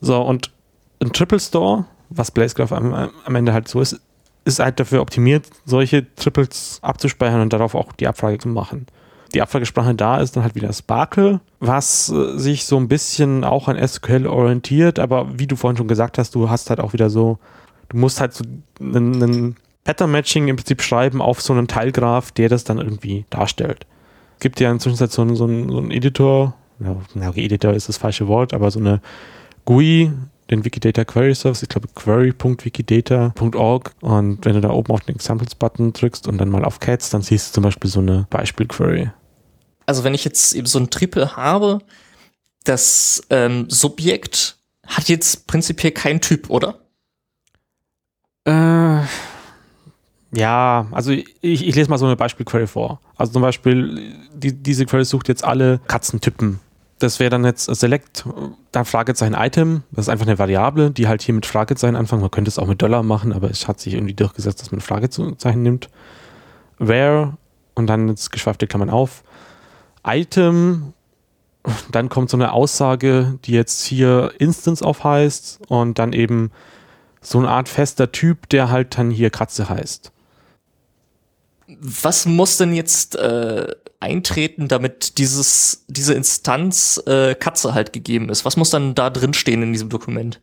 So, 0.00 0.20
und 0.22 0.52
ein 1.00 1.12
Triple 1.12 1.40
Store, 1.40 1.86
was 2.10 2.30
Blazegraph 2.30 2.72
am, 2.72 2.92
am 2.94 3.34
Ende 3.34 3.52
halt 3.52 3.66
so 3.68 3.80
ist, 3.80 4.00
ist 4.44 4.58
halt 4.58 4.78
dafür 4.78 5.00
optimiert, 5.00 5.46
solche 5.64 6.14
Triples 6.14 6.78
abzuspeichern 6.82 7.40
und 7.40 7.52
darauf 7.52 7.74
auch 7.74 7.92
die 7.92 8.06
Abfrage 8.06 8.38
zu 8.38 8.48
machen. 8.48 8.86
Die 9.32 9.42
Abfragesprache 9.42 9.94
da 9.94 10.18
ist 10.18 10.36
dann 10.36 10.44
halt 10.44 10.54
wieder 10.54 10.72
Sparkle, 10.72 11.40
was 11.58 12.08
äh, 12.10 12.38
sich 12.38 12.66
so 12.66 12.76
ein 12.76 12.88
bisschen 12.88 13.42
auch 13.42 13.68
an 13.68 13.76
SQL 13.76 14.26
orientiert, 14.26 14.98
aber 14.98 15.38
wie 15.38 15.46
du 15.46 15.56
vorhin 15.56 15.76
schon 15.76 15.88
gesagt 15.88 16.18
hast, 16.18 16.34
du 16.34 16.50
hast 16.50 16.70
halt 16.70 16.78
auch 16.78 16.92
wieder 16.92 17.10
so, 17.10 17.38
du 17.88 17.96
musst 17.96 18.20
halt 18.20 18.32
so 18.32 18.44
einen, 18.80 19.22
einen 19.22 19.56
Pattern-Matching 19.82 20.48
im 20.48 20.56
Prinzip 20.56 20.82
schreiben 20.82 21.20
auf 21.20 21.40
so 21.40 21.52
einen 21.52 21.66
Teilgraph, 21.66 22.30
der 22.32 22.48
das 22.48 22.64
dann 22.64 22.78
irgendwie 22.78 23.24
darstellt. 23.30 23.86
Es 24.36 24.40
gibt 24.40 24.60
ja 24.60 24.70
inzwischen 24.70 24.96
so 24.96 25.22
einen, 25.22 25.36
so 25.36 25.44
einen, 25.44 25.68
so 25.68 25.78
einen 25.78 25.90
Editor, 25.90 26.54
ja, 26.78 26.96
okay, 27.28 27.44
Editor 27.44 27.72
ist 27.72 27.88
das 27.88 27.96
falsche 27.96 28.28
Wort, 28.28 28.54
aber 28.54 28.70
so 28.70 28.78
eine 28.78 29.00
GUI, 29.64 30.12
den 30.50 30.64
Wikidata 30.64 31.04
Query 31.04 31.34
Service, 31.34 31.62
ich 31.62 31.68
glaube 31.68 31.88
query.wikidata.org 31.94 33.92
und 34.00 34.44
wenn 34.44 34.54
du 34.54 34.60
da 34.60 34.70
oben 34.70 34.92
auf 34.92 35.00
den 35.00 35.14
Examples-Button 35.14 35.92
drückst 35.92 36.28
und 36.28 36.38
dann 36.38 36.50
mal 36.50 36.64
auf 36.64 36.80
Cats, 36.80 37.10
dann 37.10 37.22
siehst 37.22 37.48
du 37.48 37.52
zum 37.54 37.64
Beispiel 37.64 37.90
so 37.90 38.00
eine 38.00 38.26
Beispiel-Query. 38.30 39.10
Also 39.86 40.04
wenn 40.04 40.14
ich 40.14 40.24
jetzt 40.24 40.54
eben 40.54 40.66
so 40.66 40.78
ein 40.78 40.90
Triple 40.90 41.36
habe, 41.36 41.80
das 42.64 43.22
ähm, 43.30 43.66
Subjekt 43.68 44.56
hat 44.86 45.08
jetzt 45.08 45.46
prinzipiell 45.46 45.92
keinen 45.92 46.20
Typ, 46.20 46.50
oder? 46.50 46.78
Äh, 48.44 49.00
ja, 50.36 50.86
also 50.90 51.12
ich, 51.12 51.26
ich 51.42 51.74
lese 51.74 51.88
mal 51.88 51.98
so 51.98 52.06
eine 52.06 52.16
Beispiel-Query 52.16 52.66
vor. 52.66 53.00
Also 53.16 53.32
zum 53.32 53.42
Beispiel, 53.42 54.14
die, 54.34 54.52
diese 54.52 54.84
Query 54.84 55.04
sucht 55.04 55.28
jetzt 55.28 55.44
alle 55.44 55.80
Katzentypen. 55.86 56.60
Das 56.98 57.18
wäre 57.18 57.30
dann 57.30 57.44
jetzt 57.44 57.64
Select, 57.64 58.24
dann 58.72 58.84
Fragezeichen 58.84 59.34
Item. 59.34 59.82
Das 59.90 60.06
ist 60.06 60.08
einfach 60.08 60.26
eine 60.26 60.38
Variable, 60.38 60.90
die 60.90 61.08
halt 61.08 61.22
hier 61.22 61.34
mit 61.34 61.44
Fragezeichen 61.44 61.96
anfangen. 61.96 62.22
Man 62.22 62.30
könnte 62.30 62.48
es 62.48 62.58
auch 62.58 62.66
mit 62.66 62.80
Dollar 62.80 63.02
machen, 63.02 63.32
aber 63.32 63.50
es 63.50 63.66
hat 63.66 63.80
sich 63.80 63.94
irgendwie 63.94 64.14
durchgesetzt, 64.14 64.60
dass 64.60 64.70
man 64.70 64.80
Fragezeichen 64.80 65.62
nimmt. 65.62 65.88
Where 66.78 67.36
und 67.74 67.88
dann 67.88 68.08
jetzt 68.08 68.30
geschweifte 68.30 68.66
Klammern 68.66 68.90
auf. 68.90 69.24
Item, 70.06 70.92
dann 71.90 72.08
kommt 72.08 72.30
so 72.30 72.36
eine 72.36 72.52
Aussage, 72.52 73.38
die 73.44 73.52
jetzt 73.52 73.84
hier 73.84 74.32
Instance 74.38 74.84
auf 74.84 75.02
heißt 75.02 75.60
und 75.68 75.98
dann 75.98 76.12
eben 76.12 76.50
so 77.20 77.38
eine 77.38 77.48
Art 77.48 77.68
fester 77.68 78.12
Typ, 78.12 78.48
der 78.50 78.70
halt 78.70 78.98
dann 78.98 79.10
hier 79.10 79.30
Katze 79.30 79.68
heißt. 79.68 80.12
Was 81.80 82.26
muss 82.26 82.58
denn 82.58 82.74
jetzt 82.74 83.16
äh, 83.16 83.66
eintreten, 84.00 84.68
damit 84.68 85.18
dieses, 85.18 85.84
diese 85.88 86.14
Instanz 86.14 87.02
äh, 87.06 87.34
Katze 87.34 87.74
halt 87.74 87.92
gegeben 87.92 88.28
ist? 88.28 88.44
Was 88.44 88.56
muss 88.56 88.70
dann 88.70 88.94
da 88.94 89.10
drin 89.10 89.34
stehen 89.34 89.62
in 89.62 89.72
diesem 89.72 89.88
Dokument? 89.88 90.40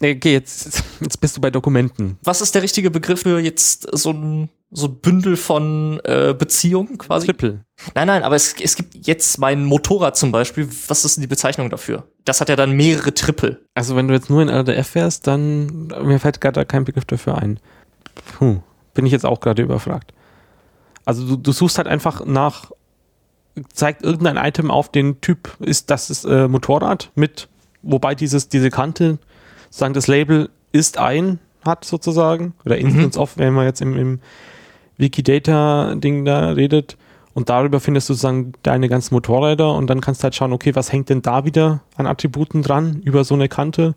Okay, 0.00 0.32
jetzt, 0.32 0.82
jetzt 1.00 1.20
bist 1.20 1.36
du 1.36 1.40
bei 1.40 1.50
Dokumenten. 1.50 2.18
Was 2.22 2.42
ist 2.42 2.54
der 2.54 2.62
richtige 2.62 2.90
Begriff 2.90 3.22
für 3.22 3.38
jetzt 3.38 3.88
so 3.96 4.10
ein, 4.10 4.50
so 4.70 4.88
ein 4.88 4.96
Bündel 5.00 5.36
von 5.36 6.00
äh, 6.04 6.34
Beziehungen 6.38 6.98
quasi? 6.98 7.26
Triple. 7.26 7.64
Nein, 7.94 8.06
nein, 8.06 8.22
aber 8.22 8.36
es, 8.36 8.54
es 8.60 8.76
gibt 8.76 9.06
jetzt 9.06 9.38
mein 9.38 9.64
Motorrad 9.64 10.16
zum 10.16 10.32
Beispiel. 10.32 10.68
Was 10.88 11.06
ist 11.06 11.16
denn 11.16 11.22
die 11.22 11.28
Bezeichnung 11.28 11.70
dafür? 11.70 12.04
Das 12.26 12.42
hat 12.42 12.50
ja 12.50 12.56
dann 12.56 12.72
mehrere 12.72 13.14
Triple. 13.14 13.60
Also 13.74 13.96
wenn 13.96 14.08
du 14.08 14.14
jetzt 14.14 14.28
nur 14.28 14.42
in 14.42 14.50
RDF 14.50 14.94
wärst, 14.94 15.26
dann 15.26 15.86
mir 16.02 16.20
fällt 16.20 16.42
gerade 16.42 16.66
kein 16.66 16.84
Begriff 16.84 17.06
dafür 17.06 17.38
ein. 17.38 17.58
Puh, 18.38 18.60
bin 18.92 19.06
ich 19.06 19.12
jetzt 19.12 19.24
auch 19.24 19.40
gerade 19.40 19.62
überfragt. 19.62 20.12
Also 21.06 21.26
du, 21.26 21.36
du 21.36 21.52
suchst 21.52 21.78
halt 21.78 21.88
einfach 21.88 22.26
nach, 22.26 22.70
zeigt 23.72 24.02
irgendein 24.02 24.36
Item 24.36 24.70
auf 24.70 24.92
den 24.92 25.22
Typ, 25.22 25.56
ist 25.60 25.90
das 25.90 26.10
ist 26.10 26.24
äh, 26.24 26.48
Motorrad 26.48 27.10
mit, 27.14 27.48
wobei 27.82 28.14
dieses, 28.14 28.50
diese 28.50 28.68
Kante, 28.68 29.18
sozusagen 29.70 29.94
das 29.94 30.08
Label 30.08 30.50
ist 30.72 30.98
ein 30.98 31.38
hat 31.66 31.84
sozusagen, 31.84 32.54
oder 32.64 32.78
Instance 32.78 33.18
of, 33.18 33.36
wenn 33.38 33.52
man 33.52 33.64
jetzt 33.64 33.80
im, 33.82 33.96
im 33.98 34.20
Wikidata-Ding 34.98 36.24
da 36.24 36.50
redet. 36.50 36.96
Und 37.34 37.50
darüber 37.50 37.80
findest 37.80 38.08
du 38.08 38.14
sozusagen 38.14 38.52
deine 38.62 38.88
ganzen 38.88 39.14
Motorräder 39.14 39.74
und 39.74 39.88
dann 39.88 40.00
kannst 40.00 40.22
du 40.22 40.24
halt 40.24 40.34
schauen, 40.34 40.54
okay, 40.54 40.74
was 40.74 40.90
hängt 40.90 41.10
denn 41.10 41.20
da 41.20 41.44
wieder 41.44 41.82
an 41.96 42.06
Attributen 42.06 42.62
dran 42.62 43.02
über 43.04 43.24
so 43.24 43.34
eine 43.34 43.48
Kante? 43.48 43.94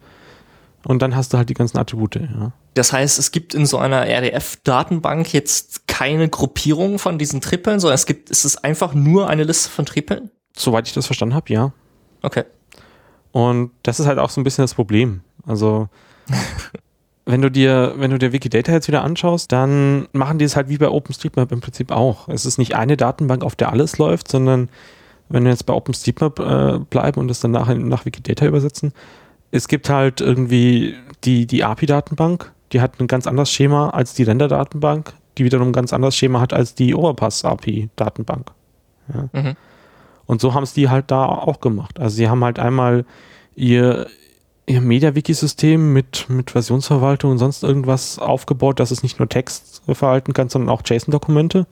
Und 0.84 1.02
dann 1.02 1.16
hast 1.16 1.32
du 1.32 1.38
halt 1.38 1.50
die 1.50 1.54
ganzen 1.54 1.78
Attribute, 1.78 2.16
ja. 2.16 2.52
Das 2.74 2.94
heißt, 2.94 3.20
es 3.20 3.32
gibt 3.32 3.54
in 3.54 3.66
so 3.66 3.78
einer 3.78 4.08
RDF-Datenbank 4.08 5.34
jetzt 5.34 5.88
keine 6.00 6.30
Gruppierung 6.30 6.98
von 6.98 7.18
diesen 7.18 7.42
Tripeln, 7.42 7.82
sondern 7.82 7.96
es 7.96 8.06
gibt, 8.06 8.32
es 8.32 8.46
ist 8.46 8.64
einfach 8.64 8.94
nur 8.94 9.28
eine 9.28 9.44
Liste 9.44 9.70
von 9.70 9.86
Tripeln? 9.86 10.32
Soweit 10.56 10.88
ich 10.88 10.94
das 10.94 11.06
verstanden 11.06 11.36
habe, 11.36 11.52
ja. 11.52 11.74
Okay. 12.22 12.46
Und 13.34 13.72
das 13.84 14.00
ist 14.00 14.08
halt 14.08 14.18
auch 14.18 14.30
so 14.30 14.40
ein 14.40 14.46
bisschen 14.46 14.64
das 14.64 14.76
Problem. 14.76 15.20
Also, 15.46 15.90
wenn 17.26 17.42
du 17.42 17.52
dir, 17.52 17.96
wenn 17.98 18.12
du 18.12 18.18
dir 18.18 18.32
Wikidata 18.32 18.72
jetzt 18.72 18.88
wieder 18.88 19.04
anschaust, 19.04 19.52
dann 19.52 20.08
machen 20.14 20.38
die 20.38 20.46
es 20.46 20.56
halt 20.56 20.70
wie 20.70 20.78
bei 20.78 20.88
OpenStreetMap 20.88 21.52
im 21.52 21.60
Prinzip 21.60 21.92
auch. 21.92 22.30
Es 22.30 22.46
ist 22.46 22.60
nicht 22.60 22.76
eine 22.76 22.96
Datenbank, 22.96 23.44
auf 23.44 23.58
der 23.58 23.70
alles 23.70 23.98
läuft, 23.98 24.32
sondern 24.32 24.70
wenn 25.28 25.44
wir 25.44 25.52
jetzt 25.52 25.66
bei 25.66 25.74
OpenStreetMap 25.74 26.40
äh, 26.40 26.80
bleiben 26.90 27.20
und 27.20 27.28
das 27.28 27.42
dann 27.42 27.52
nach, 27.52 27.68
nach 27.76 28.06
Wikidata 28.06 28.46
übersetzen, 28.46 28.94
es 29.52 29.68
gibt 29.68 29.90
halt 29.90 30.22
irgendwie 30.22 30.96
die, 31.26 31.46
die 31.46 31.66
API-Datenbank, 31.66 32.54
die 32.72 32.80
hat 32.80 33.02
ein 33.02 33.08
ganz 33.08 33.28
anderes 33.28 33.52
Schema 33.52 33.90
als 33.90 34.14
die 34.14 34.24
Render-Datenbank, 34.24 35.14
die 35.40 35.46
wiederum 35.46 35.70
ein 35.70 35.74
ganz 35.74 35.94
anderes 35.94 36.16
Schema 36.16 36.42
hat 36.42 36.54
als 36.54 36.76
die 36.76 36.94
Overpass-API-Datenbank. 36.94 38.52
Ja. 39.14 39.30
Mhm. 39.32 39.56
Und 40.26 40.42
so 40.42 40.54
haben 40.54 40.64
es 40.64 40.74
die 40.74 40.90
halt 40.90 41.10
da 41.10 41.26
auch 41.26 41.60
gemacht. 41.62 42.00
Also 42.00 42.18
sie 42.18 42.30
haben 42.30 42.44
halt 42.44 42.60
einmal 42.60 43.06
ihr, 43.56 44.08
ihr 44.68 44.82
Media-Wiki-System 44.82 45.94
mit, 45.94 46.30
mit 46.30 46.52
Versionsverwaltung 46.52 47.32
und 47.32 47.38
sonst 47.40 47.64
irgendwas 47.64 48.20
aufgebaut, 48.20 48.80
dass 48.80 48.92
es 48.92 49.02
nicht 49.02 49.18
nur 49.18 49.28
Text 49.28 49.82
verhalten 49.92 50.34
kann, 50.34 50.50
sondern 50.50 50.70
auch 50.70 50.84
JSON-Dokumente. 50.86 51.66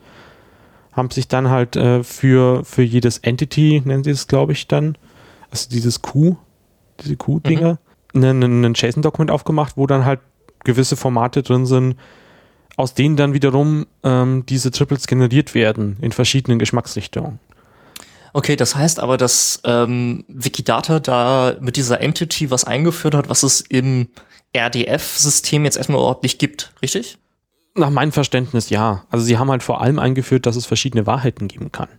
Haben 0.94 1.12
sich 1.12 1.28
dann 1.28 1.50
halt 1.50 1.76
äh, 1.76 2.04
für, 2.04 2.64
für 2.64 2.82
jedes 2.82 3.20
Entity, 3.20 3.84
nennen 3.86 4.04
sie 4.04 4.10
es, 4.10 4.28
glaube 4.28 4.54
ich, 4.54 4.68
dann, 4.68 4.98
also 5.52 5.70
dieses 5.70 6.02
Q, 6.02 6.38
diese 7.02 7.16
Q-Dinger, 7.18 7.78
mhm. 8.14 8.24
ein 8.24 8.74
JSON-Dokument 8.74 9.30
aufgemacht, 9.30 9.78
wo 9.78 9.86
dann 9.86 10.06
halt 10.06 10.22
gewisse 10.64 10.96
Formate 10.96 11.44
drin 11.44 11.66
sind, 11.68 11.96
aus 12.78 12.94
denen 12.94 13.18
dann 13.18 13.34
wiederum 13.34 13.88
ähm, 14.04 14.46
diese 14.48 14.72
Triples 14.72 15.08
generiert 15.08 15.54
werden 15.54 15.98
in 16.00 16.14
verschiedenen 16.14 16.60
Geschmacksrichtungen. 16.60 17.40
Okay, 18.34 18.56
das 18.56 18.76
heißt 18.76 19.00
aber, 19.00 19.18
dass 19.18 19.62
ähm, 19.66 20.24
Wikidata 20.28 21.00
da 21.00 21.56
mit 21.60 21.76
dieser 21.76 22.00
Entity 22.02 22.52
was 22.52 22.66
eingeführt 22.66 23.16
hat, 23.16 23.30
was 23.30 23.42
es 23.42 23.62
im 23.62 24.10
RDF-System 24.56 25.66
jetzt 25.66 25.78
erstmal 25.78 25.98
überhaupt 25.98 26.24
nicht 26.24 26.38
gibt, 26.38 26.72
richtig? 26.82 27.18
Nach 27.74 27.90
meinem 27.90 28.12
Verständnis 28.12 28.70
ja. 28.70 29.04
Also 29.10 29.26
sie 29.26 29.40
haben 29.40 29.50
halt 29.50 29.64
vor 29.64 29.82
allem 29.82 29.98
eingeführt, 29.98 30.46
dass 30.46 30.56
es 30.56 30.68
verschiedene 30.68 31.08
Wahrheiten 31.08 31.48
geben 31.48 31.72
kann. 31.72 31.90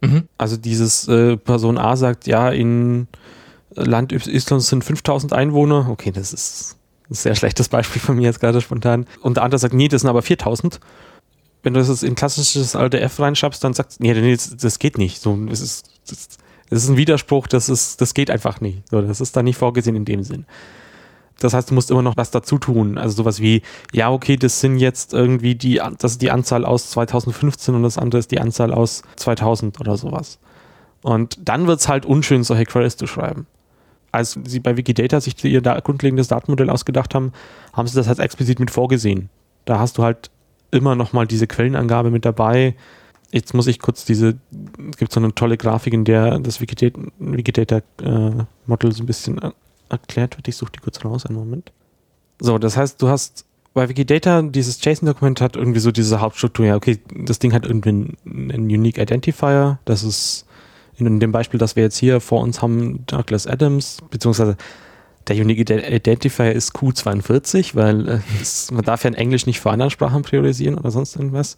Mhm. 0.00 0.28
Also 0.38 0.56
dieses 0.56 1.08
äh, 1.08 1.36
Person 1.36 1.76
A 1.76 1.96
sagt, 1.96 2.28
ja, 2.28 2.50
in 2.50 3.08
Land 3.74 4.12
Y 4.12 4.60
sind 4.60 4.84
5000 4.84 5.32
Einwohner. 5.32 5.88
Okay, 5.90 6.12
das 6.12 6.32
ist 6.32 6.75
sehr 7.14 7.34
schlechtes 7.34 7.68
Beispiel 7.68 8.00
von 8.00 8.16
mir 8.16 8.22
jetzt 8.22 8.40
gerade 8.40 8.60
spontan. 8.60 9.06
Und 9.20 9.36
der 9.36 9.44
andere 9.44 9.58
sagt, 9.58 9.74
nee, 9.74 9.88
das 9.88 10.02
sind 10.02 10.10
aber 10.10 10.22
4000. 10.22 10.80
Wenn 11.62 11.74
du 11.74 11.80
das 11.80 12.02
in 12.02 12.14
klassisches 12.14 12.74
RDF 12.74 13.18
reinschaffst, 13.18 13.62
dann 13.62 13.74
sagst 13.74 13.98
du, 13.98 14.04
nee, 14.04 14.14
nee, 14.14 14.34
das, 14.34 14.56
das 14.56 14.78
geht 14.78 14.98
nicht. 14.98 15.20
So, 15.20 15.36
das 15.46 15.60
ist, 15.60 15.88
das, 16.08 16.28
das 16.70 16.84
ist 16.84 16.88
ein 16.88 16.96
Widerspruch, 16.96 17.46
das 17.46 17.68
ist, 17.68 18.00
das 18.00 18.14
geht 18.14 18.30
einfach 18.30 18.60
nicht. 18.60 18.88
So, 18.88 19.00
das 19.02 19.20
ist 19.20 19.36
da 19.36 19.42
nicht 19.42 19.56
vorgesehen 19.56 19.96
in 19.96 20.04
dem 20.04 20.22
Sinn. 20.22 20.46
Das 21.38 21.52
heißt, 21.52 21.70
du 21.70 21.74
musst 21.74 21.90
immer 21.90 22.02
noch 22.02 22.16
was 22.16 22.30
dazu 22.30 22.58
tun. 22.58 22.98
Also 22.98 23.16
sowas 23.16 23.40
wie, 23.40 23.62
ja, 23.92 24.10
okay, 24.10 24.36
das 24.36 24.60
sind 24.60 24.78
jetzt 24.78 25.12
irgendwie 25.12 25.54
die, 25.54 25.80
das 25.98 26.12
ist 26.12 26.22
die 26.22 26.30
Anzahl 26.30 26.64
aus 26.64 26.90
2015 26.90 27.74
und 27.74 27.82
das 27.82 27.98
andere 27.98 28.18
ist 28.18 28.30
die 28.30 28.40
Anzahl 28.40 28.72
aus 28.72 29.02
2000 29.16 29.80
oder 29.80 29.96
sowas. 29.96 30.38
Und 31.02 31.38
dann 31.46 31.66
wird 31.66 31.80
es 31.80 31.88
halt 31.88 32.06
unschön, 32.06 32.42
solche 32.42 32.64
Queries 32.64 32.96
zu 32.96 33.06
schreiben. 33.06 33.46
Als 34.12 34.38
sie 34.44 34.60
bei 34.60 34.76
Wikidata 34.76 35.20
sich 35.20 35.42
ihr 35.44 35.60
da 35.60 35.78
grundlegendes 35.80 36.28
Datenmodell 36.28 36.70
ausgedacht 36.70 37.14
haben, 37.14 37.32
haben 37.72 37.88
sie 37.88 37.96
das 37.96 38.08
halt 38.08 38.18
explizit 38.18 38.60
mit 38.60 38.70
vorgesehen. 38.70 39.28
Da 39.64 39.78
hast 39.78 39.98
du 39.98 40.02
halt 40.02 40.30
immer 40.70 40.94
nochmal 40.94 41.26
diese 41.26 41.46
Quellenangabe 41.46 42.10
mit 42.10 42.24
dabei. 42.24 42.74
Jetzt 43.32 43.54
muss 43.54 43.66
ich 43.66 43.80
kurz 43.80 44.04
diese, 44.04 44.38
es 44.90 44.96
gibt 44.96 45.12
so 45.12 45.20
eine 45.20 45.34
tolle 45.34 45.56
Grafik, 45.56 45.92
in 45.92 46.04
der 46.04 46.38
das 46.38 46.60
Wikidata-Model 46.60 47.38
Wikidata, 47.38 47.76
äh, 48.02 48.92
so 48.92 49.02
ein 49.02 49.06
bisschen 49.06 49.40
erklärt 49.88 50.36
wird. 50.36 50.48
Ich 50.48 50.56
suche 50.56 50.72
die 50.72 50.80
kurz 50.80 51.04
raus, 51.04 51.26
einen 51.26 51.36
Moment. 51.36 51.72
So, 52.40 52.58
das 52.58 52.76
heißt, 52.76 53.00
du 53.02 53.08
hast 53.08 53.44
bei 53.74 53.88
Wikidata, 53.88 54.42
dieses 54.42 54.82
JSON-Dokument 54.82 55.40
hat 55.40 55.54
irgendwie 55.54 55.80
so 55.80 55.92
diese 55.92 56.20
Hauptstruktur, 56.20 56.64
ja, 56.64 56.76
okay, 56.76 56.98
das 57.14 57.38
Ding 57.38 57.52
hat 57.52 57.66
irgendwie 57.66 57.90
einen, 57.90 58.16
einen 58.24 58.64
Unique 58.64 58.98
Identifier, 58.98 59.78
das 59.84 60.02
ist 60.02 60.45
in 60.98 61.20
dem 61.20 61.32
Beispiel, 61.32 61.58
das 61.58 61.76
wir 61.76 61.82
jetzt 61.82 61.98
hier 61.98 62.20
vor 62.20 62.40
uns 62.40 62.62
haben, 62.62 63.04
Douglas 63.06 63.46
Adams, 63.46 63.98
beziehungsweise 64.10 64.56
der 65.28 65.36
Unique 65.36 65.68
Identifier 65.68 66.52
ist 66.52 66.74
Q42, 66.74 67.74
weil 67.74 68.08
äh, 68.08 68.18
es, 68.40 68.70
man 68.70 68.84
darf 68.84 69.04
ja 69.04 69.08
in 69.08 69.14
Englisch 69.14 69.46
nicht 69.46 69.60
vor 69.60 69.72
anderen 69.72 69.90
Sprachen 69.90 70.22
priorisieren 70.22 70.78
oder 70.78 70.90
sonst 70.90 71.16
irgendwas. 71.16 71.56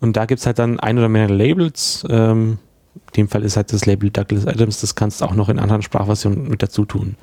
Und 0.00 0.16
da 0.16 0.26
gibt 0.26 0.40
es 0.40 0.46
halt 0.46 0.58
dann 0.58 0.80
ein 0.80 0.98
oder 0.98 1.08
mehrere 1.08 1.34
Labels. 1.34 2.04
Ähm, 2.08 2.58
in 2.94 3.12
dem 3.16 3.28
Fall 3.28 3.42
ist 3.44 3.56
halt 3.56 3.72
das 3.72 3.86
Label 3.86 4.10
Douglas 4.10 4.46
Adams, 4.46 4.80
das 4.80 4.94
kannst 4.94 5.20
du 5.20 5.24
auch 5.24 5.34
noch 5.34 5.48
in 5.48 5.58
anderen 5.58 5.82
Sprachversionen 5.82 6.48
mit 6.48 6.62
dazu 6.62 6.84
tun. 6.84 7.16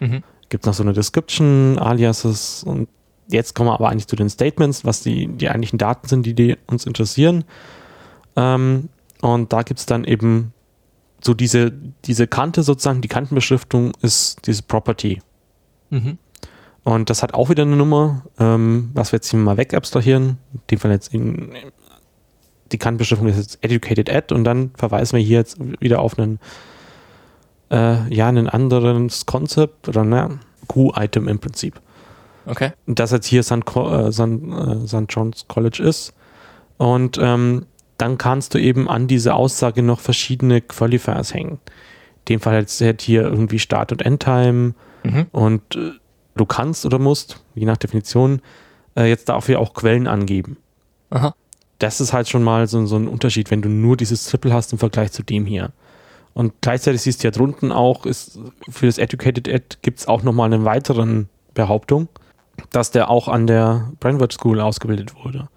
Mhm. 0.00 0.22
Gibt 0.48 0.66
noch 0.66 0.74
so 0.74 0.82
eine 0.82 0.92
Description, 0.92 1.78
Aliases 1.78 2.62
und 2.64 2.88
jetzt 3.28 3.54
kommen 3.54 3.68
wir 3.68 3.74
aber 3.74 3.88
eigentlich 3.88 4.06
zu 4.06 4.16
den 4.16 4.28
Statements, 4.30 4.84
was 4.84 5.02
die, 5.02 5.28
die 5.28 5.48
eigentlichen 5.48 5.78
Daten 5.78 6.08
sind, 6.08 6.24
die, 6.24 6.34
die 6.34 6.56
uns 6.66 6.86
interessieren. 6.86 7.44
Ähm, 8.36 8.88
und 9.20 9.52
da 9.52 9.62
gibt 9.62 9.80
es 9.80 9.86
dann 9.86 10.04
eben 10.04 10.52
so 11.20 11.34
diese, 11.34 11.72
diese 12.04 12.26
Kante 12.26 12.62
sozusagen, 12.62 13.00
die 13.00 13.08
Kantenbeschriftung 13.08 13.92
ist 14.02 14.46
diese 14.46 14.62
Property. 14.62 15.20
Mhm. 15.90 16.18
Und 16.84 17.10
das 17.10 17.22
hat 17.22 17.34
auch 17.34 17.50
wieder 17.50 17.64
eine 17.64 17.76
Nummer, 17.76 18.24
ähm, 18.38 18.90
was 18.94 19.12
wir 19.12 19.18
jetzt 19.18 19.30
hier 19.30 19.38
mal 19.38 19.56
weg 19.56 19.74
abstrahieren. 19.74 20.38
In 20.54 20.60
dem 20.70 20.78
Fall 20.78 20.90
jetzt 20.92 21.12
in, 21.12 21.52
die 22.72 22.78
Kantenbeschriftung 22.78 23.28
ist 23.28 23.36
jetzt 23.36 23.58
educated 23.62 24.10
at 24.10 24.32
und 24.32 24.44
dann 24.44 24.70
verweisen 24.74 25.16
wir 25.16 25.24
hier 25.24 25.38
jetzt 25.38 25.58
wieder 25.80 26.00
auf 26.00 26.18
einen 26.18 26.38
äh, 27.70 28.14
ja, 28.14 28.28
ein 28.28 28.48
anderes 28.48 29.26
Konzept 29.26 29.88
oder 29.88 30.04
ne, 30.04 30.38
Q-Item 30.68 31.28
im 31.28 31.38
Prinzip. 31.38 31.80
Okay. 32.46 32.72
Das 32.86 33.10
jetzt 33.10 33.26
hier 33.26 33.42
St. 33.42 33.64
Äh, 33.76 34.12
St. 34.12 34.20
Äh, 34.20 34.86
St. 34.86 35.06
John's 35.08 35.46
College 35.48 35.82
ist. 35.82 36.14
Und 36.78 37.18
ähm, 37.20 37.66
dann 37.98 38.16
kannst 38.16 38.54
du 38.54 38.58
eben 38.58 38.88
an 38.88 39.08
diese 39.08 39.34
Aussage 39.34 39.82
noch 39.82 40.00
verschiedene 40.00 40.60
Qualifiers 40.60 41.34
hängen. 41.34 41.58
In 42.20 42.36
dem 42.36 42.40
Fall 42.40 42.54
jetzt 42.54 42.80
halt 42.80 43.02
hier 43.02 43.22
irgendwie 43.22 43.58
Start- 43.58 43.92
und 43.92 44.02
Endtime 44.02 44.74
mhm. 45.02 45.26
und 45.32 45.76
äh, 45.76 45.92
du 46.36 46.46
kannst 46.46 46.86
oder 46.86 46.98
musst, 46.98 47.42
je 47.54 47.66
nach 47.66 47.76
Definition, 47.76 48.40
äh, 48.96 49.08
jetzt 49.08 49.28
dafür 49.28 49.58
auch 49.58 49.74
Quellen 49.74 50.06
angeben. 50.06 50.56
Aha. 51.10 51.34
Das 51.78 52.00
ist 52.00 52.12
halt 52.12 52.28
schon 52.28 52.42
mal 52.42 52.66
so, 52.66 52.86
so 52.86 52.96
ein 52.96 53.08
Unterschied, 53.08 53.50
wenn 53.50 53.62
du 53.62 53.68
nur 53.68 53.96
dieses 53.96 54.24
Triple 54.24 54.52
hast 54.52 54.72
im 54.72 54.78
Vergleich 54.78 55.12
zu 55.12 55.22
dem 55.22 55.46
hier. 55.46 55.72
Und 56.34 56.54
gleichzeitig 56.60 57.02
siehst 57.02 57.22
du 57.22 57.28
ja 57.28 57.30
drunten 57.32 57.72
auch, 57.72 58.06
ist, 58.06 58.38
für 58.68 58.86
das 58.86 58.98
Educated 58.98 59.48
Ed 59.48 59.78
gibt 59.82 59.98
es 59.98 60.08
auch 60.08 60.22
nochmal 60.22 60.52
eine 60.52 60.64
weitere 60.64 61.24
Behauptung, 61.54 62.08
dass 62.70 62.90
der 62.92 63.10
auch 63.10 63.26
an 63.26 63.46
der 63.46 63.90
Brentwood 63.98 64.32
School 64.32 64.60
ausgebildet 64.60 65.14
wurde. 65.16 65.48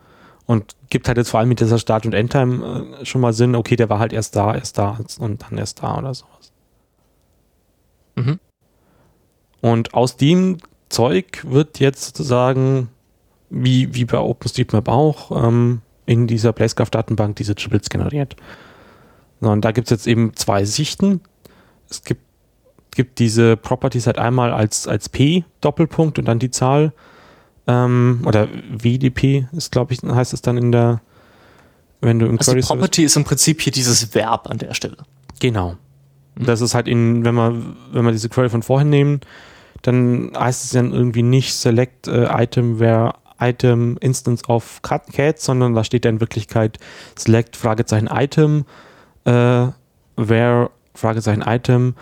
Und 0.45 0.75
gibt 0.89 1.07
halt 1.07 1.17
jetzt 1.17 1.29
vor 1.29 1.39
allem 1.39 1.49
mit 1.49 1.59
dieser 1.59 1.79
Start- 1.79 2.05
und 2.05 2.13
Endtime 2.13 2.97
äh, 2.99 3.05
schon 3.05 3.21
mal 3.21 3.33
Sinn, 3.33 3.55
okay, 3.55 3.75
der 3.75 3.89
war 3.89 3.99
halt 3.99 4.13
erst 4.13 4.35
da, 4.35 4.53
erst 4.55 4.77
da 4.77 4.99
und 5.19 5.43
dann 5.43 5.57
erst 5.57 5.81
da 5.81 5.97
oder 5.97 6.13
sowas. 6.13 6.51
Mhm. 8.15 8.39
Und 9.61 9.93
aus 9.93 10.17
dem 10.17 10.57
Zeug 10.89 11.45
wird 11.47 11.79
jetzt 11.79 12.03
sozusagen, 12.03 12.89
wie, 13.49 13.93
wie 13.93 14.05
bei 14.05 14.17
OpenStreetMap 14.17 14.87
auch, 14.89 15.45
ähm, 15.45 15.81
in 16.05 16.27
dieser 16.27 16.51
Placecraft-Datenbank 16.51 17.35
diese 17.35 17.55
Triples 17.55 17.89
generiert. 17.89 18.35
Und 19.39 19.63
da 19.63 19.71
gibt 19.71 19.87
es 19.87 19.91
jetzt 19.91 20.07
eben 20.07 20.35
zwei 20.35 20.65
Sichten. 20.65 21.21
Es 21.89 22.03
gibt, 22.03 22.21
gibt 22.91 23.19
diese 23.19 23.55
Properties 23.55 24.07
halt 24.07 24.17
einmal 24.17 24.51
als, 24.51 24.87
als 24.87 25.09
P 25.09 25.45
Doppelpunkt 25.61 26.19
und 26.19 26.25
dann 26.25 26.39
die 26.39 26.51
Zahl. 26.51 26.93
Ähm, 27.67 28.21
oder 28.25 28.47
WDP 28.69 29.47
ist, 29.51 29.71
glaube 29.71 29.93
ich, 29.93 30.01
heißt 30.03 30.33
es 30.33 30.41
dann 30.41 30.57
in 30.57 30.71
der, 30.71 31.01
wenn 32.01 32.19
du 32.19 32.25
im 32.25 32.37
also 32.37 32.51
Query 32.51 32.65
Property 32.65 33.03
ist 33.03 33.15
im 33.15 33.23
Prinzip 33.23 33.61
hier 33.61 33.71
dieses 33.71 34.13
Verb 34.15 34.49
an 34.49 34.57
der 34.57 34.73
Stelle. 34.73 34.97
Genau. 35.39 35.77
Mhm. 36.35 36.45
Das 36.45 36.61
ist 36.61 36.73
halt 36.73 36.87
in, 36.87 37.23
wenn 37.23 37.35
man, 37.35 37.75
wenn 37.91 38.03
wir 38.03 38.11
diese 38.11 38.29
Query 38.29 38.49
von 38.49 38.63
vorhin 38.63 38.89
nehmen, 38.89 39.21
dann 39.83 40.31
heißt 40.37 40.65
es 40.65 40.71
dann 40.71 40.93
irgendwie 40.93 41.23
nicht 41.23 41.53
select 41.53 42.07
uh, 42.07 42.27
item 42.29 42.79
where 42.79 43.13
item 43.39 43.97
instance 44.01 44.43
of 44.47 44.81
cat, 44.83 45.39
sondern 45.39 45.73
da 45.73 45.83
steht 45.83 46.05
ja 46.05 46.11
in 46.11 46.19
Wirklichkeit 46.19 46.77
select 47.17 47.55
Fragezeichen 47.55 48.07
item 48.11 48.65
äh, 49.25 49.67
where 50.15 50.69
Fragezeichen 50.93 51.41
Item 51.41 51.95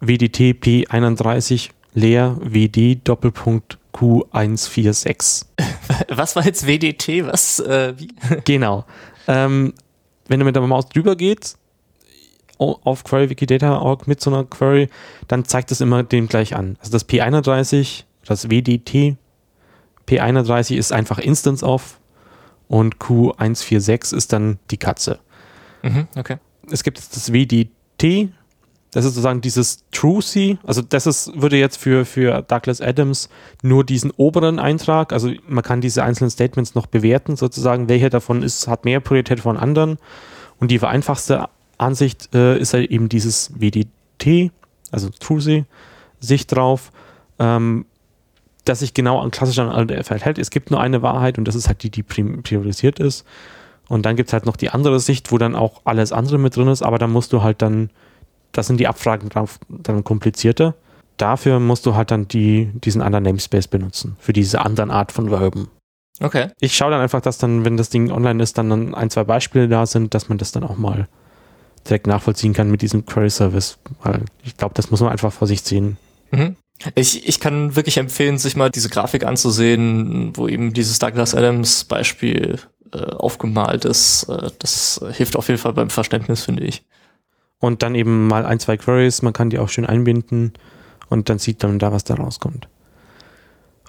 WDT 0.00 0.56
P31 0.62 1.70
leer 1.94 2.36
WD 2.40 3.00
Doppelpunkt 3.04 3.78
Q146. 3.94 5.46
Was 6.08 6.36
war 6.36 6.44
jetzt 6.44 6.66
WDT? 6.66 7.26
Was? 7.26 7.60
Äh, 7.60 7.94
wie? 7.96 8.08
Genau. 8.44 8.84
Ähm, 9.26 9.74
wenn 10.28 10.40
du 10.40 10.44
mit 10.44 10.56
der 10.56 10.62
Maus 10.62 10.88
drüber 10.88 11.16
gehst, 11.16 11.58
auf 12.58 13.04
Query 13.04 13.30
Wikidata.org 13.30 14.06
mit 14.06 14.20
so 14.20 14.30
einer 14.30 14.44
Query, 14.44 14.88
dann 15.28 15.44
zeigt 15.44 15.70
es 15.70 15.80
immer 15.80 16.02
dem 16.02 16.28
gleich 16.28 16.54
an. 16.54 16.76
Also 16.80 16.92
das 16.92 17.08
P31, 17.08 18.04
das 18.24 18.48
WDT 18.48 19.16
P31 20.06 20.76
ist 20.76 20.92
einfach 20.92 21.18
Instance 21.18 21.64
of 21.64 21.98
und 22.68 22.96
Q146 22.98 24.14
ist 24.14 24.32
dann 24.32 24.58
die 24.70 24.76
Katze. 24.76 25.18
Mhm, 25.82 26.08
okay 26.16 26.38
es 26.70 26.82
gibt 26.82 26.98
das 26.98 27.32
WDT, 27.32 28.30
das 28.94 29.04
ist 29.04 29.14
sozusagen 29.14 29.40
dieses 29.40 29.82
Trucy, 29.90 30.56
also 30.62 30.80
das 30.80 31.08
ist, 31.08 31.32
würde 31.34 31.56
jetzt 31.56 31.78
für, 31.78 32.04
für 32.04 32.42
Douglas 32.42 32.80
Adams 32.80 33.28
nur 33.60 33.82
diesen 33.82 34.12
oberen 34.12 34.60
Eintrag, 34.60 35.12
also 35.12 35.32
man 35.48 35.64
kann 35.64 35.80
diese 35.80 36.04
einzelnen 36.04 36.30
Statements 36.30 36.76
noch 36.76 36.86
bewerten, 36.86 37.34
sozusagen, 37.34 37.88
welcher 37.88 38.08
davon 38.08 38.44
ist, 38.44 38.68
hat 38.68 38.84
mehr 38.84 39.00
Priorität 39.00 39.40
von 39.40 39.56
anderen. 39.56 39.98
Und 40.60 40.70
die 40.70 40.78
vereinfachte 40.78 41.48
Ansicht 41.76 42.32
äh, 42.36 42.56
ist 42.56 42.72
halt 42.72 42.88
eben 42.88 43.08
dieses 43.08 43.50
WDT, 43.58 44.52
also 44.92 45.08
Trucy, 45.18 45.64
Sicht 46.20 46.54
drauf, 46.54 46.92
ähm, 47.40 47.86
dass 48.64 48.78
sich 48.78 48.94
genau 48.94 49.18
an 49.18 49.32
klassisch 49.32 49.58
an 49.58 49.72
LDF 49.72 50.08
hält. 50.10 50.38
Es 50.38 50.50
gibt 50.50 50.70
nur 50.70 50.80
eine 50.80 51.02
Wahrheit 51.02 51.36
und 51.36 51.48
das 51.48 51.56
ist 51.56 51.66
halt 51.66 51.82
die, 51.82 51.90
die 51.90 52.04
priorisiert 52.04 53.00
ist. 53.00 53.26
Und 53.88 54.06
dann 54.06 54.14
gibt 54.14 54.28
es 54.28 54.32
halt 54.32 54.46
noch 54.46 54.56
die 54.56 54.70
andere 54.70 55.00
Sicht, 55.00 55.32
wo 55.32 55.38
dann 55.38 55.56
auch 55.56 55.80
alles 55.82 56.12
andere 56.12 56.38
mit 56.38 56.54
drin 56.54 56.68
ist, 56.68 56.82
aber 56.82 56.98
da 56.98 57.08
musst 57.08 57.32
du 57.32 57.42
halt 57.42 57.60
dann, 57.60 57.90
das 58.54 58.66
sind 58.66 58.78
die 58.78 58.86
Abfragen 58.86 59.28
dann 59.68 60.04
komplizierter. 60.04 60.74
Dafür 61.16 61.60
musst 61.60 61.86
du 61.86 61.94
halt 61.94 62.10
dann 62.10 62.26
die, 62.26 62.70
diesen 62.74 63.02
anderen 63.02 63.24
Namespace 63.24 63.68
benutzen, 63.68 64.16
für 64.18 64.32
diese 64.32 64.60
anderen 64.60 64.90
Art 64.90 65.12
von 65.12 65.28
Verben. 65.28 65.68
Okay. 66.20 66.48
Ich 66.60 66.76
schaue 66.76 66.92
dann 66.92 67.00
einfach, 67.00 67.20
dass 67.20 67.38
dann, 67.38 67.64
wenn 67.64 67.76
das 67.76 67.90
Ding 67.90 68.10
online 68.10 68.42
ist, 68.42 68.56
dann 68.56 68.94
ein, 68.94 69.10
zwei 69.10 69.24
Beispiele 69.24 69.68
da 69.68 69.86
sind, 69.86 70.14
dass 70.14 70.28
man 70.28 70.38
das 70.38 70.52
dann 70.52 70.64
auch 70.64 70.76
mal 70.76 71.08
direkt 71.86 72.06
nachvollziehen 72.06 72.52
kann 72.52 72.70
mit 72.70 72.82
diesem 72.82 73.04
Query 73.04 73.30
Service, 73.30 73.78
weil 74.02 74.22
ich 74.42 74.56
glaube, 74.56 74.74
das 74.74 74.90
muss 74.90 75.00
man 75.00 75.10
einfach 75.10 75.32
vor 75.32 75.46
sich 75.46 75.62
sehen. 75.62 75.98
Mhm. 76.30 76.56
Ich, 76.94 77.28
ich 77.28 77.40
kann 77.40 77.76
wirklich 77.76 77.98
empfehlen, 77.98 78.38
sich 78.38 78.56
mal 78.56 78.70
diese 78.70 78.88
Grafik 78.88 79.24
anzusehen, 79.24 80.36
wo 80.36 80.48
eben 80.48 80.72
dieses 80.72 80.98
Douglas 80.98 81.34
Adams 81.34 81.84
Beispiel 81.84 82.58
äh, 82.92 82.98
aufgemalt 82.98 83.84
ist. 83.84 84.24
Äh, 84.24 84.50
das 84.58 85.04
hilft 85.12 85.36
auf 85.36 85.48
jeden 85.48 85.60
Fall 85.60 85.72
beim 85.72 85.90
Verständnis, 85.90 86.44
finde 86.44 86.64
ich. 86.64 86.84
Und 87.64 87.82
dann 87.82 87.94
eben 87.94 88.26
mal 88.28 88.44
ein, 88.44 88.60
zwei 88.60 88.76
Queries, 88.76 89.22
man 89.22 89.32
kann 89.32 89.48
die 89.48 89.58
auch 89.58 89.70
schön 89.70 89.86
einbinden 89.86 90.52
und 91.08 91.30
dann 91.30 91.38
sieht 91.38 91.62
man 91.62 91.78
da, 91.78 91.92
was 91.92 92.04
da 92.04 92.12
rauskommt. 92.12 92.68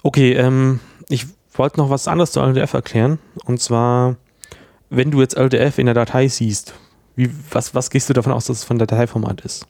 Okay, 0.02 0.32
ähm, 0.32 0.80
ich 1.10 1.26
wollte 1.52 1.76
noch 1.76 1.90
was 1.90 2.08
anderes 2.08 2.32
zu 2.32 2.40
LDF 2.40 2.72
erklären. 2.72 3.18
Und 3.44 3.60
zwar, 3.60 4.16
wenn 4.88 5.10
du 5.10 5.20
jetzt 5.20 5.36
LDF 5.36 5.76
in 5.76 5.84
der 5.84 5.94
Datei 5.94 6.26
siehst, 6.28 6.72
wie, 7.16 7.28
was, 7.50 7.74
was 7.74 7.90
gehst 7.90 8.08
du 8.08 8.14
davon 8.14 8.32
aus, 8.32 8.46
dass 8.46 8.60
es 8.60 8.64
von 8.64 8.78
Dateiformat 8.78 9.42
ist? 9.42 9.66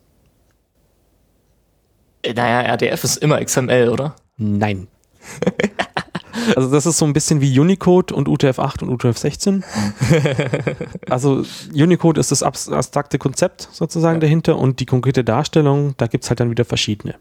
Äh, 2.23 2.33
Naja, 2.33 2.61
RDF 2.75 3.03
ist 3.03 3.17
immer 3.17 3.45
XML, 3.45 3.89
oder? 3.89 4.15
Nein. 4.37 4.87
Also 6.55 6.71
das 6.71 6.87
ist 6.87 6.99
so 6.99 7.05
ein 7.05 7.13
bisschen 7.13 7.41
wie 7.41 7.59
Unicode 7.59 8.13
und 8.15 8.29
UTF-8 8.29 8.85
und 8.85 8.91
UTF-16. 9.03 9.63
Also 11.11 11.45
Unicode 11.75 12.19
ist 12.21 12.31
das 12.33 12.43
abs- 12.43 12.69
abstrakte 12.71 13.19
Konzept 13.19 13.69
sozusagen 13.73 14.21
dahinter 14.21 14.57
und 14.59 14.81
die 14.81 14.87
konkrete 14.87 15.25
Darstellung, 15.25 15.95
da 15.97 16.07
gibt 16.07 16.25
es 16.25 16.31
halt 16.31 16.41
dann 16.41 16.51
wieder 16.51 16.65
verschiedene. 16.65 17.15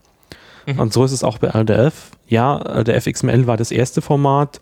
Mhm. 0.66 0.80
Und 0.80 0.94
so 0.94 1.04
ist 1.04 1.12
es 1.12 1.24
auch 1.24 1.38
bei 1.38 1.48
LDF. 1.48 2.12
Ja, 2.28 2.58
LDF 2.58 3.06
XML 3.06 3.48
war 3.48 3.58
das 3.58 3.72
erste 3.72 4.02
Format. 4.02 4.62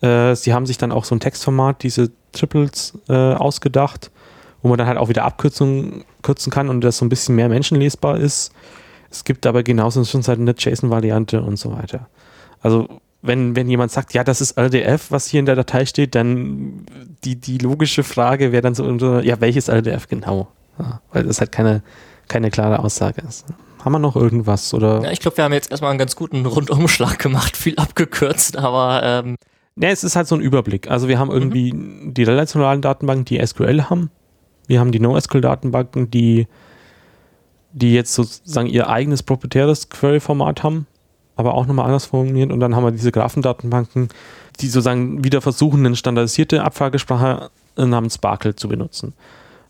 Äh, 0.00 0.34
sie 0.34 0.52
haben 0.54 0.66
sich 0.66 0.78
dann 0.78 0.92
auch 0.92 1.04
so 1.04 1.14
ein 1.14 1.20
Textformat, 1.20 1.82
diese 1.82 2.10
Triples, 2.32 2.98
äh, 3.08 3.12
ausgedacht, 3.12 4.10
wo 4.62 4.68
man 4.68 4.78
dann 4.78 4.86
halt 4.86 4.98
auch 4.98 5.08
wieder 5.08 5.24
Abkürzungen 5.24 6.04
kürzen 6.22 6.50
kann 6.50 6.68
und 6.68 6.80
das 6.82 6.98
so 6.98 7.04
ein 7.04 7.08
bisschen 7.08 7.34
mehr 7.36 7.48
menschenlesbar 7.48 8.18
ist. 8.18 8.52
Es 9.10 9.24
gibt 9.24 9.46
aber 9.46 9.62
genauso 9.62 10.02
schon 10.04 10.22
seit 10.22 10.38
eine 10.38 10.54
JSON-Variante 10.56 11.42
und 11.42 11.58
so 11.58 11.72
weiter. 11.76 12.08
Also 12.62 12.88
wenn, 13.22 13.54
wenn 13.54 13.68
jemand 13.68 13.92
sagt, 13.92 14.14
ja, 14.14 14.24
das 14.24 14.40
ist 14.40 14.58
LDF, 14.58 15.10
was 15.10 15.26
hier 15.26 15.40
in 15.40 15.46
der 15.46 15.54
Datei 15.54 15.86
steht, 15.86 16.14
dann 16.14 16.84
die, 17.24 17.36
die 17.36 17.58
logische 17.58 18.02
Frage 18.02 18.52
wäre 18.52 18.62
dann 18.62 18.74
so, 18.74 19.20
ja, 19.20 19.40
welches 19.40 19.68
LDF 19.68 20.08
genau? 20.08 20.48
Ja, 20.78 21.00
weil 21.12 21.22
das 21.24 21.40
halt 21.40 21.52
keine, 21.52 21.82
keine 22.28 22.50
klare 22.50 22.80
Aussage 22.80 23.22
ist. 23.22 23.46
Haben 23.84 23.92
wir 23.92 23.98
noch 24.00 24.16
irgendwas? 24.16 24.74
Oder? 24.74 25.02
Ja, 25.02 25.10
ich 25.10 25.20
glaube, 25.20 25.36
wir 25.36 25.44
haben 25.44 25.52
jetzt 25.52 25.70
erstmal 25.70 25.90
einen 25.90 25.98
ganz 25.98 26.16
guten 26.16 26.44
Rundumschlag 26.46 27.18
gemacht, 27.18 27.56
viel 27.56 27.76
abgekürzt, 27.76 28.56
aber 28.56 29.02
ähm, 29.04 29.36
Ja, 29.76 29.88
es 29.90 30.04
ist 30.04 30.16
halt 30.16 30.26
so 30.26 30.34
ein 30.34 30.40
Überblick. 30.40 30.90
Also 30.90 31.08
wir 31.08 31.18
haben 31.18 31.30
irgendwie 31.30 31.72
die 31.74 32.22
relationalen 32.24 32.82
Datenbanken, 32.82 33.24
die 33.24 33.44
SQL 33.44 33.84
haben. 33.84 34.10
Wir 34.66 34.80
haben 34.80 34.92
die 34.92 35.00
NoSQL-Datenbanken, 35.00 36.10
die, 36.10 36.46
die 37.72 37.94
jetzt 37.94 38.14
sozusagen 38.14 38.68
ihr 38.68 38.88
eigenes 38.88 39.22
proprietäres 39.22 39.88
Query-Format 39.90 40.62
haben, 40.62 40.86
aber 41.36 41.54
auch 41.54 41.66
nochmal 41.66 41.86
anders 41.86 42.06
formuliert. 42.06 42.52
Und 42.52 42.60
dann 42.60 42.76
haben 42.76 42.84
wir 42.84 42.90
diese 42.90 43.12
Graphendatenbanken, 43.12 44.08
die 44.60 44.66
sozusagen 44.66 45.24
wieder 45.24 45.40
versuchen, 45.40 45.84
eine 45.84 45.96
standardisierte 45.96 46.62
Abfragesprache 46.62 47.50
namens 47.76 48.16
Sparkle 48.16 48.54
zu 48.54 48.68
benutzen. 48.68 49.14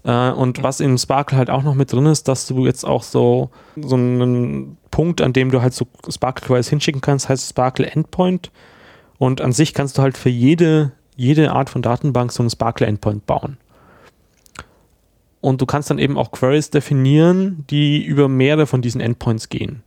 Äh, 0.05 0.31
und 0.31 0.63
was 0.63 0.81
in 0.81 0.99
Sparkle 0.99 1.39
halt 1.39 1.51
auch 1.51 1.63
noch 1.63 1.75
mit 1.75 1.93
drin 1.93 2.07
ist, 2.07 2.29
dass 2.29 2.47
du 2.47 2.67
jetzt 2.67 2.85
auch 2.85 3.03
so, 3.03 3.51
so 3.77 3.97
einen 3.97 4.77
Punkt, 4.91 5.21
an 5.21 5.33
dem 5.33 5.51
du 5.51 5.63
halt 5.63 5.75
so 5.75 5.87
Sparkle 6.09 6.47
Queries 6.47 6.69
hinschicken 6.69 7.01
kannst, 7.01 7.29
heißt 7.29 7.49
Sparkle 7.49 7.87
Endpoint. 7.87 8.51
Und 9.19 9.41
an 9.41 9.53
sich 9.53 9.75
kannst 9.75 9.99
du 9.99 10.03
halt 10.03 10.17
für 10.17 10.31
jede, 10.31 10.93
jede 11.17 11.53
Art 11.53 11.71
von 11.71 11.83
Datenbank 11.83 12.33
so 12.33 12.43
einen 12.43 12.51
Sparkle 12.51 12.87
Endpoint 12.87 13.27
bauen. 13.27 13.57
Und 15.41 15.61
du 15.61 15.67
kannst 15.67 15.91
dann 15.91 15.99
eben 15.99 16.17
auch 16.19 16.31
Queries 16.31 16.71
definieren, 16.71 17.65
die 17.69 18.03
über 18.03 18.29
mehrere 18.29 18.67
von 18.67 18.83
diesen 18.83 19.01
Endpoints 19.01 19.49
gehen. 19.49 19.83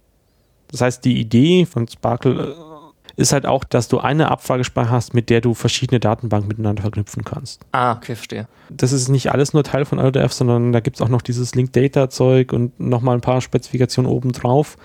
Das 0.71 0.81
heißt, 0.81 1.05
die 1.05 1.19
Idee 1.19 1.65
von 1.65 1.87
Sparkle 1.87 2.55
äh, 2.55 3.21
ist 3.21 3.31
halt 3.33 3.45
auch, 3.45 3.63
dass 3.63 3.87
du 3.87 3.99
eine 3.99 4.29
Abfragesprache 4.29 4.89
hast, 4.89 5.13
mit 5.13 5.29
der 5.29 5.41
du 5.41 5.53
verschiedene 5.53 5.99
Datenbanken 5.99 6.47
miteinander 6.47 6.81
verknüpfen 6.81 7.23
kannst. 7.23 7.61
ah, 7.71 7.93
okay, 7.93 8.15
verstehe. 8.15 8.47
Das 8.69 8.91
ist 8.91 9.07
nicht 9.09 9.31
alles 9.31 9.53
nur 9.53 9.63
Teil 9.63 9.85
von 9.85 9.99
LDF, 9.99 10.33
sondern 10.33 10.73
da 10.73 10.79
gibt 10.79 10.97
es 10.97 11.01
auch 11.01 11.09
noch 11.09 11.21
dieses 11.21 11.55
Link-Data-Zeug 11.55 12.51
und 12.51 12.79
nochmal 12.79 13.15
ein 13.15 13.21
paar 13.21 13.41
Spezifikationen 13.41 14.11
obendrauf, 14.11 14.77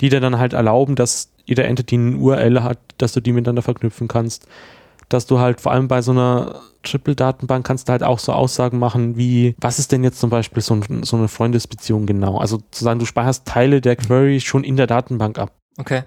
die 0.00 0.08
dir 0.08 0.20
dann 0.20 0.38
halt 0.38 0.52
erlauben, 0.52 0.94
dass 0.94 1.30
jeder 1.44 1.64
Entity 1.64 1.96
eine 1.96 2.16
URL 2.16 2.62
hat, 2.62 2.78
dass 2.98 3.12
du 3.12 3.20
die 3.20 3.32
miteinander 3.32 3.62
verknüpfen 3.62 4.06
kannst. 4.06 4.46
Dass 5.08 5.26
du 5.26 5.38
halt 5.38 5.60
vor 5.60 5.72
allem 5.72 5.88
bei 5.88 6.02
so 6.02 6.12
einer 6.12 6.60
Triple-Datenbank 6.82 7.66
kannst 7.66 7.88
du 7.88 7.92
halt 7.92 8.02
auch 8.02 8.18
so 8.18 8.32
Aussagen 8.32 8.78
machen 8.78 9.16
wie, 9.16 9.54
was 9.60 9.78
ist 9.78 9.92
denn 9.92 10.04
jetzt 10.04 10.20
zum 10.20 10.30
Beispiel 10.30 10.62
so, 10.62 10.74
ein, 10.74 11.02
so 11.02 11.16
eine 11.16 11.28
Freundesbeziehung 11.28 12.06
genau? 12.06 12.38
Also 12.38 12.58
zu 12.70 12.84
sagen, 12.84 12.98
du 13.00 13.06
speicherst 13.06 13.46
Teile 13.46 13.80
der 13.80 13.96
Query 13.96 14.40
schon 14.40 14.64
in 14.64 14.76
der 14.76 14.86
Datenbank 14.86 15.38
ab 15.38 15.52
Okay. 15.78 16.02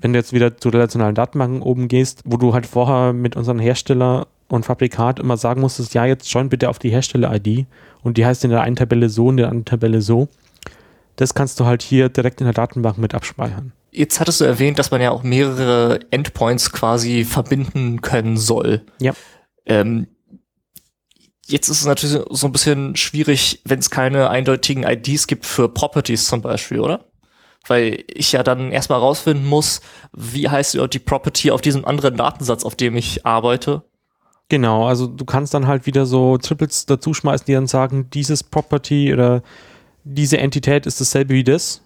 wenn 0.00 0.12
du 0.12 0.18
jetzt 0.18 0.32
wieder 0.32 0.56
zu 0.56 0.68
relationalen 0.68 1.14
Datenbanken 1.14 1.62
oben 1.62 1.88
gehst, 1.88 2.22
wo 2.24 2.36
du 2.36 2.54
halt 2.54 2.66
vorher 2.66 3.12
mit 3.12 3.34
unseren 3.34 3.58
Hersteller 3.58 4.28
und 4.48 4.64
Fabrikat 4.64 5.18
immer 5.18 5.36
sagen 5.36 5.60
musstest, 5.60 5.94
ja, 5.94 6.04
jetzt 6.04 6.30
join 6.32 6.48
bitte 6.48 6.68
auf 6.68 6.78
die 6.78 6.90
Hersteller-ID 6.90 7.66
und 8.02 8.16
die 8.16 8.24
heißt 8.24 8.44
in 8.44 8.50
der 8.50 8.60
einen 8.62 8.76
Tabelle 8.76 9.08
so, 9.08 9.30
in 9.30 9.36
der 9.36 9.46
anderen 9.46 9.64
Tabelle 9.64 10.00
so. 10.00 10.28
Das 11.16 11.34
kannst 11.34 11.58
du 11.58 11.64
halt 11.64 11.82
hier 11.82 12.08
direkt 12.08 12.40
in 12.40 12.46
der 12.46 12.54
Datenbank 12.54 12.98
mit 12.98 13.14
abspeichern. 13.14 13.72
Jetzt 13.96 14.20
hattest 14.20 14.42
du 14.42 14.44
erwähnt, 14.44 14.78
dass 14.78 14.90
man 14.90 15.00
ja 15.00 15.10
auch 15.10 15.22
mehrere 15.22 16.00
Endpoints 16.10 16.70
quasi 16.70 17.24
verbinden 17.24 18.02
können 18.02 18.36
soll. 18.36 18.84
Ja. 19.00 19.14
Ähm, 19.64 20.06
jetzt 21.46 21.68
ist 21.68 21.80
es 21.80 21.86
natürlich 21.86 22.22
so 22.28 22.46
ein 22.46 22.52
bisschen 22.52 22.94
schwierig, 22.96 23.62
wenn 23.64 23.78
es 23.78 23.88
keine 23.88 24.28
eindeutigen 24.28 24.82
IDs 24.82 25.26
gibt 25.26 25.46
für 25.46 25.70
Properties 25.70 26.26
zum 26.26 26.42
Beispiel, 26.42 26.80
oder? 26.80 27.06
Weil 27.66 28.04
ich 28.08 28.32
ja 28.32 28.42
dann 28.42 28.70
erstmal 28.70 28.98
rausfinden 28.98 29.46
muss, 29.46 29.80
wie 30.12 30.50
heißt 30.50 30.78
die 30.92 30.98
Property 30.98 31.50
auf 31.50 31.62
diesem 31.62 31.86
anderen 31.86 32.18
Datensatz, 32.18 32.64
auf 32.64 32.76
dem 32.76 32.96
ich 32.96 33.24
arbeite. 33.24 33.82
Genau, 34.50 34.86
also 34.86 35.06
du 35.06 35.24
kannst 35.24 35.54
dann 35.54 35.66
halt 35.66 35.86
wieder 35.86 36.04
so 36.04 36.36
Triples 36.36 36.84
dazuschmeißen, 36.84 37.46
die 37.46 37.54
dann 37.54 37.66
sagen, 37.66 38.10
dieses 38.10 38.44
Property 38.44 39.14
oder 39.14 39.42
diese 40.04 40.36
Entität 40.36 40.84
ist 40.84 41.00
dasselbe 41.00 41.32
wie 41.32 41.44
das. 41.44 41.80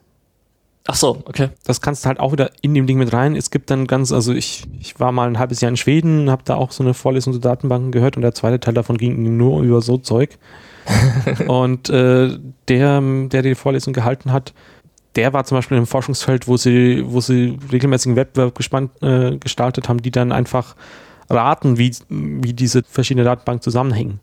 Ach 0.91 0.97
so, 0.97 1.22
okay. 1.26 1.51
das 1.64 1.80
kannst 1.80 2.05
du 2.05 2.09
halt 2.09 2.18
auch 2.18 2.32
wieder 2.32 2.51
in 2.62 2.74
dem 2.74 2.88
Ding 2.88 2.99
mit 2.99 3.12
rein. 3.12 3.36
Es 3.36 3.53
gibt 3.53 3.70
dann 3.70 3.86
ganz, 3.86 4.11
also 4.11 4.32
ich, 4.32 4.64
ich 4.80 4.99
war 4.99 5.12
mal 5.12 5.28
ein 5.28 5.38
halbes 5.38 5.61
Jahr 5.61 5.68
in 5.68 5.76
Schweden, 5.76 6.28
habe 6.28 6.43
da 6.45 6.57
auch 6.57 6.72
so 6.72 6.82
eine 6.82 6.95
Vorlesung 6.95 7.32
zu 7.32 7.38
Datenbanken 7.38 7.93
gehört 7.93 8.16
und 8.16 8.22
der 8.22 8.34
zweite 8.34 8.59
Teil 8.59 8.74
davon 8.74 8.99
ging 8.99 9.36
nur 9.36 9.62
über 9.62 9.82
so 9.82 9.99
Zeug. 9.99 10.36
und 11.47 11.91
äh, 11.91 12.36
der, 12.66 13.01
der 13.28 13.43
die 13.43 13.55
Vorlesung 13.55 13.93
gehalten 13.93 14.32
hat, 14.32 14.53
der 15.14 15.32
war 15.32 15.45
zum 15.45 15.59
Beispiel 15.59 15.78
im 15.78 15.86
Forschungsfeld, 15.86 16.49
wo 16.49 16.57
sie, 16.57 17.05
wo 17.07 17.20
sie 17.20 17.57
regelmäßigen 17.70 18.16
Wettbewerb 18.16 18.57
gespannt, 18.57 18.91
äh, 19.01 19.36
gestaltet 19.36 19.88
haben, 19.88 20.03
die 20.03 20.11
dann 20.11 20.32
einfach 20.32 20.74
raten, 21.28 21.78
wie, 21.78 21.95
wie 22.09 22.53
diese 22.53 22.82
verschiedenen 22.82 23.26
Datenbanken 23.26 23.62
zusammenhängen. 23.62 24.18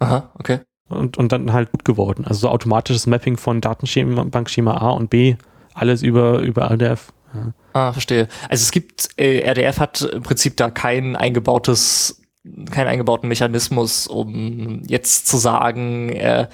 Aha, 0.00 0.28
okay. 0.38 0.60
Und, 0.90 1.16
und 1.16 1.32
dann 1.32 1.54
halt 1.54 1.72
gut 1.72 1.86
geworden. 1.86 2.26
Also 2.26 2.40
so 2.40 2.48
automatisches 2.50 3.06
Mapping 3.06 3.38
von 3.38 3.62
Datenbankschema 3.62 4.76
A 4.76 4.90
und 4.90 5.08
B, 5.08 5.36
alles 5.74 6.02
über, 6.02 6.38
über 6.38 6.70
RDF. 6.70 7.12
Ja. 7.34 7.52
Ah, 7.72 7.92
verstehe. 7.92 8.28
Also 8.48 8.62
es 8.62 8.70
gibt, 8.70 9.08
äh, 9.16 9.40
RDF 9.40 9.80
hat 9.80 10.02
im 10.02 10.22
Prinzip 10.22 10.56
da 10.56 10.70
kein 10.70 11.16
eingebautes, 11.16 12.22
keinen 12.70 12.86
eingebauten 12.86 13.28
Mechanismus, 13.28 14.06
um 14.06 14.82
jetzt 14.86 15.26
zu 15.26 15.36
sagen, 15.36 16.10
äh, 16.10 16.46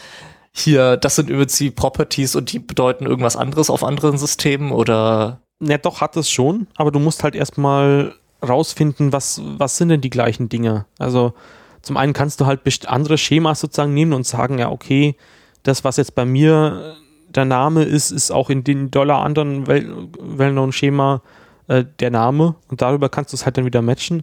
hier, 0.52 0.96
das 0.96 1.16
sind 1.16 1.30
übrigens 1.30 1.56
die 1.56 1.70
Properties 1.70 2.34
und 2.34 2.52
die 2.52 2.58
bedeuten 2.58 3.06
irgendwas 3.06 3.36
anderes 3.36 3.70
auf 3.70 3.84
anderen 3.84 4.18
Systemen 4.18 4.72
oder 4.72 5.40
Ja, 5.60 5.78
doch, 5.78 6.00
hat 6.00 6.16
es 6.16 6.30
schon, 6.30 6.66
aber 6.76 6.90
du 6.90 6.98
musst 6.98 7.22
halt 7.22 7.34
erstmal 7.34 8.14
rausfinden, 8.46 9.12
was, 9.12 9.40
was 9.44 9.76
sind 9.76 9.90
denn 9.90 10.00
die 10.00 10.10
gleichen 10.10 10.48
Dinge. 10.48 10.86
Also 10.98 11.34
zum 11.82 11.96
einen 11.96 12.12
kannst 12.12 12.40
du 12.40 12.46
halt 12.46 12.60
andere 12.86 13.18
Schemas 13.18 13.60
sozusagen 13.60 13.94
nehmen 13.94 14.12
und 14.12 14.26
sagen, 14.26 14.58
ja, 14.58 14.70
okay, 14.70 15.16
das, 15.62 15.84
was 15.84 15.98
jetzt 15.98 16.14
bei 16.14 16.24
mir 16.24 16.96
der 17.30 17.44
Name 17.44 17.82
ist, 17.84 18.10
ist 18.10 18.30
auch 18.30 18.50
in 18.50 18.64
den 18.64 18.90
Dollar 18.90 19.22
anderen 19.24 19.66
well- 19.66 20.08
Well-Known-Schema 20.20 21.22
äh, 21.68 21.84
der 22.00 22.10
Name 22.10 22.54
und 22.68 22.82
darüber 22.82 23.08
kannst 23.08 23.32
du 23.32 23.36
es 23.36 23.44
halt 23.44 23.56
dann 23.58 23.64
wieder 23.64 23.82
matchen. 23.82 24.22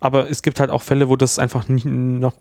Aber 0.00 0.30
es 0.30 0.42
gibt 0.42 0.60
halt 0.60 0.70
auch 0.70 0.82
Fälle, 0.82 1.08
wo 1.08 1.16
das 1.16 1.38
einfach 1.38 1.68
nicht, 1.68 1.84
noch 1.84 2.34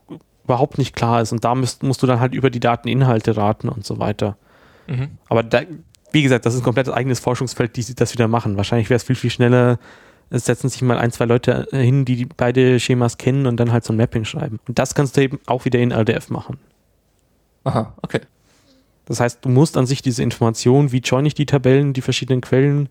überhaupt 0.43 0.78
nicht 0.78 0.95
klar 0.95 1.22
ist 1.22 1.32
und 1.32 1.43
da 1.43 1.56
musst, 1.56 1.84
musst 1.84 2.02
du 2.04 2.08
dann 2.08 2.20
halt 2.20 2.34
über 2.34 2.50
die 2.50 2.60
Dateninhalte 2.60 3.36
raten 3.36 3.70
und 3.70 3.86
so 3.86 4.00
weiter. 4.00 4.38
Aber 5.28 5.43
da, 5.43 5.62
wie 6.12 6.22
gesagt, 6.24 6.45
das 6.45 6.54
ist 6.54 6.62
ein 6.62 6.64
komplett 6.64 6.89
eigenes 6.89 7.20
Forschungsfeld, 7.20 7.76
die 7.76 7.95
das 7.95 8.14
wieder 8.14 8.28
machen. 8.28 8.56
Wahrscheinlich 8.58 8.89
wäre 8.89 8.95
es 8.98 9.04
viel, 9.04 9.16
viel 9.16 9.32
schneller, 9.32 9.80
es 10.30 10.45
setzen 10.45 10.70
sich 10.70 10.82
mal 10.82 10.98
ein, 10.98 11.12
zwei 11.12 11.26
Leute 11.26 11.68
äh, 11.72 11.82
hin, 11.82 12.06
die, 12.06 12.16
die 12.16 12.26
beide 12.26 12.80
Schemas 12.80 13.18
kennen 13.18 13.48
und 13.48 13.58
dann 13.60 13.72
halt 13.72 13.84
so 13.84 13.93
ein 13.93 13.98
Mapping 13.98 14.26
schreiben. 14.26 14.60
Und 14.68 14.78
das 14.80 14.93
kannst 14.95 15.18
du 15.18 15.22
eben 15.22 15.39
auch 15.48 15.66
wieder 15.66 15.80
in 15.80 15.91
LDF 15.91 16.30
machen. 16.30 16.58
Aha, 17.64 17.93
okay. 18.02 18.22
Das 19.08 19.20
heißt, 19.20 19.43
du 19.43 19.49
musst 19.49 19.78
an 19.78 19.86
sich 19.86 20.01
diese 20.01 20.22
Information, 20.22 20.91
wie 20.91 20.99
join 20.99 21.26
ich 21.26 21.34
die 21.34 21.45
Tabellen, 21.45 21.93
die 21.93 22.01
verschiedenen 22.01 22.41
Quellen, 22.41 22.89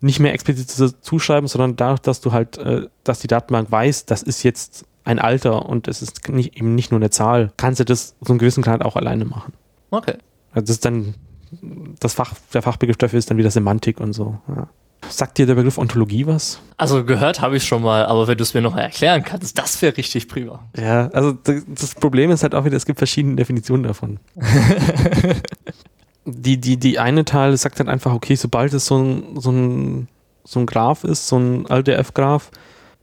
nicht 0.00 0.20
mehr 0.20 0.32
explizit 0.32 0.70
zuschreiben, 1.02 1.48
sondern 1.48 1.74
dadurch, 1.74 2.00
dass 2.00 2.20
du 2.20 2.32
halt, 2.32 2.56
äh, 2.58 2.86
dass 3.02 3.18
die 3.18 3.26
Datenbank 3.26 3.70
weiß, 3.70 4.06
das 4.06 4.22
ist 4.22 4.44
jetzt 4.44 4.86
ein 5.04 5.18
Alter 5.18 5.66
und 5.66 5.88
es 5.88 6.02
ist 6.02 6.28
nicht, 6.28 6.56
eben 6.56 6.74
nicht 6.74 6.92
nur 6.92 7.00
eine 7.00 7.10
Zahl, 7.10 7.52
kannst 7.56 7.80
du 7.80 7.84
das 7.84 8.14
so 8.20 8.32
einen 8.32 8.38
gewissen 8.38 8.62
Grad 8.62 8.84
auch 8.84 8.94
alleine 8.94 9.24
machen. 9.24 9.52
Okay. 9.90 10.14
Also 10.52 10.66
das 10.66 10.70
ist 10.70 10.84
dann 10.84 11.14
das 11.98 12.14
Fach, 12.14 12.34
der 12.52 12.62
Fachbegriff 12.62 12.96
dafür 12.96 13.18
ist 13.18 13.30
dann 13.30 13.38
wieder 13.38 13.50
Semantik 13.50 14.00
und 14.00 14.12
so. 14.12 14.38
Ja. 14.48 14.68
Sagt 15.08 15.38
dir 15.38 15.46
der 15.46 15.54
Begriff 15.54 15.78
Ontologie 15.78 16.26
was? 16.26 16.60
Also 16.76 17.04
gehört 17.04 17.40
habe 17.40 17.56
ich 17.56 17.64
schon 17.64 17.82
mal, 17.82 18.04
aber 18.06 18.26
wenn 18.26 18.36
du 18.36 18.42
es 18.42 18.52
mir 18.52 18.60
noch 18.60 18.76
erklären 18.76 19.22
kannst, 19.22 19.58
das 19.58 19.80
wäre 19.80 19.96
richtig 19.96 20.28
prima. 20.28 20.60
Ja, 20.76 21.08
also 21.08 21.32
das 21.66 21.94
Problem 21.94 22.30
ist 22.30 22.42
halt 22.42 22.54
auch 22.54 22.64
wieder, 22.64 22.76
es 22.76 22.84
gibt 22.84 22.98
verschiedene 22.98 23.36
Definitionen 23.36 23.84
davon. 23.84 24.18
die, 26.24 26.60
die, 26.60 26.76
die 26.76 26.98
eine 26.98 27.24
Teil 27.24 27.56
sagt 27.56 27.80
dann 27.80 27.88
einfach, 27.88 28.12
okay, 28.12 28.34
sobald 28.34 28.74
es 28.74 28.86
so 28.86 28.98
ein, 28.98 29.40
so 29.40 29.50
ein, 29.50 30.08
so 30.44 30.60
ein 30.60 30.66
Graph 30.66 31.04
ist, 31.04 31.28
so 31.28 31.38
ein 31.38 31.66
LDF-Graph, 31.66 32.50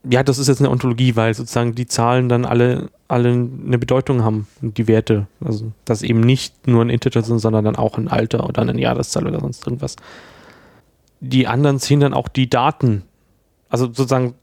ja, 0.10 0.24
das 0.24 0.38
ist 0.38 0.48
jetzt 0.48 0.60
eine 0.60 0.70
Ontologie, 0.70 1.16
weil 1.16 1.34
sozusagen 1.34 1.76
die 1.76 1.88
Zahlen 1.88 2.30
dann 2.30 2.46
alle, 2.46 2.90
alle 3.08 3.30
eine 3.30 3.78
Bedeutung 3.78 4.24
haben, 4.24 4.48
die 4.62 4.88
Werte. 4.88 5.28
Also, 5.44 5.72
dass 5.86 6.04
eben 6.04 6.20
nicht 6.20 6.68
nur 6.68 6.84
ein 6.84 6.90
Integer 6.90 7.24
sind, 7.24 7.40
sondern 7.40 7.66
dann 7.66 7.76
auch 7.76 7.98
ein 7.98 8.08
Alter 8.08 8.48
oder 8.48 8.62
eine 8.62 8.80
Jahreszahl 8.80 9.28
oder 9.28 9.40
sonst 9.40 9.66
irgendwas. 9.66 9.96
Die 11.30 11.48
anderen 11.48 11.80
ziehen 11.80 12.00
dann 12.00 12.14
auch 12.14 12.28
die 12.28 12.50
Daten. 12.50 13.04
Also 13.70 13.86
sozusagen, 13.88 14.36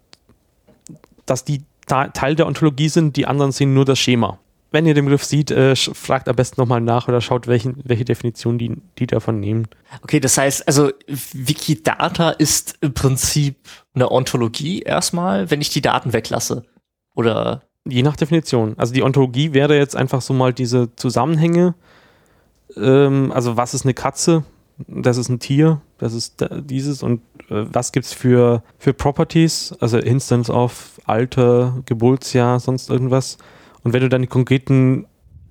dass 1.26 1.45
die 1.45 1.62
Teil 1.87 2.35
der 2.35 2.47
Ontologie 2.47 2.89
sind, 2.89 3.16
die 3.16 3.26
anderen 3.26 3.53
sehen 3.53 3.74
nur 3.74 3.85
das 3.85 3.99
Schema 3.99 4.39
wenn 4.72 4.87
ihr 4.87 4.95
den 4.95 5.05
Begriff 5.05 5.24
seht, 5.24 5.51
äh, 5.51 5.76
fragt 5.76 6.28
am 6.28 6.35
besten 6.35 6.61
nochmal 6.61 6.80
nach 6.80 7.07
oder 7.07 7.20
schaut, 7.20 7.47
welchen, 7.47 7.80
welche 7.85 8.05
Definition 8.05 8.59
die, 8.59 8.74
die 8.99 9.07
davon 9.07 9.39
nehmen. 9.39 9.68
Okay, 10.03 10.18
das 10.18 10.37
heißt, 10.39 10.66
also 10.66 10.91
Wikidata 11.07 12.30
ist 12.30 12.78
im 12.80 12.95
Prinzip 12.95 13.57
eine 13.95 14.11
Ontologie 14.11 14.80
erstmal, 14.80 15.51
wenn 15.51 15.61
ich 15.61 15.68
die 15.68 15.83
Daten 15.83 16.12
weglasse. 16.12 16.64
Oder? 17.14 17.62
Je 17.85 18.03
nach 18.03 18.16
Definition. 18.16 18.74
Also 18.78 18.95
die 18.95 19.03
Ontologie 19.03 19.53
wäre 19.53 19.76
jetzt 19.76 19.95
einfach 19.95 20.22
so 20.22 20.33
mal 20.33 20.55
diese 20.55 20.95
Zusammenhänge. 20.97 21.74
Ähm, 22.76 23.30
also 23.33 23.57
was 23.59 23.74
ist 23.74 23.85
eine 23.85 23.95
Katze? 23.95 24.45
Das 24.89 25.18
ist 25.18 25.28
ein 25.28 25.39
Tier, 25.39 25.83
das 26.03 26.15
ist 26.15 26.45
dieses 26.65 27.05
und 27.05 27.21
äh, 27.49 27.65
was 27.73 27.93
gibt's 27.93 28.13
für, 28.13 28.65
für 28.77 28.93
Properties, 28.93 29.73
also 29.79 29.99
Instance 29.99 30.53
of 30.53 31.01
Alter, 31.05 31.81
Geburtsjahr, 31.87 32.59
sonst 32.59 32.91
irgendwas. 32.91 33.39
Und 33.85 33.93
wenn 33.93 34.01
du 34.01 34.09
dann 34.09 34.23
die 34.23 34.29
konkreten 34.29 35.07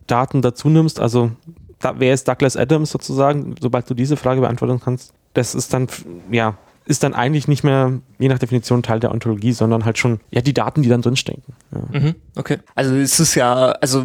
Daten 0.08 0.42
dazu 0.42 0.68
nimmst, 0.68 1.00
also 1.00 1.32
da, 1.80 1.96
wer 2.00 2.14
ist 2.14 2.28
Douglas 2.28 2.58
Adams 2.58 2.92
sozusagen, 2.92 3.56
sobald 3.62 3.90
du 3.90 3.94
diese 3.94 4.18
Frage 4.18 4.42
beantworten 4.42 4.82
kannst, 4.84 5.14
das 5.34 5.56
ist 5.56 5.74
dann, 5.74 5.88
ja, 6.30 6.58
ist 6.86 7.04
dann 7.04 7.14
eigentlich 7.14 7.48
nicht 7.48 7.64
mehr, 7.64 8.02
je 8.20 8.28
nach 8.28 8.40
Definition, 8.40 8.84
Teil 8.84 9.00
der 9.00 9.12
Ontologie, 9.12 9.54
sondern 9.54 9.86
halt 9.86 9.98
schon, 9.98 10.20
ja, 10.32 10.42
die 10.42 10.54
Daten, 10.54 10.82
die 10.82 10.90
dann 10.90 11.02
drinstecken. 11.02 11.44
Ja. 11.72 12.00
Mhm, 12.00 12.16
okay. 12.36 12.58
Also 12.76 12.94
es 12.96 13.22
ist 13.22 13.36
ja, 13.36 13.72
also 13.72 14.04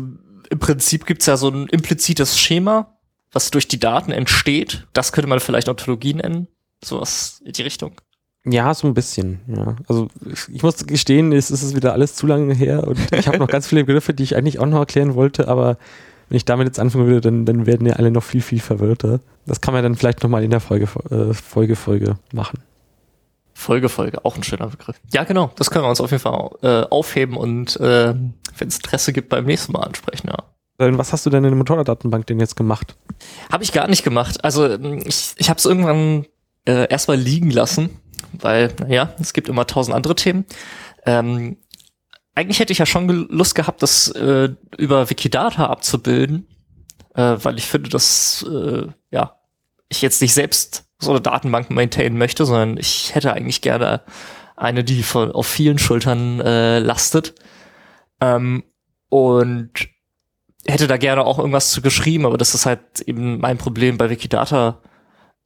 im 0.49 0.59
Prinzip 0.61 1.07
gibt's 1.07 1.27
ja 1.27 1.37
so 1.37 1.49
ein 1.49 1.67
implizites 1.67 2.39
Schema, 2.39 2.96
was 3.37 3.51
durch 3.51 3.68
die 3.68 3.78
Daten 3.78 4.11
entsteht. 4.11 4.87
Das 4.95 5.12
könnte 5.12 5.28
man 5.28 5.41
vielleicht 5.41 5.68
Ontologie 5.68 6.14
nennen. 6.14 6.49
Sowas 6.82 7.43
in 7.45 7.53
die 7.53 7.62
Richtung. 7.62 8.01
Ja, 8.45 8.72
so 8.72 8.87
ein 8.87 8.95
bisschen, 8.95 9.41
ja. 9.47 9.76
Also 9.89 10.09
ich, 10.53 10.62
muss 10.62 10.87
gestehen, 10.87 11.32
es 11.32 11.51
ist 11.51 11.76
wieder 11.76 11.93
alles 11.93 12.14
zu 12.14 12.26
lange 12.26 12.55
her 12.55 12.87
und 12.87 12.99
ich 13.12 13.28
habe 13.28 13.39
noch 13.39 13.49
ganz 13.57 13.66
viele 13.66 13.84
Begriffe, 13.84 14.14
die 14.14 14.22
ich 14.22 14.37
eigentlich 14.37 14.59
auch 14.59 14.66
noch 14.66 14.78
erklären 14.78 15.14
wollte, 15.16 15.49
aber 15.49 15.76
wenn 16.28 16.37
ich 16.37 16.45
damit 16.45 16.66
jetzt 16.66 16.78
anfangen 16.78 17.07
würde, 17.07 17.20
dann, 17.20 17.45
dann 17.45 17.66
werden 17.66 17.87
ja 17.87 17.95
alle 17.95 18.11
noch 18.11 18.22
viel, 18.22 18.41
viel 18.41 18.61
verwirrter. 18.61 19.20
Das 19.47 19.61
kann 19.61 19.74
man 19.74 19.82
dann 19.82 19.97
vielleicht 19.97 20.22
nochmal 20.22 20.43
in 20.43 20.51
der 20.51 20.61
Folge, 20.61 20.89
äh, 21.11 21.34
Folge, 21.34 21.76
Folge 21.76 22.18
machen. 22.32 22.61
Folge, 23.53 23.89
Folge, 23.89 24.24
auch 24.24 24.37
ein 24.37 24.45
schöner 24.45 24.68
Begriff. 24.68 24.97
Ja, 25.12 25.24
genau, 25.24 25.51
das 25.57 25.70
können 25.70 25.84
wir 25.84 25.89
uns 25.89 26.01
auf 26.01 26.11
jeden 26.11 26.22
Fall 26.22 26.51
äh, 26.62 26.89
aufheben 26.89 27.37
und 27.37 27.76
äh, 27.80 28.14
wenn 28.14 28.68
es 28.68 28.76
Interesse 28.76 29.12
gibt, 29.12 29.28
beim 29.28 29.45
nächsten 29.45 29.72
Mal 29.72 29.80
ansprechen, 29.80 30.28
ja. 30.28 30.37
Was 30.79 31.12
hast 31.12 31.24
du 31.24 31.31
denn 31.31 31.45
in 31.45 31.51
der 31.51 31.57
Motorraddatenbank 31.57 32.27
denn 32.27 32.39
jetzt 32.39 32.57
gemacht? 32.57 32.97
Habe 33.51 33.64
ich 33.64 33.72
gar 33.72 33.89
nicht 33.89 34.03
gemacht. 34.03 34.45
Also 34.45 34.74
ich, 34.74 35.33
ich 35.37 35.49
habe 35.49 35.59
es 35.59 35.64
irgendwann 35.64 36.27
äh, 36.66 36.89
erstmal 36.89 37.16
liegen 37.16 37.51
lassen 37.51 38.01
weil, 38.43 38.72
naja, 38.81 39.14
es 39.20 39.33
gibt 39.33 39.49
immer 39.49 39.66
tausend 39.66 39.95
andere 39.95 40.14
Themen. 40.14 40.45
Ähm, 41.05 41.59
eigentlich 42.35 42.61
hätte 42.61 42.72
ich 42.72 42.79
ja 42.79 42.87
schon 42.87 43.09
Lust 43.09 43.55
gehabt, 43.55 43.83
das 43.83 44.09
äh, 44.09 44.51
über 44.77 45.09
Wikidata 45.09 45.66
abzubilden, 45.66 46.47
äh, 47.14 47.37
weil 47.43 47.57
ich 47.57 47.66
finde, 47.66 47.91
dass 47.91 48.45
äh, 48.49 48.89
ja 49.11 49.37
ich 49.89 50.03
jetzt 50.03 50.20
nicht 50.20 50.35
selbst 50.35 50.85
so 50.99 51.11
eine 51.11 51.20
Datenbank 51.20 51.70
maintainen 51.70 52.18
möchte, 52.18 52.45
sondern 52.45 52.77
ich 52.77 53.14
hätte 53.14 53.33
eigentlich 53.33 53.61
gerne 53.61 54.03
eine, 54.57 54.85
die 54.85 55.03
von, 55.03 55.31
auf 55.33 55.47
vielen 55.47 55.79
Schultern 55.79 56.41
äh, 56.41 56.79
lastet. 56.79 57.35
Ähm, 58.20 58.64
und 59.09 59.86
hätte 60.69 60.87
da 60.87 60.97
gerne 60.97 61.25
auch 61.25 61.39
irgendwas 61.39 61.71
zu 61.71 61.83
geschrieben, 61.83 62.27
aber 62.27 62.39
das 62.39 62.55
ist 62.55 62.67
halt 62.67 63.01
eben 63.01 63.39
mein 63.39 63.59
Problem 63.59 63.99
bei 63.99 64.11
Wikidata, 64.11 64.81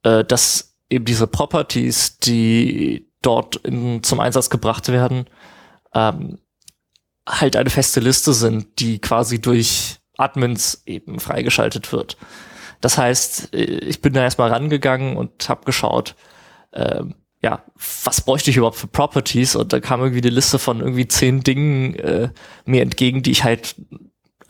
äh, 0.03 0.23
dass 0.23 0.77
eben 0.89 1.05
diese 1.05 1.27
Properties, 1.27 2.17
die 2.17 3.07
dort 3.21 3.57
in, 3.57 4.03
zum 4.03 4.19
Einsatz 4.19 4.49
gebracht 4.49 4.89
werden, 4.89 5.25
ähm, 5.93 6.39
halt 7.27 7.55
eine 7.55 7.69
feste 7.69 7.99
Liste 7.99 8.33
sind, 8.33 8.79
die 8.79 8.99
quasi 8.99 9.39
durch 9.39 9.99
Admins 10.17 10.83
eben 10.85 11.19
freigeschaltet 11.19 11.91
wird. 11.93 12.17
Das 12.81 12.97
heißt, 12.97 13.53
ich 13.53 14.01
bin 14.01 14.13
da 14.13 14.23
erstmal 14.23 14.51
rangegangen 14.51 15.15
und 15.15 15.47
habe 15.47 15.65
geschaut, 15.65 16.15
ähm, 16.73 17.15
ja, 17.43 17.63
was 18.03 18.21
bräuchte 18.21 18.51
ich 18.51 18.57
überhaupt 18.57 18.77
für 18.77 18.87
Properties? 18.87 19.55
Und 19.55 19.73
da 19.73 19.79
kam 19.79 20.01
irgendwie 20.01 20.21
eine 20.21 20.29
Liste 20.29 20.59
von 20.59 20.79
irgendwie 20.79 21.07
zehn 21.07 21.41
Dingen 21.41 21.95
äh, 21.95 22.29
mir 22.65 22.81
entgegen, 22.81 23.23
die 23.23 23.31
ich 23.31 23.43
halt, 23.43 23.75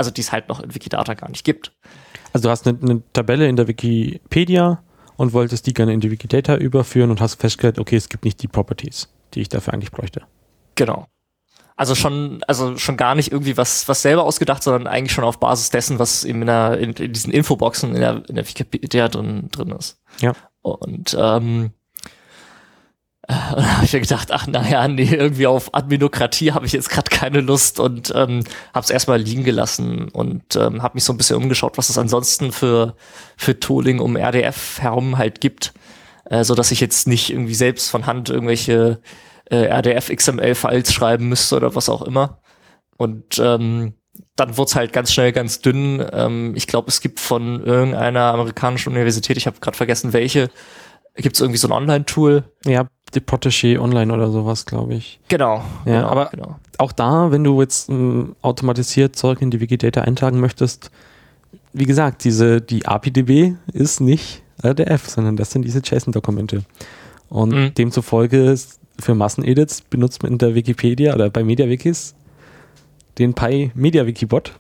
also 0.02 0.12
die 0.12 0.22
es 0.22 0.32
halt 0.32 0.50
noch 0.50 0.60
in 0.60 0.74
Wikidata 0.74 1.14
gar 1.14 1.30
nicht 1.30 1.46
gibt. 1.46 1.72
Also 2.34 2.48
du 2.48 2.50
hast 2.50 2.68
eine, 2.68 2.78
eine 2.82 3.02
Tabelle 3.14 3.48
in 3.48 3.56
der 3.56 3.68
Wikipedia, 3.68 4.84
und 5.22 5.34
wolltest 5.34 5.68
die 5.68 5.74
gerne 5.74 5.94
in 5.94 6.00
die 6.00 6.10
Wikidata 6.10 6.56
überführen 6.56 7.12
und 7.12 7.22
hast 7.22 7.36
festgestellt, 7.36 7.78
okay, 7.78 7.96
es 7.96 8.10
gibt 8.10 8.26
nicht 8.26 8.42
die 8.42 8.48
Properties, 8.48 9.08
die 9.36 9.42
ich 9.42 9.50
dafür 9.50 9.72
eigentlich 9.72 9.92
bräuchte. 9.92 10.24
Genau. 10.74 11.06
Also 11.76 11.94
schon, 11.94 12.44
also 12.48 12.76
schon 12.78 12.98
gar 12.98 13.14
nicht 13.14 13.32
irgendwie 13.32 13.56
was, 13.56 13.88
was 13.88 14.02
selber 14.02 14.24
ausgedacht, 14.24 14.64
sondern 14.64 14.88
eigentlich 14.88 15.12
schon 15.12 15.24
auf 15.24 15.40
Basis 15.40 15.70
dessen, 15.70 16.00
was 16.00 16.24
eben 16.24 16.42
in, 16.42 16.48
der, 16.48 16.80
in, 16.80 16.94
in 16.94 17.14
diesen 17.14 17.32
Infoboxen 17.32 17.94
in 17.94 18.02
der, 18.02 18.24
in 18.28 18.36
der 18.36 18.48
Wikipedia 18.48 19.10
drin, 19.10 19.50
drin 19.52 19.70
ist. 19.70 20.02
Ja. 20.22 20.34
Und 20.64 21.16
ähm, 21.20 21.70
und 23.56 23.64
da 23.64 23.76
habe 23.76 23.86
ich 23.86 23.94
mir 23.94 24.02
gedacht, 24.02 24.32
ach 24.32 24.48
naja, 24.48 24.88
nee, 24.88 25.10
irgendwie 25.10 25.48
auf 25.48 25.74
Adminokratie 25.74 26.52
habe 26.52 26.66
ich 26.66 26.74
jetzt 26.74 26.90
gerade 26.90 27.10
keine 27.10 27.42
Lust 27.42 27.80
und 27.80 28.12
ähm, 28.16 28.44
habe 28.74 28.84
es 28.84 28.90
erstmal 28.90 29.20
liegen 29.20 29.44
gelassen 29.44 30.10
und 30.10 30.56
ähm, 30.56 30.82
habe 30.82 30.96
mich 30.96 31.04
so 31.04 31.14
ein 31.14 31.18
bisschen 31.18 31.38
umgeschaut, 31.38 31.78
was 31.78 31.90
es 31.90 31.98
ansonsten 31.98 32.52
für, 32.52 32.96
für 33.38 33.60
Tooling 33.60 34.00
um 34.00 34.16
RDF 34.16 34.80
herum 34.80 35.18
halt 35.18 35.40
gibt, 35.40 35.74
äh, 36.26 36.44
so 36.44 36.56
dass 36.56 36.72
ich 36.72 36.82
jetzt 36.82 37.08
nicht 37.08 37.30
irgendwie 37.30 37.56
selbst 37.56 37.90
von 37.90 38.06
Hand 38.06 38.30
irgendwelche 38.30 39.02
äh, 39.50 39.66
RDF 39.66 40.10
XML-Files 40.10 40.92
schreiben 40.92 41.30
müsste 41.30 41.56
oder 41.56 41.76
was 41.76 41.90
auch 41.90 42.02
immer. 42.02 42.42
Und 42.98 43.40
ähm, 43.40 43.94
dann 44.36 44.58
wurde 44.58 44.70
es 44.70 44.76
halt 44.76 44.94
ganz 44.94 45.12
schnell 45.14 45.32
ganz 45.32 45.60
dünn. 45.60 46.06
Ähm, 46.12 46.54
ich 46.56 46.68
glaube, 46.68 46.90
es 46.90 47.02
gibt 47.02 47.20
von 47.20 47.64
irgendeiner 47.64 48.34
amerikanischen 48.34 48.90
Universität, 48.92 49.38
ich 49.38 49.48
habe 49.48 49.60
gerade 49.60 49.78
vergessen 49.78 50.14
welche, 50.14 50.50
gibt 51.16 51.36
es 51.36 51.42
irgendwie 51.42 51.58
so 51.58 51.68
ein 51.68 51.74
Online-Tool. 51.74 52.44
Ja, 52.66 52.88
die 53.14 53.20
Protégé 53.20 53.78
Online 53.80 54.14
oder 54.14 54.32
sowas, 54.32 54.66
glaube 54.66 54.94
ich. 54.94 55.20
Genau. 55.28 55.64
Ja, 55.86 56.02
genau, 56.02 56.08
aber 56.08 56.30
genau. 56.30 56.56
auch 56.78 56.92
da, 56.92 57.32
wenn 57.32 57.44
du 57.44 57.60
jetzt 57.62 57.90
ähm, 57.90 58.36
automatisiert 58.42 59.16
Zeug 59.16 59.42
in 59.42 59.52
die 59.52 59.60
Wikidata 59.60 60.02
eintragen 60.02 60.40
möchtest, 60.40 60.92
wie 61.74 61.86
gesagt, 61.86 62.24
diese, 62.24 62.62
die 62.62 62.86
APDB 62.86 63.56
ist 63.74 64.02
nicht 64.02 64.44
RDF, 64.64 65.10
sondern 65.10 65.38
das 65.38 65.52
sind 65.52 65.64
diese 65.64 65.80
JSON-Dokumente. 65.80 66.64
Und 67.30 67.54
mhm. 67.54 67.74
demzufolge 67.74 68.56
für 69.00 69.16
Massenedits 69.16 69.82
benutzt 69.82 70.24
man 70.24 70.34
in 70.34 70.38
der 70.38 70.56
Wikipedia 70.56 71.14
oder 71.14 71.30
bei 71.30 71.44
MediaWikis 71.44 72.14
den 73.18 73.34
Pi 73.34 73.72
MediaWikibot. 73.74 74.54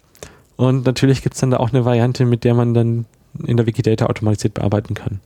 Und 0.55 0.85
natürlich 0.85 1.21
gibt 1.21 1.35
es 1.35 1.41
dann 1.41 1.51
da 1.51 1.57
auch 1.57 1.71
eine 1.71 1.85
Variante, 1.85 2.25
mit 2.25 2.43
der 2.43 2.53
man 2.53 2.73
dann 2.73 3.05
in 3.45 3.57
der 3.57 3.65
Wikidata 3.65 4.05
automatisiert 4.05 4.53
bearbeiten 4.53 4.93
kann. 4.93 5.19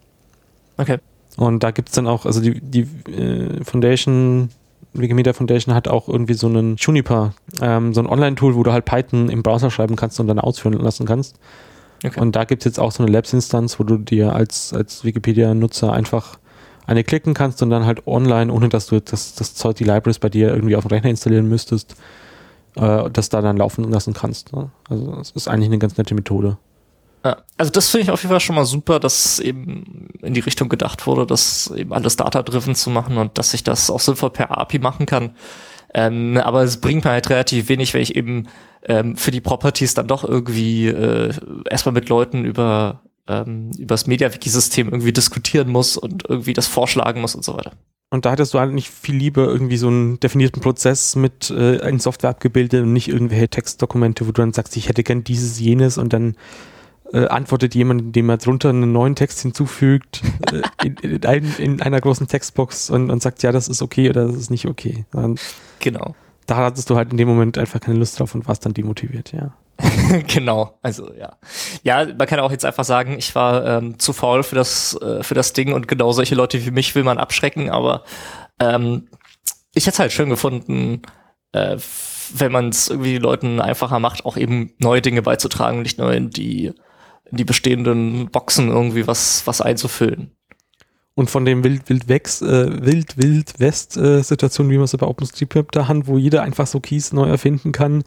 Okay. 0.77 0.97
Und 1.37 1.63
da 1.63 1.71
gibt 1.71 1.89
es 1.89 1.95
dann 1.95 2.07
auch, 2.07 2.25
also 2.25 2.41
die, 2.41 2.61
die 2.61 2.87
äh, 3.11 3.63
Foundation, 3.63 4.49
Wikimedia 4.93 5.33
Foundation 5.33 5.75
hat 5.75 5.87
auch 5.87 6.07
irgendwie 6.07 6.33
so 6.33 6.47
einen 6.47 6.77
Juniper, 6.77 7.33
ähm, 7.61 7.93
so 7.93 8.01
ein 8.01 8.07
Online-Tool, 8.07 8.55
wo 8.55 8.63
du 8.63 8.71
halt 8.71 8.85
Python 8.85 9.29
im 9.29 9.43
Browser 9.43 9.69
schreiben 9.69 9.95
kannst 9.95 10.19
und 10.19 10.27
dann 10.27 10.39
ausführen 10.39 10.73
lassen 10.73 11.05
kannst. 11.05 11.37
Okay. 12.05 12.19
Und 12.19 12.35
da 12.35 12.43
gibt 12.43 12.61
es 12.61 12.65
jetzt 12.65 12.79
auch 12.79 12.91
so 12.91 13.03
eine 13.03 13.11
Labs-Instanz, 13.11 13.79
wo 13.79 13.83
du 13.83 13.97
dir 13.97 14.33
als, 14.33 14.73
als 14.73 15.03
Wikipedia-Nutzer 15.03 15.91
einfach 15.91 16.37
eine 16.87 17.03
klicken 17.03 17.33
kannst 17.33 17.61
und 17.63 17.69
dann 17.69 17.85
halt 17.85 18.05
online, 18.07 18.51
ohne 18.51 18.69
dass 18.69 18.87
du 18.87 19.01
das, 19.01 19.35
das 19.35 19.55
Zeug, 19.55 19.75
die 19.75 19.83
Libraries 19.83 20.19
bei 20.19 20.29
dir 20.29 20.53
irgendwie 20.53 20.75
auf 20.75 20.85
dem 20.85 20.89
Rechner 20.89 21.09
installieren 21.09 21.49
müsstest, 21.49 21.95
äh, 22.75 23.09
das 23.09 23.29
da 23.29 23.41
dann 23.41 23.57
laufen 23.57 23.89
lassen 23.91 24.13
kannst. 24.13 24.53
Ne? 24.53 24.69
Also 24.87 25.15
das 25.15 25.31
ist 25.31 25.47
eigentlich 25.47 25.69
eine 25.69 25.79
ganz 25.79 25.97
nette 25.97 26.13
Methode. 26.13 26.57
Ja, 27.25 27.37
also 27.57 27.71
das 27.71 27.89
finde 27.89 28.03
ich 28.03 28.11
auf 28.11 28.21
jeden 28.21 28.29
Fall 28.29 28.39
schon 28.39 28.55
mal 28.55 28.65
super, 28.65 28.99
dass 28.99 29.39
eben 29.39 30.09
in 30.21 30.35
die 30.35 30.41
Richtung 30.41 30.69
gedacht 30.69 31.07
wurde, 31.07 31.25
das 31.25 31.73
eben 31.75 31.91
alles 31.91 32.17
data-driven 32.17 32.75
zu 32.75 32.91
machen 32.91 33.17
und 33.17 33.39
dass 33.39 33.55
ich 33.55 33.63
das 33.63 33.89
auch 33.89 33.99
sinnvoll 33.99 34.29
per 34.29 34.55
API 34.55 34.77
machen 34.77 35.07
kann. 35.07 35.35
Ähm, 35.95 36.37
aber 36.37 36.61
es 36.61 36.79
bringt 36.79 37.03
mir 37.03 37.09
halt 37.09 37.31
relativ 37.31 37.67
wenig, 37.67 37.95
wenn 37.95 38.01
ich 38.01 38.15
eben 38.15 38.47
ähm, 38.83 39.17
für 39.17 39.31
die 39.31 39.41
Properties 39.41 39.95
dann 39.95 40.07
doch 40.07 40.23
irgendwie 40.23 40.85
äh, 40.87 41.33
erstmal 41.67 41.93
mit 41.93 42.09
Leuten 42.09 42.45
über 42.45 43.01
ähm, 43.27 43.71
übers 43.79 44.05
MediaWiki-System 44.05 44.89
irgendwie 44.89 45.13
diskutieren 45.13 45.69
muss 45.69 45.97
und 45.97 46.29
irgendwie 46.29 46.53
das 46.53 46.67
vorschlagen 46.67 47.21
muss 47.21 47.33
und 47.33 47.43
so 47.43 47.55
weiter. 47.57 47.71
Und 48.11 48.25
da 48.25 48.31
hattest 48.31 48.53
du 48.53 48.59
eigentlich 48.59 48.91
viel 48.91 49.15
lieber 49.15 49.47
irgendwie 49.47 49.77
so 49.77 49.87
einen 49.87 50.19
definierten 50.19 50.61
Prozess 50.61 51.15
mit 51.15 51.49
äh, 51.49 51.77
in 51.89 51.97
Software 51.97 52.29
abgebildet 52.29 52.83
und 52.83 52.93
nicht 52.93 53.07
irgendwelche 53.07 53.49
Textdokumente, 53.49 54.27
wo 54.27 54.31
du 54.31 54.43
dann 54.43 54.53
sagst, 54.53 54.77
ich 54.77 54.89
hätte 54.89 55.01
gern 55.01 55.23
dieses, 55.23 55.59
jenes 55.59 55.97
und 55.97 56.13
dann 56.13 56.35
äh, 57.13 57.27
antwortet 57.27 57.75
jemand, 57.75 58.01
indem 58.01 58.29
er 58.29 58.37
drunter 58.37 58.69
einen 58.69 58.91
neuen 58.91 59.15
Text 59.15 59.41
hinzufügt 59.41 60.21
äh, 60.51 60.87
in, 60.87 60.95
in, 60.97 61.25
ein, 61.25 61.55
in, 61.57 61.81
einer 61.81 62.01
großen 62.01 62.27
Textbox 62.27 62.89
und, 62.89 63.11
und 63.11 63.21
sagt, 63.21 63.43
ja, 63.43 63.51
das 63.51 63.67
ist 63.67 63.81
okay 63.81 64.09
oder 64.09 64.27
das 64.27 64.35
ist 64.35 64.51
nicht 64.51 64.65
okay. 64.65 65.05
Und 65.13 65.39
genau. 65.79 66.15
Da 66.47 66.57
hattest 66.57 66.89
du 66.89 66.95
halt 66.95 67.11
in 67.11 67.17
dem 67.17 67.27
Moment 67.27 67.57
einfach 67.57 67.79
keine 67.79 67.97
Lust 67.97 68.19
drauf 68.19 68.35
und 68.35 68.47
warst 68.47 68.65
dann 68.65 68.73
demotiviert, 68.73 69.33
ja. 69.33 69.53
genau, 70.27 70.77
also 70.81 71.13
ja. 71.13 71.37
Ja, 71.83 72.05
man 72.05 72.27
kann 72.27 72.39
auch 72.39 72.51
jetzt 72.51 72.65
einfach 72.65 72.85
sagen, 72.85 73.15
ich 73.17 73.35
war 73.35 73.65
ähm, 73.65 73.99
zu 73.99 74.13
faul 74.13 74.43
für 74.43 74.55
das, 74.55 74.99
äh, 75.01 75.21
für 75.21 75.33
das 75.33 75.53
Ding 75.53 75.73
und 75.73 75.87
genau 75.87 76.11
solche 76.11 76.35
Leute 76.35 76.65
wie 76.65 76.71
mich 76.71 76.95
will 76.95 77.03
man 77.03 77.17
abschrecken, 77.17 77.69
aber 77.69 78.03
ähm, 78.59 79.09
ich 79.73 79.85
hätte 79.85 79.95
es 79.95 79.99
halt 79.99 80.13
schön 80.13 80.29
gefunden, 80.29 81.01
äh, 81.51 81.77
wenn 82.33 82.51
man 82.51 82.69
es 82.69 82.89
irgendwie 82.89 83.17
Leuten 83.17 83.59
einfacher 83.59 83.99
macht, 83.99 84.25
auch 84.25 84.37
eben 84.37 84.71
neue 84.79 85.01
Dinge 85.01 85.21
beizutragen, 85.21 85.81
nicht 85.81 85.97
nur 85.97 86.13
in 86.13 86.29
die, 86.29 86.73
in 87.31 87.37
die 87.37 87.43
bestehenden 87.43 88.29
Boxen 88.31 88.69
irgendwie 88.69 89.07
was, 89.07 89.45
was 89.45 89.61
einzufüllen. 89.61 90.31
Und 91.15 91.29
von 91.29 91.45
dem 91.45 91.63
Wild 91.63 91.89
Wild 91.89 92.09
Wex, 92.09 92.41
äh, 92.41 92.85
Wild 92.85 93.17
Wild 93.17 93.59
West 93.59 93.95
äh, 93.95 94.21
Situation, 94.21 94.69
wie 94.69 94.75
man 94.75 94.83
es 94.83 94.97
bei 94.97 95.07
OpenStreetMap 95.07 95.71
da 95.71 95.87
hat, 95.87 96.07
wo 96.07 96.17
jeder 96.17 96.43
einfach 96.43 96.67
so 96.67 96.79
Keys 96.79 97.13
neu 97.13 97.29
erfinden 97.29 97.71
kann, 97.71 98.03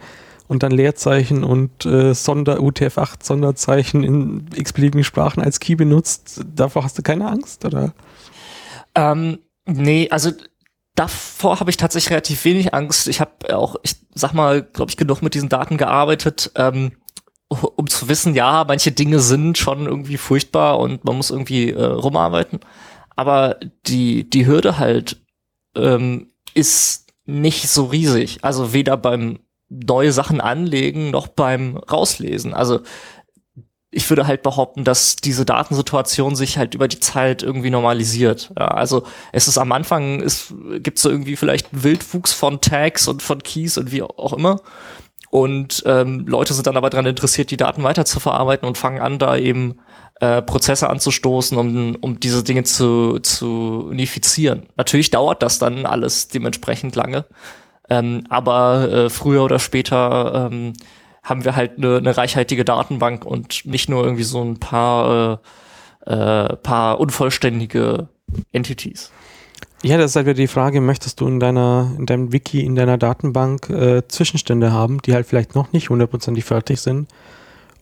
und 0.49 0.63
dann 0.63 0.73
Leerzeichen 0.73 1.45
und 1.45 1.85
äh, 1.85 2.15
Sonder 2.15 2.59
UTF-8 2.59 3.23
Sonderzeichen 3.23 4.03
in 4.03 4.47
x-beliebigen 4.55 5.05
Sprachen 5.05 5.43
als 5.43 5.61
Key 5.61 5.77
benutzt, 5.77 6.41
davor 6.55 6.83
hast 6.83 6.99
du 6.99 7.03
keine 7.03 7.29
Angst, 7.29 7.65
oder? 7.65 7.93
Ähm, 8.95 9.39
nee, 9.67 10.09
also 10.11 10.33
davor 10.95 11.61
habe 11.61 11.71
ich 11.71 11.77
tatsächlich 11.77 12.11
relativ 12.11 12.45
wenig 12.45 12.75
Angst. 12.75 13.09
Ich 13.09 13.21
habe 13.21 13.55
auch, 13.55 13.77
ich 13.83 13.97
sag 14.15 14.33
mal, 14.33 14.63
glaube 14.63 14.91
ich, 14.91 14.97
genug 14.97 15.23
mit 15.23 15.35
diesen 15.35 15.51
Daten 15.51 15.77
gearbeitet, 15.77 16.51
ähm, 16.57 16.93
um 17.49 17.87
zu 17.89 18.09
wissen, 18.09 18.35
ja, 18.35 18.65
manche 18.67 18.93
Dinge 18.93 19.21
sind 19.21 19.59
schon 19.59 19.87
irgendwie 19.87 20.19
furchtbar 20.19 20.79
und 20.79 21.05
man 21.05 21.17
muss 21.17 21.31
irgendwie 21.31 21.71
äh, 21.71 21.85
rumarbeiten. 21.85 22.61
Aber 23.17 23.59
die, 23.87 24.29
die 24.29 24.47
Hürde 24.47 24.79
halt 24.79 25.21
ähm, 25.75 26.31
ist 26.55 27.13
nicht 27.25 27.69
so 27.69 27.87
riesig. 27.87 28.39
Also 28.43 28.73
weder 28.73 28.97
beim 28.97 29.41
neue 29.69 30.13
Sachen 30.13 30.41
anlegen 30.41 31.11
noch 31.11 31.29
beim 31.29 31.77
Rauslesen. 31.77 32.55
Also 32.55 32.81
ich 33.91 34.09
würde 34.11 34.27
halt 34.27 34.43
behaupten, 34.43 34.85
dass 34.85 35.17
diese 35.17 35.47
Datensituation 35.47 36.37
sich 36.37 36.59
halt 36.59 36.75
über 36.75 36.89
die 36.89 37.01
Zeit 37.01 37.43
irgendwie 37.43 37.71
normalisiert. 37.71 38.53
Ja, 38.59 38.69
also 38.69 39.05
es 39.33 39.49
ist 39.49 39.57
am 39.57 39.73
Anfang, 39.73 40.21
es 40.21 40.55
gibt 40.81 40.99
so 40.99 41.09
irgendwie 41.09 41.37
vielleicht 41.37 41.73
einen 41.73 41.85
Wildwuchs 41.85 42.33
von 42.35 42.61
Tags 42.61 43.09
und 43.09 43.23
von 43.23 43.43
Keys 43.43 43.79
und 43.79 43.91
wie 43.91 44.03
auch 44.03 44.35
immer. 44.35 44.61
Und 45.31 45.83
ähm, 45.87 46.27
Leute 46.27 46.55
sind 46.55 46.67
dann 46.67 46.77
aber 46.77 46.91
daran 46.91 47.07
interessiert, 47.07 47.51
die 47.51 47.57
Daten 47.57 47.83
weiter 47.83 48.05
zu 48.05 48.19
verarbeiten 48.19 48.67
und 48.67 48.79
fangen 48.79 49.01
an, 49.01 49.19
da 49.19 49.37
eben 49.37 49.79
äh, 50.21 50.43
Prozesse 50.43 50.89
anzustoßen, 50.89 51.57
um, 51.59 51.97
um 52.01 52.19
diese 52.19 52.43
Dinge 52.43 52.65
zu, 52.65 53.19
zu 53.21 53.89
unifizieren. 53.91 54.67
Natürlich 54.77 55.11
dauert 55.11 55.43
das 55.43 55.59
dann 55.59 55.87
alles 55.87 56.29
dementsprechend 56.29 56.97
lange. 56.97 57.27
Ähm, 57.91 58.25
aber 58.29 58.91
äh, 58.91 59.11
früher 59.11 59.45
oder 59.45 59.59
später 59.59 60.49
ähm, 60.51 60.73
haben 61.23 61.45
wir 61.45 61.57
halt 61.57 61.79
eine 61.79 62.01
ne 62.01 62.17
reichhaltige 62.17 62.65
Datenbank 62.65 63.25
und 63.25 63.65
nicht 63.65 63.89
nur 63.89 64.03
irgendwie 64.03 64.25
so 64.25 64.43
ein 64.43 64.59
paar, 64.59 65.41
äh, 66.07 66.13
äh, 66.13 66.57
paar 66.57 67.01
unvollständige 67.01 68.09
Entities. 68.53 69.13
Ja, 69.83 69.97
das 69.97 70.11
ist 70.11 70.17
halt 70.17 70.27
wieder 70.27 70.35
die 70.35 70.49
Frage, 70.49 70.81
möchtest 70.81 71.21
du 71.21 71.29
in 71.29 71.39
deiner, 71.39 71.93
in 71.97 72.07
deinem 72.07 72.33
Wiki, 72.33 72.65
in 72.65 72.75
deiner 72.75 72.99
Datenbank 72.99 73.71
äh, 73.71 74.07
Zwischenstände 74.09 74.73
haben, 74.73 75.01
die 75.03 75.15
halt 75.15 75.27
vielleicht 75.27 75.55
noch 75.55 75.73
nicht 75.73 75.91
hundertprozentig 75.91 76.45
fertig 76.45 76.81
sind? 76.81 77.09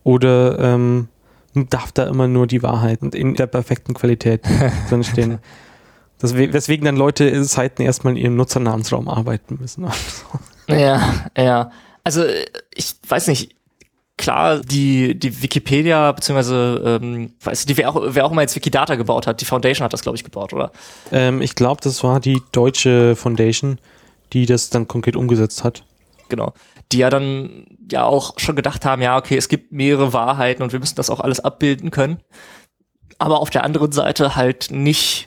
Oder 0.03 0.59
ähm, 0.59 1.07
darf 1.53 1.91
da 1.91 2.07
immer 2.07 2.27
nur 2.27 2.45
die 2.45 2.61
Wahrheit 2.61 3.01
in 3.15 3.33
der 3.33 3.47
perfekten 3.47 3.93
Qualität 3.95 4.43
drinstehen? 4.89 5.39
Das, 6.19 6.35
weswegen 6.35 6.85
dann 6.85 6.97
Leute 6.97 7.43
Seiten 7.43 7.81
erstmal 7.81 8.15
in 8.15 8.23
ihrem 8.23 8.35
Nutzernamensraum 8.35 9.07
arbeiten 9.07 9.57
müssen. 9.59 9.87
ja, 10.67 11.25
ja. 11.37 11.71
Also 12.03 12.23
ich 12.73 12.95
weiß 13.07 13.27
nicht, 13.27 13.56
klar, 14.17 14.59
die, 14.59 15.17
die 15.17 15.41
Wikipedia, 15.41 16.11
beziehungsweise, 16.11 16.99
ähm, 17.01 17.33
weiß 17.41 17.65
die, 17.65 17.77
wer 17.77 17.89
auch, 17.89 18.01
wer 18.01 18.25
auch 18.25 18.31
mal 18.31 18.41
jetzt 18.41 18.55
Wikidata 18.55 18.95
gebaut 18.95 19.27
hat, 19.27 19.41
die 19.41 19.45
Foundation 19.45 19.85
hat 19.85 19.93
das, 19.93 20.01
glaube 20.01 20.17
ich, 20.17 20.23
gebaut, 20.23 20.53
oder? 20.53 20.71
Ähm, 21.11 21.41
ich 21.41 21.55
glaube, 21.55 21.81
das 21.81 22.03
war 22.03 22.19
die 22.19 22.41
deutsche 22.51 23.15
Foundation, 23.15 23.79
die 24.33 24.45
das 24.45 24.69
dann 24.69 24.87
konkret 24.87 25.15
umgesetzt 25.15 25.63
hat. 25.63 25.83
Genau. 26.29 26.53
Die 26.91 26.99
ja 26.99 27.09
dann 27.09 27.65
ja 27.91 28.05
auch 28.05 28.37
schon 28.37 28.55
gedacht 28.55 28.85
haben, 28.85 29.01
ja, 29.01 29.17
okay, 29.17 29.37
es 29.37 29.49
gibt 29.49 29.71
mehrere 29.71 30.13
Wahrheiten 30.13 30.63
und 30.63 30.73
wir 30.73 30.79
müssen 30.79 30.95
das 30.95 31.09
auch 31.09 31.19
alles 31.19 31.39
abbilden 31.39 31.91
können. 31.91 32.19
Aber 33.19 33.39
auf 33.39 33.49
der 33.49 33.63
anderen 33.63 33.91
Seite 33.91 34.35
halt 34.35 34.69
nicht 34.71 35.26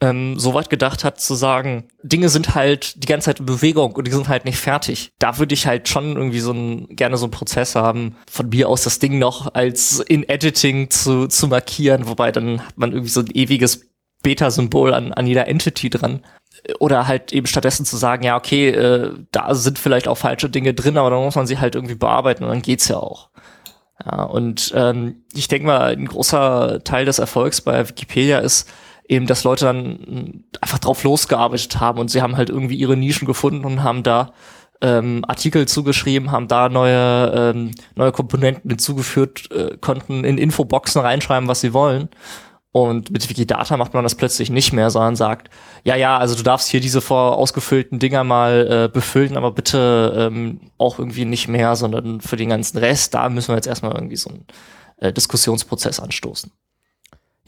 ähm, 0.00 0.38
so 0.38 0.54
weit 0.54 0.70
gedacht 0.70 1.02
hat 1.04 1.20
zu 1.20 1.34
sagen, 1.34 1.88
Dinge 2.02 2.28
sind 2.28 2.54
halt 2.54 3.02
die 3.02 3.06
ganze 3.06 3.26
Zeit 3.26 3.40
in 3.40 3.46
Bewegung 3.46 3.92
und 3.92 4.06
die 4.06 4.12
sind 4.12 4.28
halt 4.28 4.44
nicht 4.44 4.58
fertig. 4.58 5.12
Da 5.18 5.38
würde 5.38 5.54
ich 5.54 5.66
halt 5.66 5.88
schon 5.88 6.16
irgendwie 6.16 6.40
so 6.40 6.52
ein, 6.52 6.88
gerne 6.94 7.16
so 7.16 7.26
einen 7.26 7.32
Prozess 7.32 7.74
haben, 7.74 8.16
von 8.30 8.48
mir 8.48 8.68
aus 8.68 8.84
das 8.84 9.00
Ding 9.00 9.18
noch 9.18 9.54
als 9.54 9.98
in 10.00 10.28
Editing 10.28 10.90
zu, 10.90 11.26
zu 11.26 11.48
markieren, 11.48 12.06
wobei 12.06 12.30
dann 12.30 12.64
hat 12.64 12.78
man 12.78 12.92
irgendwie 12.92 13.10
so 13.10 13.20
ein 13.20 13.30
ewiges 13.32 13.88
Beta-Symbol 14.22 14.94
an, 14.94 15.12
an 15.12 15.26
jeder 15.26 15.48
Entity 15.48 15.90
dran. 15.90 16.24
Oder 16.80 17.06
halt 17.06 17.32
eben 17.32 17.46
stattdessen 17.46 17.86
zu 17.86 17.96
sagen, 17.96 18.24
ja, 18.24 18.36
okay, 18.36 18.70
äh, 18.70 19.14
da 19.32 19.54
sind 19.54 19.78
vielleicht 19.78 20.06
auch 20.08 20.18
falsche 20.18 20.50
Dinge 20.50 20.74
drin, 20.74 20.98
aber 20.98 21.10
dann 21.10 21.24
muss 21.24 21.36
man 21.36 21.46
sie 21.46 21.58
halt 21.58 21.74
irgendwie 21.74 21.94
bearbeiten 21.94 22.44
und 22.44 22.50
dann 22.50 22.62
geht's 22.62 22.88
ja 22.88 22.98
auch. 22.98 23.30
Ja, 24.04 24.24
und 24.24 24.72
ähm, 24.76 25.24
ich 25.32 25.48
denke 25.48 25.66
mal, 25.66 25.92
ein 25.92 26.06
großer 26.06 26.82
Teil 26.84 27.04
des 27.04 27.18
Erfolgs 27.18 27.60
bei 27.60 27.88
Wikipedia 27.88 28.38
ist, 28.38 28.68
eben, 29.08 29.26
dass 29.26 29.44
Leute 29.44 29.64
dann 29.64 30.44
einfach 30.60 30.78
drauf 30.78 31.02
losgearbeitet 31.02 31.80
haben 31.80 31.98
und 31.98 32.10
sie 32.10 32.22
haben 32.22 32.36
halt 32.36 32.50
irgendwie 32.50 32.76
ihre 32.76 32.96
Nischen 32.96 33.26
gefunden 33.26 33.64
und 33.64 33.82
haben 33.82 34.02
da 34.02 34.32
ähm, 34.80 35.24
Artikel 35.26 35.66
zugeschrieben, 35.66 36.30
haben 36.30 36.46
da 36.46 36.68
neue, 36.68 37.32
ähm, 37.34 37.72
neue 37.96 38.12
Komponenten 38.12 38.70
hinzugeführt, 38.70 39.50
äh, 39.50 39.76
konnten 39.78 40.24
in 40.24 40.38
Infoboxen 40.38 41.00
reinschreiben, 41.00 41.48
was 41.48 41.60
sie 41.60 41.72
wollen. 41.72 42.08
Und 42.70 43.10
mit 43.10 43.28
Wikidata 43.28 43.76
macht 43.76 43.94
man 43.94 44.04
das 44.04 44.14
plötzlich 44.14 44.50
nicht 44.50 44.72
mehr, 44.72 44.90
sondern 44.90 45.16
sagt, 45.16 45.48
ja, 45.84 45.96
ja, 45.96 46.18
also 46.18 46.36
du 46.36 46.42
darfst 46.42 46.68
hier 46.68 46.80
diese 46.80 47.00
vorausgefüllten 47.00 47.98
Dinger 47.98 48.24
mal 48.24 48.84
äh, 48.84 48.92
befüllen, 48.92 49.36
aber 49.36 49.52
bitte 49.52 50.12
ähm, 50.30 50.60
auch 50.76 50.98
irgendwie 50.98 51.24
nicht 51.24 51.48
mehr, 51.48 51.74
sondern 51.76 52.20
für 52.20 52.36
den 52.36 52.50
ganzen 52.50 52.78
Rest, 52.78 53.14
da 53.14 53.28
müssen 53.30 53.48
wir 53.48 53.56
jetzt 53.56 53.66
erstmal 53.66 53.94
irgendwie 53.94 54.16
so 54.16 54.28
einen 54.30 54.46
äh, 54.98 55.12
Diskussionsprozess 55.12 55.98
anstoßen. 55.98 56.52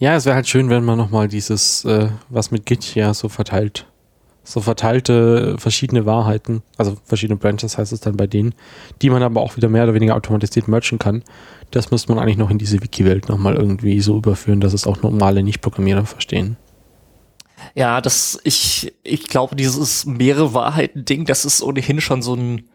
Ja, 0.00 0.16
es 0.16 0.24
wäre 0.24 0.34
halt 0.34 0.48
schön, 0.48 0.70
wenn 0.70 0.82
man 0.82 0.96
nochmal 0.96 1.28
dieses, 1.28 1.84
äh, 1.84 2.08
was 2.30 2.50
mit 2.50 2.64
Git 2.64 2.94
ja 2.94 3.12
so 3.12 3.28
verteilt, 3.28 3.86
so 4.42 4.62
verteilte 4.62 5.56
verschiedene 5.58 6.06
Wahrheiten, 6.06 6.62
also 6.78 6.96
verschiedene 7.04 7.36
Branches 7.36 7.76
heißt 7.76 7.92
es 7.92 8.00
dann 8.00 8.16
bei 8.16 8.26
denen, 8.26 8.54
die 9.02 9.10
man 9.10 9.22
aber 9.22 9.42
auch 9.42 9.58
wieder 9.58 9.68
mehr 9.68 9.84
oder 9.84 9.92
weniger 9.92 10.16
automatisiert 10.16 10.68
merchen 10.68 10.98
kann. 10.98 11.22
Das 11.70 11.90
müsste 11.90 12.12
man 12.12 12.18
eigentlich 12.18 12.38
noch 12.38 12.50
in 12.50 12.56
diese 12.56 12.82
Wiki-Welt 12.82 13.28
nochmal 13.28 13.56
irgendwie 13.56 14.00
so 14.00 14.16
überführen, 14.16 14.60
dass 14.60 14.72
es 14.72 14.86
auch 14.86 15.02
normale 15.02 15.42
Nicht-Programmierer 15.42 16.06
verstehen. 16.06 16.56
Ja, 17.74 18.00
das, 18.00 18.40
ich, 18.42 18.94
ich 19.04 19.24
glaube, 19.24 19.54
dieses 19.54 20.06
mehrere 20.06 20.54
Wahrheiten-Ding, 20.54 21.26
das 21.26 21.44
ist 21.44 21.62
ohnehin 21.62 22.00
schon 22.00 22.22
so 22.22 22.34
ein, 22.34 22.70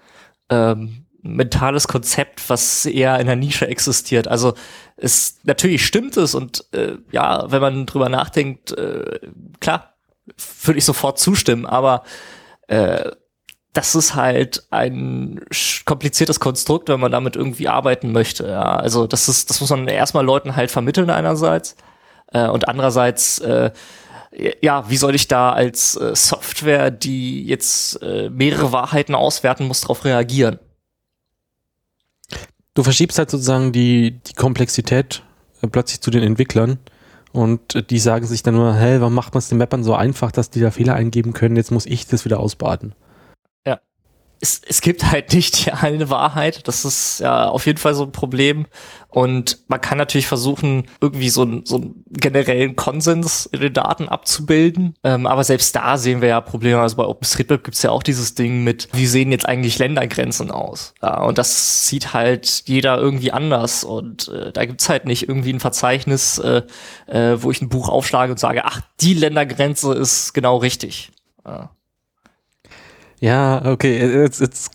ähm, 0.49 1.05
mentales 1.25 1.87
Konzept, 1.87 2.49
was 2.49 2.85
eher 2.85 3.19
in 3.19 3.25
der 3.25 3.35
Nische 3.35 3.67
existiert. 3.67 4.27
Also 4.27 4.53
es 4.97 5.39
natürlich 5.43 5.85
stimmt 5.85 6.17
es 6.17 6.35
und 6.35 6.65
äh, 6.73 6.97
ja, 7.11 7.51
wenn 7.51 7.61
man 7.61 7.85
drüber 7.85 8.09
nachdenkt, 8.09 8.71
äh, 8.71 9.19
klar, 9.59 9.95
würde 10.63 10.77
ich 10.77 10.85
sofort 10.85 11.19
zustimmen, 11.19 11.65
aber 11.65 12.03
äh, 12.67 13.11
das 13.73 13.93
ist 13.93 14.15
halt 14.15 14.65
ein 14.69 15.41
kompliziertes 15.85 16.39
Konstrukt, 16.39 16.87
wenn 16.87 16.99
man 17.01 17.11
damit 17.11 17.35
irgendwie 17.35 17.67
arbeiten 17.67 18.13
möchte. 18.13 18.47
Ja. 18.47 18.77
Also 18.77 19.05
das 19.05 19.27
ist, 19.27 19.49
das 19.49 19.59
muss 19.59 19.69
man 19.69 19.87
erstmal 19.87 20.23
Leuten 20.23 20.55
halt 20.55 20.71
vermitteln 20.71 21.09
einerseits 21.09 21.75
äh, 22.31 22.47
und 22.47 22.69
andererseits 22.69 23.39
äh, 23.39 23.71
ja, 24.61 24.89
wie 24.89 24.97
soll 24.97 25.15
ich 25.15 25.27
da 25.27 25.53
als 25.53 25.95
äh, 25.95 26.15
Software, 26.15 26.91
die 26.91 27.45
jetzt 27.45 28.01
äh, 28.01 28.29
mehrere 28.29 28.71
Wahrheiten 28.71 29.15
auswerten 29.15 29.65
muss, 29.65 29.81
darauf 29.81 30.03
reagieren? 30.03 30.59
Du 32.75 32.83
verschiebst 32.83 33.17
halt 33.17 33.31
sozusagen 33.31 33.71
die, 33.71 34.19
die 34.27 34.33
Komplexität 34.33 35.23
äh, 35.61 35.67
plötzlich 35.67 36.01
zu 36.01 36.11
den 36.11 36.23
Entwicklern 36.23 36.77
und 37.31 37.73
äh, 37.73 37.81
die 37.81 37.99
sagen 37.99 38.27
sich 38.27 38.43
dann 38.43 38.55
nur, 38.55 38.75
hey, 38.75 38.99
warum 38.99 39.15
macht 39.15 39.33
man 39.33 39.39
es 39.39 39.49
den 39.49 39.57
Mappern 39.57 39.83
so 39.83 39.95
einfach, 39.95 40.31
dass 40.31 40.49
die 40.49 40.59
da 40.59 40.71
Fehler 40.71 40.93
eingeben 40.93 41.33
können, 41.33 41.55
jetzt 41.55 41.71
muss 41.71 41.85
ich 41.85 42.05
das 42.05 42.25
wieder 42.25 42.39
ausbaden. 42.39 42.93
Es, 44.45 44.61
es 44.67 44.81
gibt 44.81 45.11
halt 45.11 45.33
nicht 45.33 45.65
die 45.65 45.71
eine 45.71 46.11
Wahrheit. 46.11 46.67
Das 46.67 46.85
ist 46.85 47.19
ja 47.19 47.49
auf 47.49 47.65
jeden 47.65 47.79
Fall 47.79 47.95
so 47.95 48.03
ein 48.03 48.11
Problem. 48.11 48.67
Und 49.09 49.59
man 49.69 49.81
kann 49.81 49.97
natürlich 49.97 50.27
versuchen, 50.27 50.87
irgendwie 51.01 51.29
so, 51.29 51.43
ein, 51.43 51.65
so 51.65 51.77
einen 51.77 52.03
generellen 52.11 52.75
Konsens 52.75 53.47
in 53.47 53.61
den 53.61 53.73
Daten 53.73 54.07
abzubilden. 54.07 54.95
Ähm, 55.03 55.25
aber 55.25 55.43
selbst 55.43 55.75
da 55.75 55.97
sehen 55.97 56.21
wir 56.21 56.29
ja 56.29 56.41
Probleme. 56.41 56.79
Also 56.79 56.97
bei 56.97 57.05
OpenStreetMap 57.05 57.63
gibt's 57.63 57.81
ja 57.81 57.89
auch 57.89 58.03
dieses 58.03 58.35
Ding 58.35 58.63
mit, 58.63 58.87
wie 58.91 59.07
sehen 59.07 59.31
jetzt 59.31 59.47
eigentlich 59.47 59.79
Ländergrenzen 59.79 60.51
aus? 60.51 60.93
Ja, 61.01 61.23
und 61.23 61.39
das 61.39 61.87
sieht 61.87 62.13
halt 62.13 62.63
jeder 62.67 62.99
irgendwie 62.99 63.31
anders. 63.31 63.83
Und 63.83 64.27
äh, 64.27 64.51
da 64.51 64.65
gibt's 64.65 64.89
halt 64.89 65.05
nicht 65.05 65.27
irgendwie 65.27 65.53
ein 65.53 65.59
Verzeichnis, 65.59 66.37
äh, 66.37 66.61
äh, 67.07 67.41
wo 67.41 67.49
ich 67.49 67.63
ein 67.63 67.69
Buch 67.69 67.89
aufschlage 67.89 68.31
und 68.31 68.37
sage, 68.37 68.65
ach, 68.65 68.81
die 69.01 69.15
Ländergrenze 69.15 69.93
ist 69.93 70.33
genau 70.33 70.57
richtig. 70.57 71.11
Ja. 71.45 71.71
Ja, 73.25 73.65
okay, 73.65 73.97
jetzt, 74.21 74.39
jetzt 74.39 74.69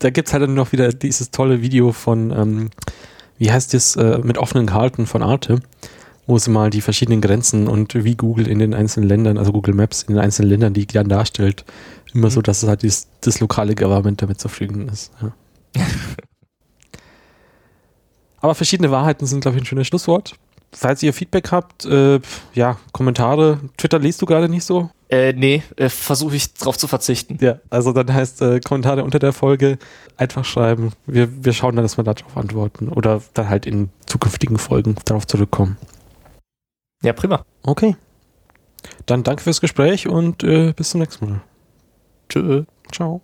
da 0.00 0.10
gibt's 0.10 0.32
halt 0.32 0.42
dann 0.42 0.54
noch 0.54 0.72
wieder 0.72 0.92
dieses 0.92 1.30
tolle 1.30 1.62
Video 1.62 1.92
von, 1.92 2.32
ähm, 2.32 2.70
wie 3.36 3.52
heißt 3.52 3.74
das, 3.74 3.94
äh, 3.94 4.18
mit 4.24 4.38
offenen 4.38 4.66
Karten 4.66 5.06
von 5.06 5.22
Arte, 5.22 5.60
wo 6.26 6.36
sie 6.36 6.50
mal 6.50 6.70
die 6.70 6.80
verschiedenen 6.80 7.20
Grenzen 7.20 7.68
und 7.68 7.94
wie 7.94 8.16
Google 8.16 8.48
in 8.48 8.58
den 8.58 8.74
einzelnen 8.74 9.08
Ländern, 9.08 9.38
also 9.38 9.52
Google 9.52 9.74
Maps 9.74 10.02
in 10.02 10.14
den 10.14 10.18
einzelnen 10.24 10.50
Ländern, 10.50 10.74
die 10.74 10.84
dann 10.88 11.08
darstellt, 11.08 11.64
immer 12.12 12.28
so, 12.28 12.42
dass 12.42 12.64
es 12.64 12.68
halt 12.68 12.82
dieses, 12.82 13.06
das 13.20 13.38
lokale 13.38 13.76
Government 13.76 14.20
damit 14.20 14.40
zufrieden 14.40 14.88
ist. 14.88 15.12
Ja. 15.22 15.32
Aber 18.40 18.56
verschiedene 18.56 18.90
Wahrheiten 18.90 19.26
sind, 19.26 19.42
glaube 19.42 19.58
ich, 19.58 19.62
ein 19.62 19.66
schönes 19.66 19.86
Schlusswort. 19.86 20.34
Falls 20.72 21.04
ihr 21.04 21.12
Feedback 21.12 21.52
habt, 21.52 21.84
äh, 21.84 22.18
ja, 22.54 22.78
Kommentare, 22.90 23.60
Twitter 23.76 24.00
liest 24.00 24.20
du 24.22 24.26
gerade 24.26 24.48
nicht 24.48 24.64
so? 24.64 24.90
Äh, 25.10 25.32
nee, 25.32 25.62
äh, 25.76 25.88
versuche 25.88 26.36
ich 26.36 26.52
drauf 26.54 26.76
zu 26.76 26.86
verzichten. 26.86 27.38
Ja, 27.40 27.60
also 27.70 27.92
dann 27.92 28.12
heißt 28.12 28.42
äh, 28.42 28.60
Kommentare 28.60 29.04
unter 29.04 29.18
der 29.18 29.32
Folge 29.32 29.78
einfach 30.16 30.44
schreiben. 30.44 30.92
Wir, 31.06 31.44
wir 31.44 31.54
schauen 31.54 31.76
dann, 31.76 31.84
dass 31.84 31.96
wir 31.96 32.04
darauf 32.04 32.36
antworten 32.36 32.88
oder 32.88 33.22
dann 33.32 33.48
halt 33.48 33.64
in 33.66 33.88
zukünftigen 34.04 34.58
Folgen 34.58 34.96
darauf 35.06 35.26
zurückkommen. 35.26 35.78
Ja, 37.02 37.12
prima. 37.14 37.44
Okay. 37.62 37.96
Dann 39.06 39.22
danke 39.22 39.42
fürs 39.42 39.60
Gespräch 39.60 40.08
und 40.08 40.44
äh, 40.44 40.72
bis 40.72 40.90
zum 40.90 41.00
nächsten 41.00 41.30
Mal. 41.30 41.40
Tschö. 42.28 42.64
Ciao. 42.92 43.22